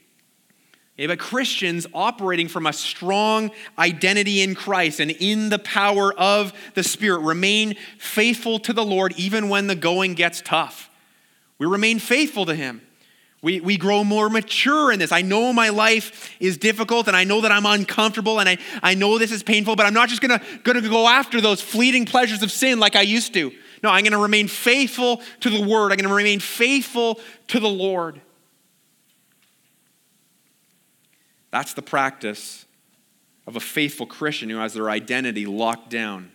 Okay, 0.96 1.08
but 1.08 1.18
Christians 1.18 1.88
operating 1.92 2.48
from 2.48 2.68
a 2.68 2.74
strong 2.74 3.50
identity 3.80 4.42
in 4.42 4.54
Christ 4.54 5.00
and 5.00 5.10
in 5.10 5.50
the 5.50 5.58
power 5.58 6.14
of 6.14 6.54
the 6.76 6.84
Spirit 6.84 7.20
remain 7.20 7.76
faithful 7.98 8.60
to 8.60 8.74
the 8.74 8.86
Lord 8.86 9.14
even 9.18 9.50
when 9.50 9.66
the 9.66 9.76
going 9.76 10.14
gets 10.14 10.40
tough. 10.42 10.92
We 11.58 11.66
remain 11.66 11.98
faithful 11.98 12.46
to 12.46 12.54
Him. 12.54 12.82
We, 13.42 13.60
we 13.60 13.76
grow 13.76 14.04
more 14.04 14.30
mature 14.30 14.92
in 14.92 15.00
this. 15.00 15.12
I 15.12 15.24
know 15.24 15.52
my 15.52 15.70
life 15.70 16.32
is 16.40 16.58
difficult 16.58 17.08
and 17.08 17.18
I 17.18 17.24
know 17.24 17.42
that 17.42 17.52
I'm 17.52 17.66
uncomfortable 17.66 18.40
and 18.40 18.48
I, 18.48 18.58
I 18.84 18.94
know 18.94 19.18
this 19.18 19.32
is 19.32 19.42
painful, 19.42 19.76
but 19.76 19.86
I'm 19.88 19.94
not 19.94 20.10
just 20.10 20.22
gonna, 20.22 20.42
gonna 20.64 20.82
go 20.82 21.08
after 21.08 21.42
those 21.42 21.60
fleeting 21.60 22.06
pleasures 22.06 22.44
of 22.44 22.52
sin 22.52 22.80
like 22.80 22.96
I 22.96 23.02
used 23.02 23.34
to. 23.34 23.52
No, 23.82 23.90
I'm 23.90 24.04
gonna 24.04 24.20
remain 24.20 24.48
faithful 24.48 25.22
to 25.42 25.50
the 25.50 25.62
Word. 25.62 25.92
I'm 25.92 25.98
gonna 25.98 26.14
remain 26.14 26.40
faithful 26.40 27.20
to 27.48 27.60
the 27.60 27.68
Lord. 27.68 28.22
That's 31.54 31.76
the 31.76 31.84
practice 31.84 32.66
of 33.46 33.56
a 33.56 33.60
faithful 33.60 34.08
Christian 34.08 34.50
who 34.50 34.58
has 34.58 34.74
their 34.74 34.90
identity 34.90 35.46
locked 35.46 35.92
down. 35.92 36.32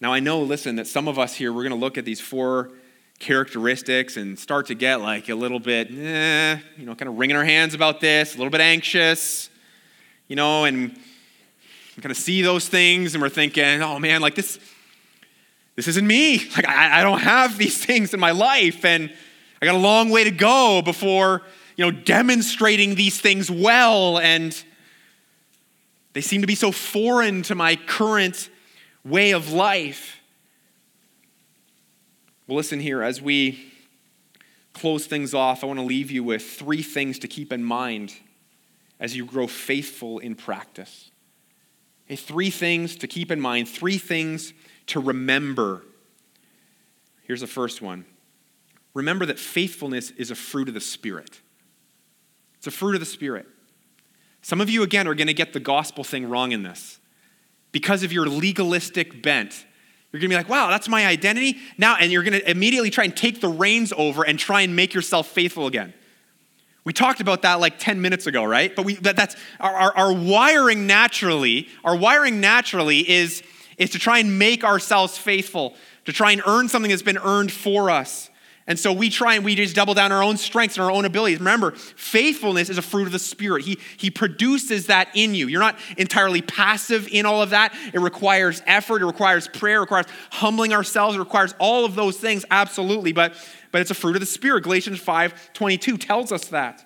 Now, 0.00 0.12
I 0.12 0.18
know, 0.18 0.42
listen, 0.42 0.74
that 0.76 0.88
some 0.88 1.06
of 1.06 1.16
us 1.16 1.36
here, 1.36 1.52
we're 1.52 1.62
gonna 1.62 1.76
look 1.76 1.96
at 1.96 2.04
these 2.04 2.20
four 2.20 2.72
characteristics 3.20 4.16
and 4.16 4.36
start 4.36 4.66
to 4.66 4.74
get 4.74 5.00
like 5.00 5.28
a 5.28 5.36
little 5.36 5.60
bit, 5.60 5.92
eh, 5.92 6.58
you 6.76 6.84
know, 6.84 6.96
kind 6.96 7.08
of 7.08 7.18
wringing 7.18 7.36
our 7.36 7.44
hands 7.44 7.72
about 7.72 8.00
this, 8.00 8.34
a 8.34 8.36
little 8.36 8.50
bit 8.50 8.60
anxious, 8.60 9.48
you 10.26 10.34
know, 10.34 10.64
and 10.64 10.92
kind 12.00 12.10
of 12.10 12.16
see 12.16 12.42
those 12.42 12.66
things 12.66 13.14
and 13.14 13.22
we're 13.22 13.28
thinking, 13.28 13.80
oh 13.80 14.00
man, 14.00 14.20
like 14.20 14.34
this, 14.34 14.58
this 15.76 15.86
isn't 15.86 16.04
me. 16.04 16.38
Like 16.56 16.66
I, 16.66 16.98
I 16.98 17.02
don't 17.04 17.20
have 17.20 17.58
these 17.58 17.84
things 17.86 18.12
in 18.12 18.18
my 18.18 18.32
life 18.32 18.84
and 18.84 19.08
I 19.60 19.66
got 19.66 19.76
a 19.76 19.78
long 19.78 20.10
way 20.10 20.24
to 20.24 20.32
go 20.32 20.82
before, 20.82 21.42
know, 21.82 21.90
demonstrating 21.90 22.94
these 22.94 23.20
things 23.20 23.50
well 23.50 24.18
and 24.18 24.64
they 26.14 26.20
seem 26.20 26.40
to 26.40 26.46
be 26.46 26.54
so 26.54 26.72
foreign 26.72 27.42
to 27.42 27.54
my 27.54 27.76
current 27.76 28.50
way 29.04 29.32
of 29.32 29.52
life. 29.52 30.20
Well, 32.46 32.56
listen 32.56 32.80
here, 32.80 33.02
as 33.02 33.20
we 33.20 33.72
close 34.72 35.06
things 35.06 35.34
off, 35.34 35.62
I 35.62 35.66
want 35.66 35.78
to 35.78 35.84
leave 35.84 36.10
you 36.10 36.24
with 36.24 36.42
three 36.42 36.82
things 36.82 37.18
to 37.20 37.28
keep 37.28 37.52
in 37.52 37.62
mind 37.62 38.14
as 39.00 39.16
you 39.16 39.24
grow 39.24 39.46
faithful 39.46 40.18
in 40.18 40.34
practice. 40.34 41.10
Okay, 42.06 42.16
three 42.16 42.50
things 42.50 42.96
to 42.96 43.06
keep 43.06 43.30
in 43.30 43.40
mind, 43.40 43.68
three 43.68 43.98
things 43.98 44.52
to 44.86 45.00
remember. 45.00 45.82
Here's 47.22 47.40
the 47.40 47.46
first 47.46 47.80
one 47.80 48.04
remember 48.94 49.24
that 49.26 49.38
faithfulness 49.38 50.10
is 50.12 50.30
a 50.30 50.34
fruit 50.34 50.68
of 50.68 50.74
the 50.74 50.80
Spirit. 50.80 51.41
It's 52.62 52.68
a 52.68 52.70
fruit 52.70 52.94
of 52.94 53.00
the 53.00 53.06
Spirit. 53.06 53.46
Some 54.40 54.60
of 54.60 54.70
you, 54.70 54.82
again, 54.82 55.06
are 55.06 55.14
going 55.14 55.26
to 55.26 55.34
get 55.34 55.52
the 55.52 55.60
gospel 55.60 56.04
thing 56.04 56.28
wrong 56.28 56.52
in 56.52 56.62
this 56.62 56.98
because 57.72 58.02
of 58.02 58.12
your 58.12 58.26
legalistic 58.26 59.22
bent 59.22 59.66
you're 60.12 60.20
going 60.20 60.28
to 60.28 60.34
be 60.34 60.38
like, 60.38 60.50
wow, 60.50 60.68
that's 60.68 60.88
my 60.90 61.06
identity. 61.06 61.56
Now, 61.78 61.96
and 61.98 62.12
you're 62.12 62.22
going 62.22 62.38
to 62.38 62.50
immediately 62.50 62.90
try 62.90 63.04
and 63.04 63.16
take 63.16 63.40
the 63.40 63.48
reins 63.48 63.94
over 63.96 64.24
and 64.24 64.38
try 64.38 64.60
and 64.60 64.76
make 64.76 64.92
yourself 64.92 65.26
faithful 65.26 65.66
again. 65.66 65.94
We 66.84 66.92
talked 66.92 67.20
about 67.22 67.42
that 67.42 67.60
like 67.60 67.78
10 67.78 68.02
minutes 68.02 68.26
ago, 68.26 68.44
right? 68.44 68.74
But 68.76 68.84
we, 68.84 68.96
that, 68.96 69.16
that's 69.16 69.36
our, 69.58 69.74
our, 69.74 69.96
our 69.96 70.12
wiring 70.12 70.86
naturally, 70.86 71.68
our 71.82 71.96
wiring 71.96 72.40
naturally 72.40 73.08
is, 73.08 73.42
is 73.78 73.90
to 73.90 73.98
try 73.98 74.18
and 74.18 74.38
make 74.38 74.64
ourselves 74.64 75.16
faithful, 75.16 75.76
to 76.04 76.12
try 76.12 76.32
and 76.32 76.42
earn 76.46 76.68
something 76.68 76.90
that's 76.90 77.02
been 77.02 77.18
earned 77.18 77.50
for 77.50 77.88
us. 77.88 78.28
And 78.72 78.78
so 78.78 78.90
we 78.90 79.10
try 79.10 79.34
and 79.34 79.44
we 79.44 79.54
just 79.54 79.76
double 79.76 79.92
down 79.92 80.12
our 80.12 80.22
own 80.22 80.38
strengths 80.38 80.78
and 80.78 80.84
our 80.86 80.90
own 80.90 81.04
abilities. 81.04 81.40
Remember, 81.40 81.72
faithfulness 81.72 82.70
is 82.70 82.78
a 82.78 82.82
fruit 82.82 83.04
of 83.04 83.12
the 83.12 83.18
Spirit. 83.18 83.66
He, 83.66 83.78
he 83.98 84.10
produces 84.10 84.86
that 84.86 85.08
in 85.12 85.34
you. 85.34 85.46
You're 85.46 85.60
not 85.60 85.78
entirely 85.98 86.40
passive 86.40 87.06
in 87.12 87.26
all 87.26 87.42
of 87.42 87.50
that. 87.50 87.74
It 87.92 88.00
requires 88.00 88.62
effort, 88.66 89.02
it 89.02 89.04
requires 89.04 89.46
prayer, 89.46 89.76
it 89.76 89.80
requires 89.80 90.06
humbling 90.30 90.72
ourselves, 90.72 91.16
it 91.16 91.18
requires 91.18 91.54
all 91.58 91.84
of 91.84 91.94
those 91.96 92.16
things, 92.16 92.46
absolutely. 92.50 93.12
But, 93.12 93.34
but 93.72 93.82
it's 93.82 93.90
a 93.90 93.94
fruit 93.94 94.16
of 94.16 94.20
the 94.20 94.26
Spirit. 94.26 94.64
Galatians 94.64 94.98
5 95.00 95.52
22 95.52 95.98
tells 95.98 96.32
us 96.32 96.46
that. 96.46 96.82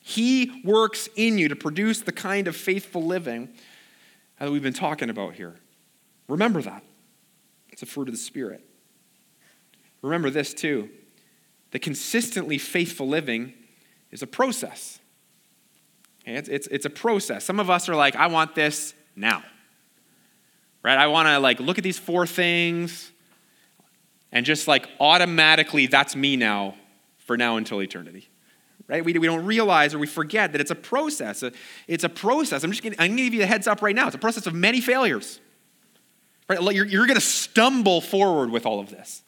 He 0.00 0.62
works 0.64 1.10
in 1.16 1.36
you 1.36 1.48
to 1.48 1.56
produce 1.56 2.00
the 2.00 2.12
kind 2.12 2.48
of 2.48 2.56
faithful 2.56 3.04
living 3.04 3.50
that 4.38 4.50
we've 4.50 4.62
been 4.62 4.72
talking 4.72 5.10
about 5.10 5.34
here. 5.34 5.56
Remember 6.28 6.62
that. 6.62 6.82
It's 7.68 7.82
a 7.82 7.86
fruit 7.86 8.08
of 8.08 8.14
the 8.14 8.18
Spirit. 8.18 8.64
Remember 10.04 10.30
this 10.30 10.52
too 10.52 10.90
the 11.70 11.78
consistently 11.80 12.56
faithful 12.56 13.08
living 13.08 13.52
is 14.12 14.22
a 14.22 14.28
process. 14.28 15.00
Okay? 16.22 16.36
It's, 16.36 16.48
it's, 16.48 16.66
it's 16.68 16.86
a 16.86 16.90
process. 16.90 17.44
Some 17.44 17.58
of 17.58 17.68
us 17.68 17.88
are 17.88 17.96
like, 17.96 18.14
I 18.14 18.28
want 18.28 18.54
this 18.54 18.94
now. 19.16 19.42
Right? 20.84 20.96
I 20.96 21.08
want 21.08 21.26
to 21.26 21.40
like 21.40 21.58
look 21.58 21.78
at 21.78 21.84
these 21.84 21.98
four 21.98 22.28
things 22.28 23.10
and 24.30 24.46
just 24.46 24.68
like 24.68 24.88
automatically 25.00 25.88
that's 25.88 26.14
me 26.14 26.36
now 26.36 26.76
for 27.18 27.36
now 27.36 27.56
until 27.56 27.82
eternity. 27.82 28.28
Right? 28.86 29.04
We, 29.04 29.14
we 29.14 29.26
don't 29.26 29.44
realize 29.44 29.94
or 29.94 29.98
we 29.98 30.06
forget 30.06 30.52
that 30.52 30.60
it's 30.60 30.70
a 30.70 30.76
process. 30.76 31.42
Uh, 31.42 31.50
it's 31.88 32.04
a 32.04 32.08
process. 32.08 32.62
I'm 32.62 32.70
just 32.70 32.84
gonna, 32.84 32.94
I'm 33.00 33.08
going 33.08 33.16
to 33.16 33.24
give 33.24 33.34
you 33.34 33.42
a 33.42 33.46
heads 33.46 33.66
up 33.66 33.82
right 33.82 33.96
now. 33.96 34.06
It's 34.06 34.14
a 34.14 34.18
process 34.18 34.46
of 34.46 34.54
many 34.54 34.80
failures. 34.80 35.40
Right? 36.48 36.62
You're, 36.72 36.86
you're 36.86 37.06
going 37.06 37.16
to 37.16 37.20
stumble 37.20 38.00
forward 38.00 38.50
with 38.50 38.64
all 38.64 38.78
of 38.78 38.90
this. 38.90 39.23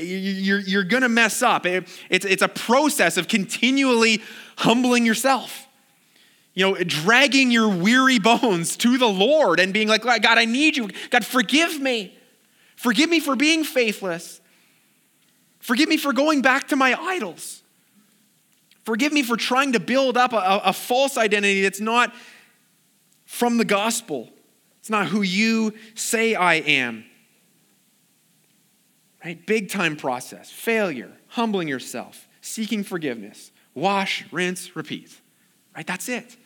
You're, 0.00 0.60
you're 0.60 0.84
going 0.84 1.02
to 1.02 1.08
mess 1.08 1.42
up. 1.42 1.66
It's, 1.66 1.98
it's 2.10 2.42
a 2.42 2.48
process 2.48 3.16
of 3.16 3.28
continually 3.28 4.22
humbling 4.58 5.06
yourself. 5.06 5.66
You 6.54 6.66
know, 6.66 6.84
dragging 6.84 7.50
your 7.50 7.68
weary 7.68 8.18
bones 8.18 8.76
to 8.78 8.98
the 8.98 9.08
Lord 9.08 9.58
and 9.58 9.72
being 9.72 9.88
like, 9.88 10.02
God, 10.02 10.38
I 10.38 10.44
need 10.44 10.76
you. 10.76 10.90
God, 11.10 11.24
forgive 11.24 11.80
me. 11.80 12.16
Forgive 12.76 13.08
me 13.08 13.20
for 13.20 13.36
being 13.36 13.64
faithless. 13.64 14.40
Forgive 15.60 15.88
me 15.88 15.96
for 15.96 16.12
going 16.12 16.42
back 16.42 16.68
to 16.68 16.76
my 16.76 16.94
idols. 17.00 17.62
Forgive 18.84 19.12
me 19.12 19.22
for 19.22 19.36
trying 19.36 19.72
to 19.72 19.80
build 19.80 20.16
up 20.16 20.32
a, 20.32 20.60
a 20.64 20.72
false 20.72 21.16
identity 21.16 21.62
that's 21.62 21.80
not 21.80 22.12
from 23.24 23.56
the 23.56 23.64
gospel. 23.64 24.28
It's 24.80 24.90
not 24.90 25.06
who 25.06 25.22
you 25.22 25.72
say 25.94 26.34
I 26.34 26.54
am. 26.54 27.04
Right? 29.24 29.44
Big 29.46 29.70
time 29.70 29.96
process. 29.96 30.50
Failure, 30.50 31.12
humbling 31.28 31.68
yourself, 31.68 32.28
seeking 32.40 32.82
forgiveness, 32.82 33.52
wash, 33.74 34.24
rinse, 34.32 34.74
repeat. 34.74 35.20
Right? 35.76 35.86
That's 35.86 36.08
it. 36.08 36.36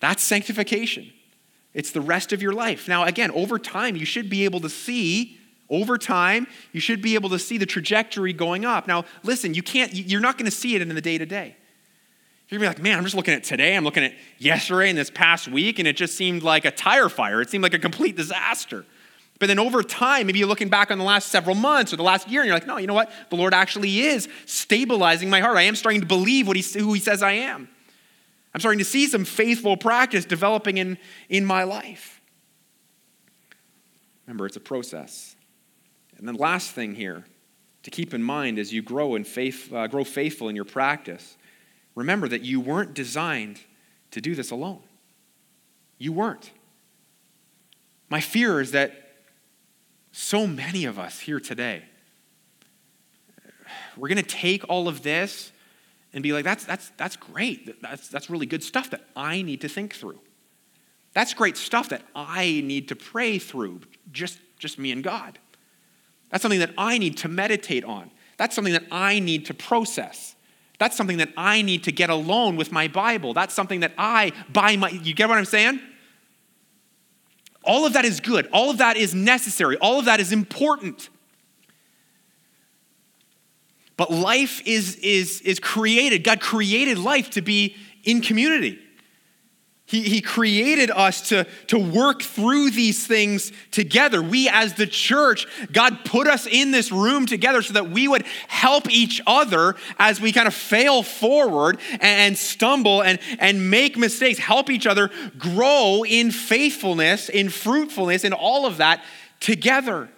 That's 0.00 0.22
sanctification. 0.22 1.12
It's 1.72 1.92
the 1.92 2.00
rest 2.00 2.32
of 2.32 2.42
your 2.42 2.52
life. 2.52 2.88
Now, 2.88 3.04
again, 3.04 3.30
over 3.30 3.58
time, 3.58 3.96
you 3.96 4.04
should 4.04 4.28
be 4.28 4.44
able 4.44 4.60
to 4.60 4.68
see, 4.68 5.38
over 5.68 5.98
time, 5.98 6.46
you 6.72 6.80
should 6.80 7.00
be 7.00 7.14
able 7.14 7.30
to 7.30 7.38
see 7.38 7.58
the 7.58 7.66
trajectory 7.66 8.32
going 8.32 8.64
up. 8.64 8.88
Now, 8.88 9.04
listen, 9.22 9.54
you 9.54 9.62
can't, 9.62 9.94
you're 9.94 10.20
not 10.20 10.36
going 10.36 10.50
to 10.50 10.56
see 10.56 10.74
it 10.74 10.82
in 10.82 10.88
the 10.88 11.00
day 11.00 11.16
to 11.16 11.26
day. 11.26 11.56
You're 12.50 12.58
gonna 12.58 12.70
be 12.70 12.74
like, 12.74 12.82
man, 12.82 12.98
I'm 12.98 13.04
just 13.04 13.14
looking 13.14 13.32
at 13.32 13.44
today, 13.44 13.76
I'm 13.76 13.84
looking 13.84 14.02
at 14.02 14.12
yesterday 14.38 14.88
and 14.88 14.98
this 14.98 15.08
past 15.08 15.46
week, 15.46 15.78
and 15.78 15.86
it 15.86 15.96
just 15.96 16.16
seemed 16.16 16.42
like 16.42 16.64
a 16.64 16.72
tire 16.72 17.08
fire. 17.08 17.40
It 17.40 17.48
seemed 17.48 17.62
like 17.62 17.74
a 17.74 17.78
complete 17.78 18.16
disaster. 18.16 18.84
But 19.40 19.46
then 19.46 19.58
over 19.58 19.82
time, 19.82 20.26
maybe 20.26 20.38
you're 20.38 20.46
looking 20.46 20.68
back 20.68 20.90
on 20.90 20.98
the 20.98 21.04
last 21.04 21.28
several 21.30 21.56
months 21.56 21.94
or 21.94 21.96
the 21.96 22.02
last 22.02 22.28
year, 22.28 22.42
and 22.42 22.46
you're 22.46 22.56
like, 22.56 22.66
no, 22.66 22.76
you 22.76 22.86
know 22.86 22.94
what? 22.94 23.10
The 23.30 23.36
Lord 23.36 23.54
actually 23.54 24.00
is 24.00 24.28
stabilizing 24.44 25.30
my 25.30 25.40
heart. 25.40 25.56
I 25.56 25.62
am 25.62 25.74
starting 25.74 26.02
to 26.02 26.06
believe 26.06 26.46
what 26.46 26.56
he, 26.56 26.78
who 26.78 26.92
He 26.92 27.00
says 27.00 27.22
I 27.22 27.32
am. 27.32 27.68
I'm 28.52 28.60
starting 28.60 28.80
to 28.80 28.84
see 28.84 29.06
some 29.06 29.24
faithful 29.24 29.78
practice 29.78 30.26
developing 30.26 30.76
in, 30.76 30.98
in 31.30 31.46
my 31.46 31.64
life. 31.64 32.20
Remember, 34.26 34.44
it's 34.44 34.56
a 34.56 34.60
process. 34.60 35.34
And 36.18 36.28
then, 36.28 36.34
last 36.34 36.72
thing 36.72 36.94
here 36.94 37.24
to 37.82 37.90
keep 37.90 38.12
in 38.12 38.22
mind 38.22 38.58
as 38.58 38.74
you 38.74 38.82
grow 38.82 39.14
in 39.14 39.24
faith, 39.24 39.72
uh, 39.72 39.86
grow 39.86 40.04
faithful 40.04 40.50
in 40.50 40.56
your 40.56 40.66
practice, 40.66 41.38
remember 41.94 42.28
that 42.28 42.42
you 42.42 42.60
weren't 42.60 42.92
designed 42.92 43.58
to 44.10 44.20
do 44.20 44.34
this 44.34 44.50
alone. 44.50 44.82
You 45.96 46.12
weren't. 46.12 46.50
My 48.10 48.20
fear 48.20 48.60
is 48.60 48.72
that 48.72 48.99
so 50.12 50.46
many 50.46 50.84
of 50.84 50.98
us 50.98 51.20
here 51.20 51.40
today, 51.40 51.84
we're 53.96 54.08
going 54.08 54.16
to 54.16 54.22
take 54.22 54.64
all 54.68 54.88
of 54.88 55.02
this 55.02 55.52
and 56.12 56.22
be 56.22 56.32
like, 56.32 56.44
that's, 56.44 56.64
that's, 56.64 56.90
that's 56.96 57.16
great. 57.16 57.80
That's, 57.80 58.08
that's 58.08 58.28
really 58.28 58.46
good 58.46 58.64
stuff 58.64 58.90
that 58.90 59.04
I 59.14 59.42
need 59.42 59.60
to 59.60 59.68
think 59.68 59.94
through. 59.94 60.18
That's 61.12 61.34
great 61.34 61.56
stuff 61.56 61.88
that 61.90 62.02
I 62.14 62.62
need 62.64 62.88
to 62.88 62.96
pray 62.96 63.38
through, 63.38 63.80
just, 64.12 64.40
just 64.58 64.78
me 64.78 64.92
and 64.92 65.02
God. 65.02 65.38
That's 66.30 66.42
something 66.42 66.60
that 66.60 66.72
I 66.78 66.98
need 66.98 67.16
to 67.18 67.28
meditate 67.28 67.84
on. 67.84 68.10
That's 68.36 68.54
something 68.54 68.72
that 68.72 68.86
I 68.90 69.18
need 69.18 69.46
to 69.46 69.54
process. 69.54 70.34
That's 70.78 70.96
something 70.96 71.18
that 71.18 71.30
I 71.36 71.62
need 71.62 71.84
to 71.84 71.92
get 71.92 72.10
alone 72.10 72.56
with 72.56 72.72
my 72.72 72.88
Bible. 72.88 73.34
That's 73.34 73.52
something 73.52 73.80
that 73.80 73.92
I, 73.98 74.32
by 74.52 74.76
my, 74.76 74.90
you 74.90 75.14
get 75.14 75.28
what 75.28 75.36
I'm 75.36 75.44
saying? 75.44 75.80
All 77.64 77.86
of 77.86 77.92
that 77.92 78.04
is 78.04 78.20
good. 78.20 78.48
All 78.52 78.70
of 78.70 78.78
that 78.78 78.96
is 78.96 79.14
necessary. 79.14 79.76
All 79.76 79.98
of 79.98 80.06
that 80.06 80.20
is 80.20 80.32
important. 80.32 81.08
But 83.96 84.10
life 84.10 84.62
is, 84.66 84.96
is, 84.96 85.42
is 85.42 85.60
created. 85.60 86.24
God 86.24 86.40
created 86.40 86.98
life 86.98 87.30
to 87.30 87.42
be 87.42 87.76
in 88.02 88.22
community. 88.22 88.78
He, 89.90 90.02
he 90.02 90.20
created 90.20 90.88
us 90.88 91.30
to, 91.30 91.48
to 91.66 91.76
work 91.76 92.22
through 92.22 92.70
these 92.70 93.04
things 93.08 93.50
together. 93.72 94.22
We, 94.22 94.48
as 94.48 94.74
the 94.74 94.86
church, 94.86 95.48
God 95.72 96.04
put 96.04 96.28
us 96.28 96.46
in 96.46 96.70
this 96.70 96.92
room 96.92 97.26
together 97.26 97.60
so 97.60 97.72
that 97.72 97.90
we 97.90 98.06
would 98.06 98.24
help 98.46 98.88
each 98.88 99.20
other 99.26 99.74
as 99.98 100.20
we 100.20 100.30
kind 100.30 100.46
of 100.46 100.54
fail 100.54 101.02
forward 101.02 101.80
and, 101.94 102.02
and 102.02 102.38
stumble 102.38 103.02
and, 103.02 103.18
and 103.40 103.68
make 103.68 103.96
mistakes, 103.96 104.38
help 104.38 104.70
each 104.70 104.86
other 104.86 105.10
grow 105.36 106.04
in 106.06 106.30
faithfulness, 106.30 107.28
in 107.28 107.48
fruitfulness, 107.48 108.22
in 108.22 108.32
all 108.32 108.66
of 108.66 108.76
that 108.76 109.02
together. 109.40 110.08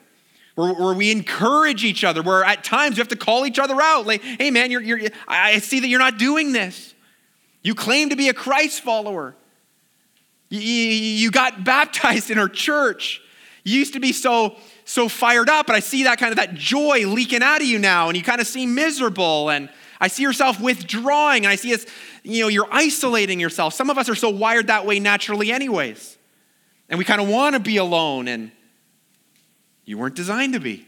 Where, 0.54 0.74
where, 0.74 0.92
we 0.92 1.10
encourage 1.10 1.82
each 1.82 2.04
other, 2.04 2.20
where 2.20 2.44
at 2.44 2.62
times 2.62 2.96
we 2.96 3.00
have 3.00 3.08
to 3.08 3.16
call 3.16 3.46
each 3.46 3.58
other 3.58 3.80
out. 3.80 4.06
Like, 4.06 4.22
hey 4.22 4.50
man, 4.50 4.70
you're, 4.70 4.82
you're, 4.82 5.00
I 5.26 5.60
see 5.60 5.80
that 5.80 5.88
you're 5.88 5.98
not 5.98 6.18
doing 6.18 6.52
this. 6.52 6.92
You 7.62 7.74
claim 7.74 8.10
to 8.10 8.16
be 8.16 8.28
a 8.28 8.34
Christ 8.34 8.82
follower. 8.82 9.34
You 10.60 11.30
got 11.30 11.64
baptized 11.64 12.30
in 12.30 12.38
our 12.38 12.48
church. 12.48 13.20
You 13.64 13.78
used 13.78 13.94
to 13.94 14.00
be 14.00 14.12
so 14.12 14.56
so 14.84 15.08
fired 15.08 15.48
up, 15.48 15.66
but 15.66 15.76
I 15.76 15.80
see 15.80 16.02
that 16.04 16.18
kind 16.18 16.32
of 16.32 16.36
that 16.36 16.54
joy 16.54 17.06
leaking 17.06 17.42
out 17.42 17.60
of 17.60 17.66
you 17.66 17.78
now, 17.78 18.08
and 18.08 18.16
you 18.16 18.22
kind 18.22 18.40
of 18.40 18.46
seem 18.46 18.74
miserable, 18.74 19.48
and 19.48 19.68
I 20.00 20.08
see 20.08 20.24
yourself 20.24 20.60
withdrawing, 20.60 21.44
and 21.44 21.52
I 21.52 21.54
see 21.54 21.70
it's, 21.70 21.86
you 22.24 22.42
know, 22.42 22.48
you're 22.48 22.68
isolating 22.70 23.38
yourself. 23.38 23.72
Some 23.74 23.88
of 23.88 23.96
us 23.96 24.08
are 24.08 24.16
so 24.16 24.28
wired 24.28 24.66
that 24.66 24.84
way 24.84 24.98
naturally, 24.98 25.52
anyways. 25.52 26.18
And 26.88 26.98
we 26.98 27.04
kind 27.04 27.20
of 27.20 27.28
want 27.28 27.54
to 27.54 27.60
be 27.60 27.76
alone, 27.76 28.26
and 28.26 28.50
you 29.84 29.96
weren't 29.96 30.16
designed 30.16 30.54
to 30.54 30.60
be. 30.60 30.86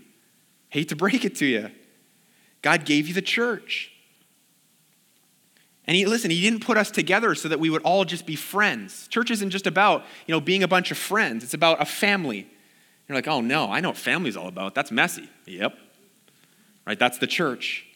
Hate 0.69 0.89
to 0.89 0.97
break 0.97 1.25
it 1.25 1.37
to 1.37 1.47
you. 1.47 1.71
God 2.61 2.85
gave 2.85 3.07
you 3.07 3.15
the 3.15 3.23
church. 3.23 3.93
And 5.87 5.97
he, 5.97 6.07
listen, 6.07 6.30
he 6.30 6.41
didn't 6.41 6.64
put 6.64 6.78
us 6.78 6.91
together 6.91 7.35
so 7.35 7.49
that 7.49 7.61
we 7.61 7.68
would 7.68 7.82
all 7.82 8.05
just 8.05 8.26
be 8.26 8.37
friends. 8.37 9.07
Church 9.09 9.30
isn't 9.30 9.51
just 9.51 9.66
about, 9.66 10.05
you 10.26 10.32
know, 10.32 10.41
being 10.41 10.62
a 10.62 10.68
bunch 10.68 10.91
of 10.91 10.97
friends. 10.97 11.45
It's 11.45 11.55
about 11.55 11.80
a 11.80 11.85
family. 11.85 12.49
You're 13.09 13.16
like, 13.16 13.28
oh 13.28 13.41
no, 13.41 13.70
I 13.70 13.80
know 13.80 13.91
what 13.91 13.99
family's 13.99 14.37
all 14.37 14.49
about. 14.49 14.74
That's 14.74 14.91
messy. 14.91 15.28
Yep. 15.47 15.76
Right? 16.87 16.99
That's 16.99 17.18
the 17.18 17.26
church. 17.26 17.87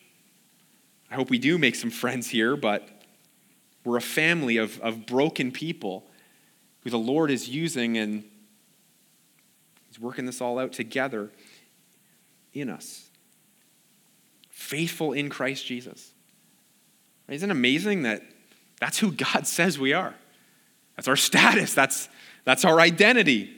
I 1.11 1.15
hope 1.15 1.31
we 1.31 1.39
do 1.39 1.57
make 1.57 1.75
some 1.75 1.91
friends 1.91 2.29
here, 2.29 2.57
but 2.57 2.87
we're 3.85 3.97
a 3.97 4.03
family 4.03 4.59
of, 4.59 4.79
of 4.81 5.07
broken 5.07 5.51
people 5.51 6.05
who 6.81 6.91
the 6.91 6.99
Lord 6.99 7.31
is 7.31 7.49
using 7.49 7.97
and 7.97 8.25
He's 9.89 9.99
working 9.99 10.27
this 10.27 10.43
all 10.43 10.59
out 10.59 10.75
together 10.75 11.31
in 12.53 12.69
us. 12.69 13.09
Faithful 14.51 15.15
in 15.15 15.31
Christ 15.31 15.65
Jesus. 15.65 16.13
Isn't 17.29 17.51
it 17.51 17.53
amazing 17.53 18.03
that 18.03 18.23
that's 18.81 18.99
who 18.99 19.13
God 19.13 19.47
says 19.47 19.79
we 19.79 19.93
are? 19.93 20.15
That's 20.97 21.09
our 21.09 21.17
status, 21.17 21.75
that's, 21.75 22.09
that's 22.45 22.65
our 22.65 22.81
identity. 22.81 23.55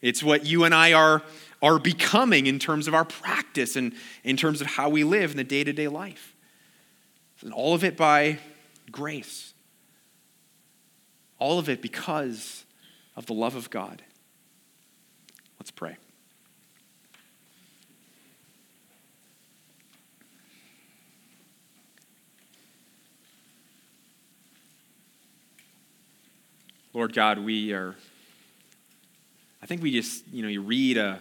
It's 0.00 0.22
what 0.22 0.44
you 0.44 0.64
and 0.64 0.74
I 0.74 0.92
are, 0.92 1.22
are 1.62 1.78
becoming 1.78 2.46
in 2.46 2.58
terms 2.58 2.88
of 2.88 2.94
our 2.94 3.04
practice 3.04 3.76
and 3.76 3.94
in 4.24 4.36
terms 4.36 4.60
of 4.60 4.66
how 4.66 4.88
we 4.88 5.04
live 5.04 5.32
in 5.32 5.36
the 5.36 5.44
day 5.44 5.64
to 5.64 5.72
day 5.72 5.88
life. 5.88 6.34
And 7.42 7.52
all 7.52 7.74
of 7.74 7.84
it 7.84 7.96
by 7.96 8.38
grace. 8.90 9.54
All 11.38 11.58
of 11.58 11.68
it 11.68 11.82
because 11.82 12.64
of 13.14 13.26
the 13.26 13.34
love 13.34 13.54
of 13.54 13.70
God. 13.70 14.02
Let's 15.58 15.70
pray. 15.70 15.96
Lord 26.96 27.12
God, 27.12 27.40
we 27.40 27.74
are, 27.74 27.94
I 29.62 29.66
think 29.66 29.82
we 29.82 29.92
just, 29.92 30.26
you 30.32 30.40
know, 30.40 30.48
you 30.48 30.62
read 30.62 30.96
a, 30.96 31.20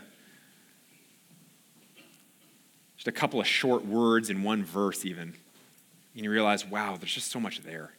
just 2.95 3.09
a 3.09 3.11
couple 3.11 3.41
of 3.41 3.45
short 3.45 3.85
words 3.85 4.29
in 4.29 4.41
one 4.41 4.63
verse, 4.63 5.03
even, 5.03 5.33
and 6.15 6.23
you 6.23 6.31
realize, 6.31 6.65
wow, 6.65 6.95
there's 6.95 7.13
just 7.13 7.29
so 7.29 7.41
much 7.41 7.59
there. 7.59 7.91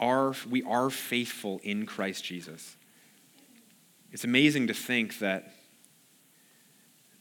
Are, 0.00 0.34
we 0.50 0.64
are 0.64 0.90
faithful 0.90 1.60
in 1.62 1.86
Christ 1.86 2.24
Jesus. 2.24 2.74
It's 4.10 4.24
amazing 4.24 4.66
to 4.66 4.74
think 4.74 5.20
that 5.20 5.54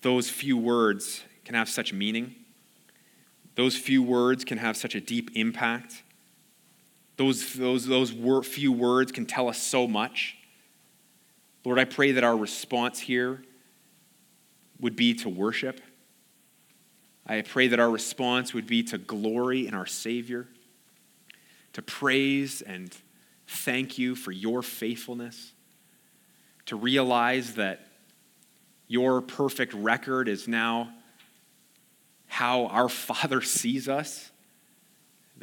those 0.02 0.28
few 0.28 0.58
words 0.58 1.22
can 1.46 1.54
have 1.54 1.70
such 1.70 1.94
meaning. 1.94 2.34
Those 3.54 3.78
few 3.78 4.02
words 4.02 4.44
can 4.44 4.58
have 4.58 4.76
such 4.76 4.96
a 4.96 5.00
deep 5.00 5.30
impact. 5.36 6.02
Those, 7.16 7.54
those, 7.54 7.86
those 7.86 8.12
few 8.46 8.72
words 8.72 9.12
can 9.12 9.26
tell 9.26 9.48
us 9.48 9.62
so 9.62 9.88
much. 9.88 10.36
Lord, 11.64 11.80
I 11.80 11.86
pray 11.86 12.14
that 12.14 12.24
our 12.24 12.36
response 12.36 13.00
here 13.00 13.44
would 14.80 14.96
be 14.96 15.14
to 15.16 15.30
worship. 15.30 15.80
I 17.26 17.42
pray 17.42 17.70
that 17.70 17.80
our 17.80 17.90
response 17.90 18.54
would 18.54 18.68
be 18.68 18.84
to 18.84 18.98
glory 18.98 19.68
in 19.68 19.74
our 19.74 19.86
Savior, 19.86 20.48
to 21.74 21.82
praise 21.82 22.62
and 22.62 22.94
thank 23.48 23.98
you 23.98 24.16
for 24.16 24.32
your 24.32 24.62
faithfulness, 24.62 25.54
to 26.66 26.76
realize 26.76 27.56
that 27.56 27.88
your 28.88 29.22
perfect 29.22 29.74
record 29.74 30.28
is 30.28 30.48
now 30.48 30.94
how 32.28 32.66
our 32.66 32.90
Father 32.90 33.42
sees 33.42 33.88
us 33.88 34.32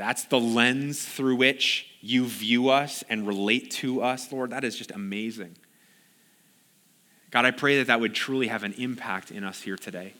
that's 0.00 0.24
the 0.24 0.40
lens 0.40 1.04
through 1.04 1.36
which 1.36 1.86
you 2.00 2.24
view 2.24 2.70
us 2.70 3.04
and 3.10 3.26
relate 3.26 3.70
to 3.70 4.00
us, 4.00 4.32
Lord. 4.32 4.48
That 4.48 4.64
is 4.64 4.74
just 4.74 4.90
amazing. 4.92 5.56
God, 7.30 7.44
I 7.44 7.50
pray 7.50 7.76
that 7.76 7.88
that 7.88 8.00
would 8.00 8.14
truly 8.14 8.46
have 8.46 8.64
an 8.64 8.72
impact 8.78 9.30
in 9.30 9.44
us 9.44 9.60
here 9.60 9.76
today. 9.76 10.14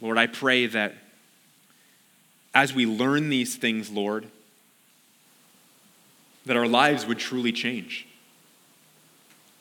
Lord, 0.00 0.16
I 0.16 0.28
pray 0.28 0.66
that 0.66 0.94
as 2.54 2.72
we 2.72 2.86
learn 2.86 3.30
these 3.30 3.56
things, 3.56 3.90
Lord, 3.90 4.28
that 6.46 6.56
our 6.56 6.68
lives 6.68 7.04
would 7.04 7.18
truly 7.18 7.50
change. 7.50 8.06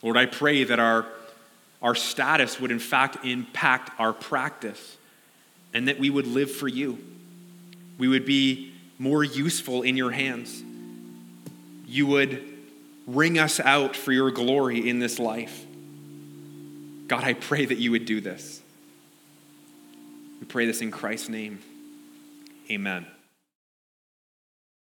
Lord, 0.03 0.15
I 0.15 0.27
pray 0.27 0.63
that 0.63 0.79
our, 0.79 1.07
our 1.81 1.95
status 1.95 2.59
would 2.59 2.69
in 2.69 2.77
fact 2.77 3.25
impact 3.25 3.99
our 3.99 4.13
practice 4.13 4.97
and 5.73 5.87
that 5.87 5.97
we 5.97 6.11
would 6.11 6.27
live 6.27 6.51
for 6.51 6.67
you 6.67 6.99
we 7.97 8.07
would 8.07 8.25
be 8.25 8.73
more 8.99 9.23
useful 9.23 9.83
in 9.83 9.97
your 9.97 10.11
hands. 10.11 10.63
You 11.85 12.07
would 12.07 12.43
wring 13.05 13.39
us 13.39 13.59
out 13.59 13.95
for 13.95 14.11
your 14.11 14.31
glory 14.31 14.89
in 14.89 14.99
this 14.99 15.19
life. 15.19 15.65
God, 17.07 17.23
I 17.23 17.33
pray 17.33 17.65
that 17.65 17.77
you 17.77 17.91
would 17.91 18.05
do 18.05 18.19
this. 18.19 18.61
We 20.39 20.45
pray 20.45 20.65
this 20.65 20.81
in 20.81 20.91
Christ's 20.91 21.29
name. 21.29 21.59
Amen. 22.69 23.07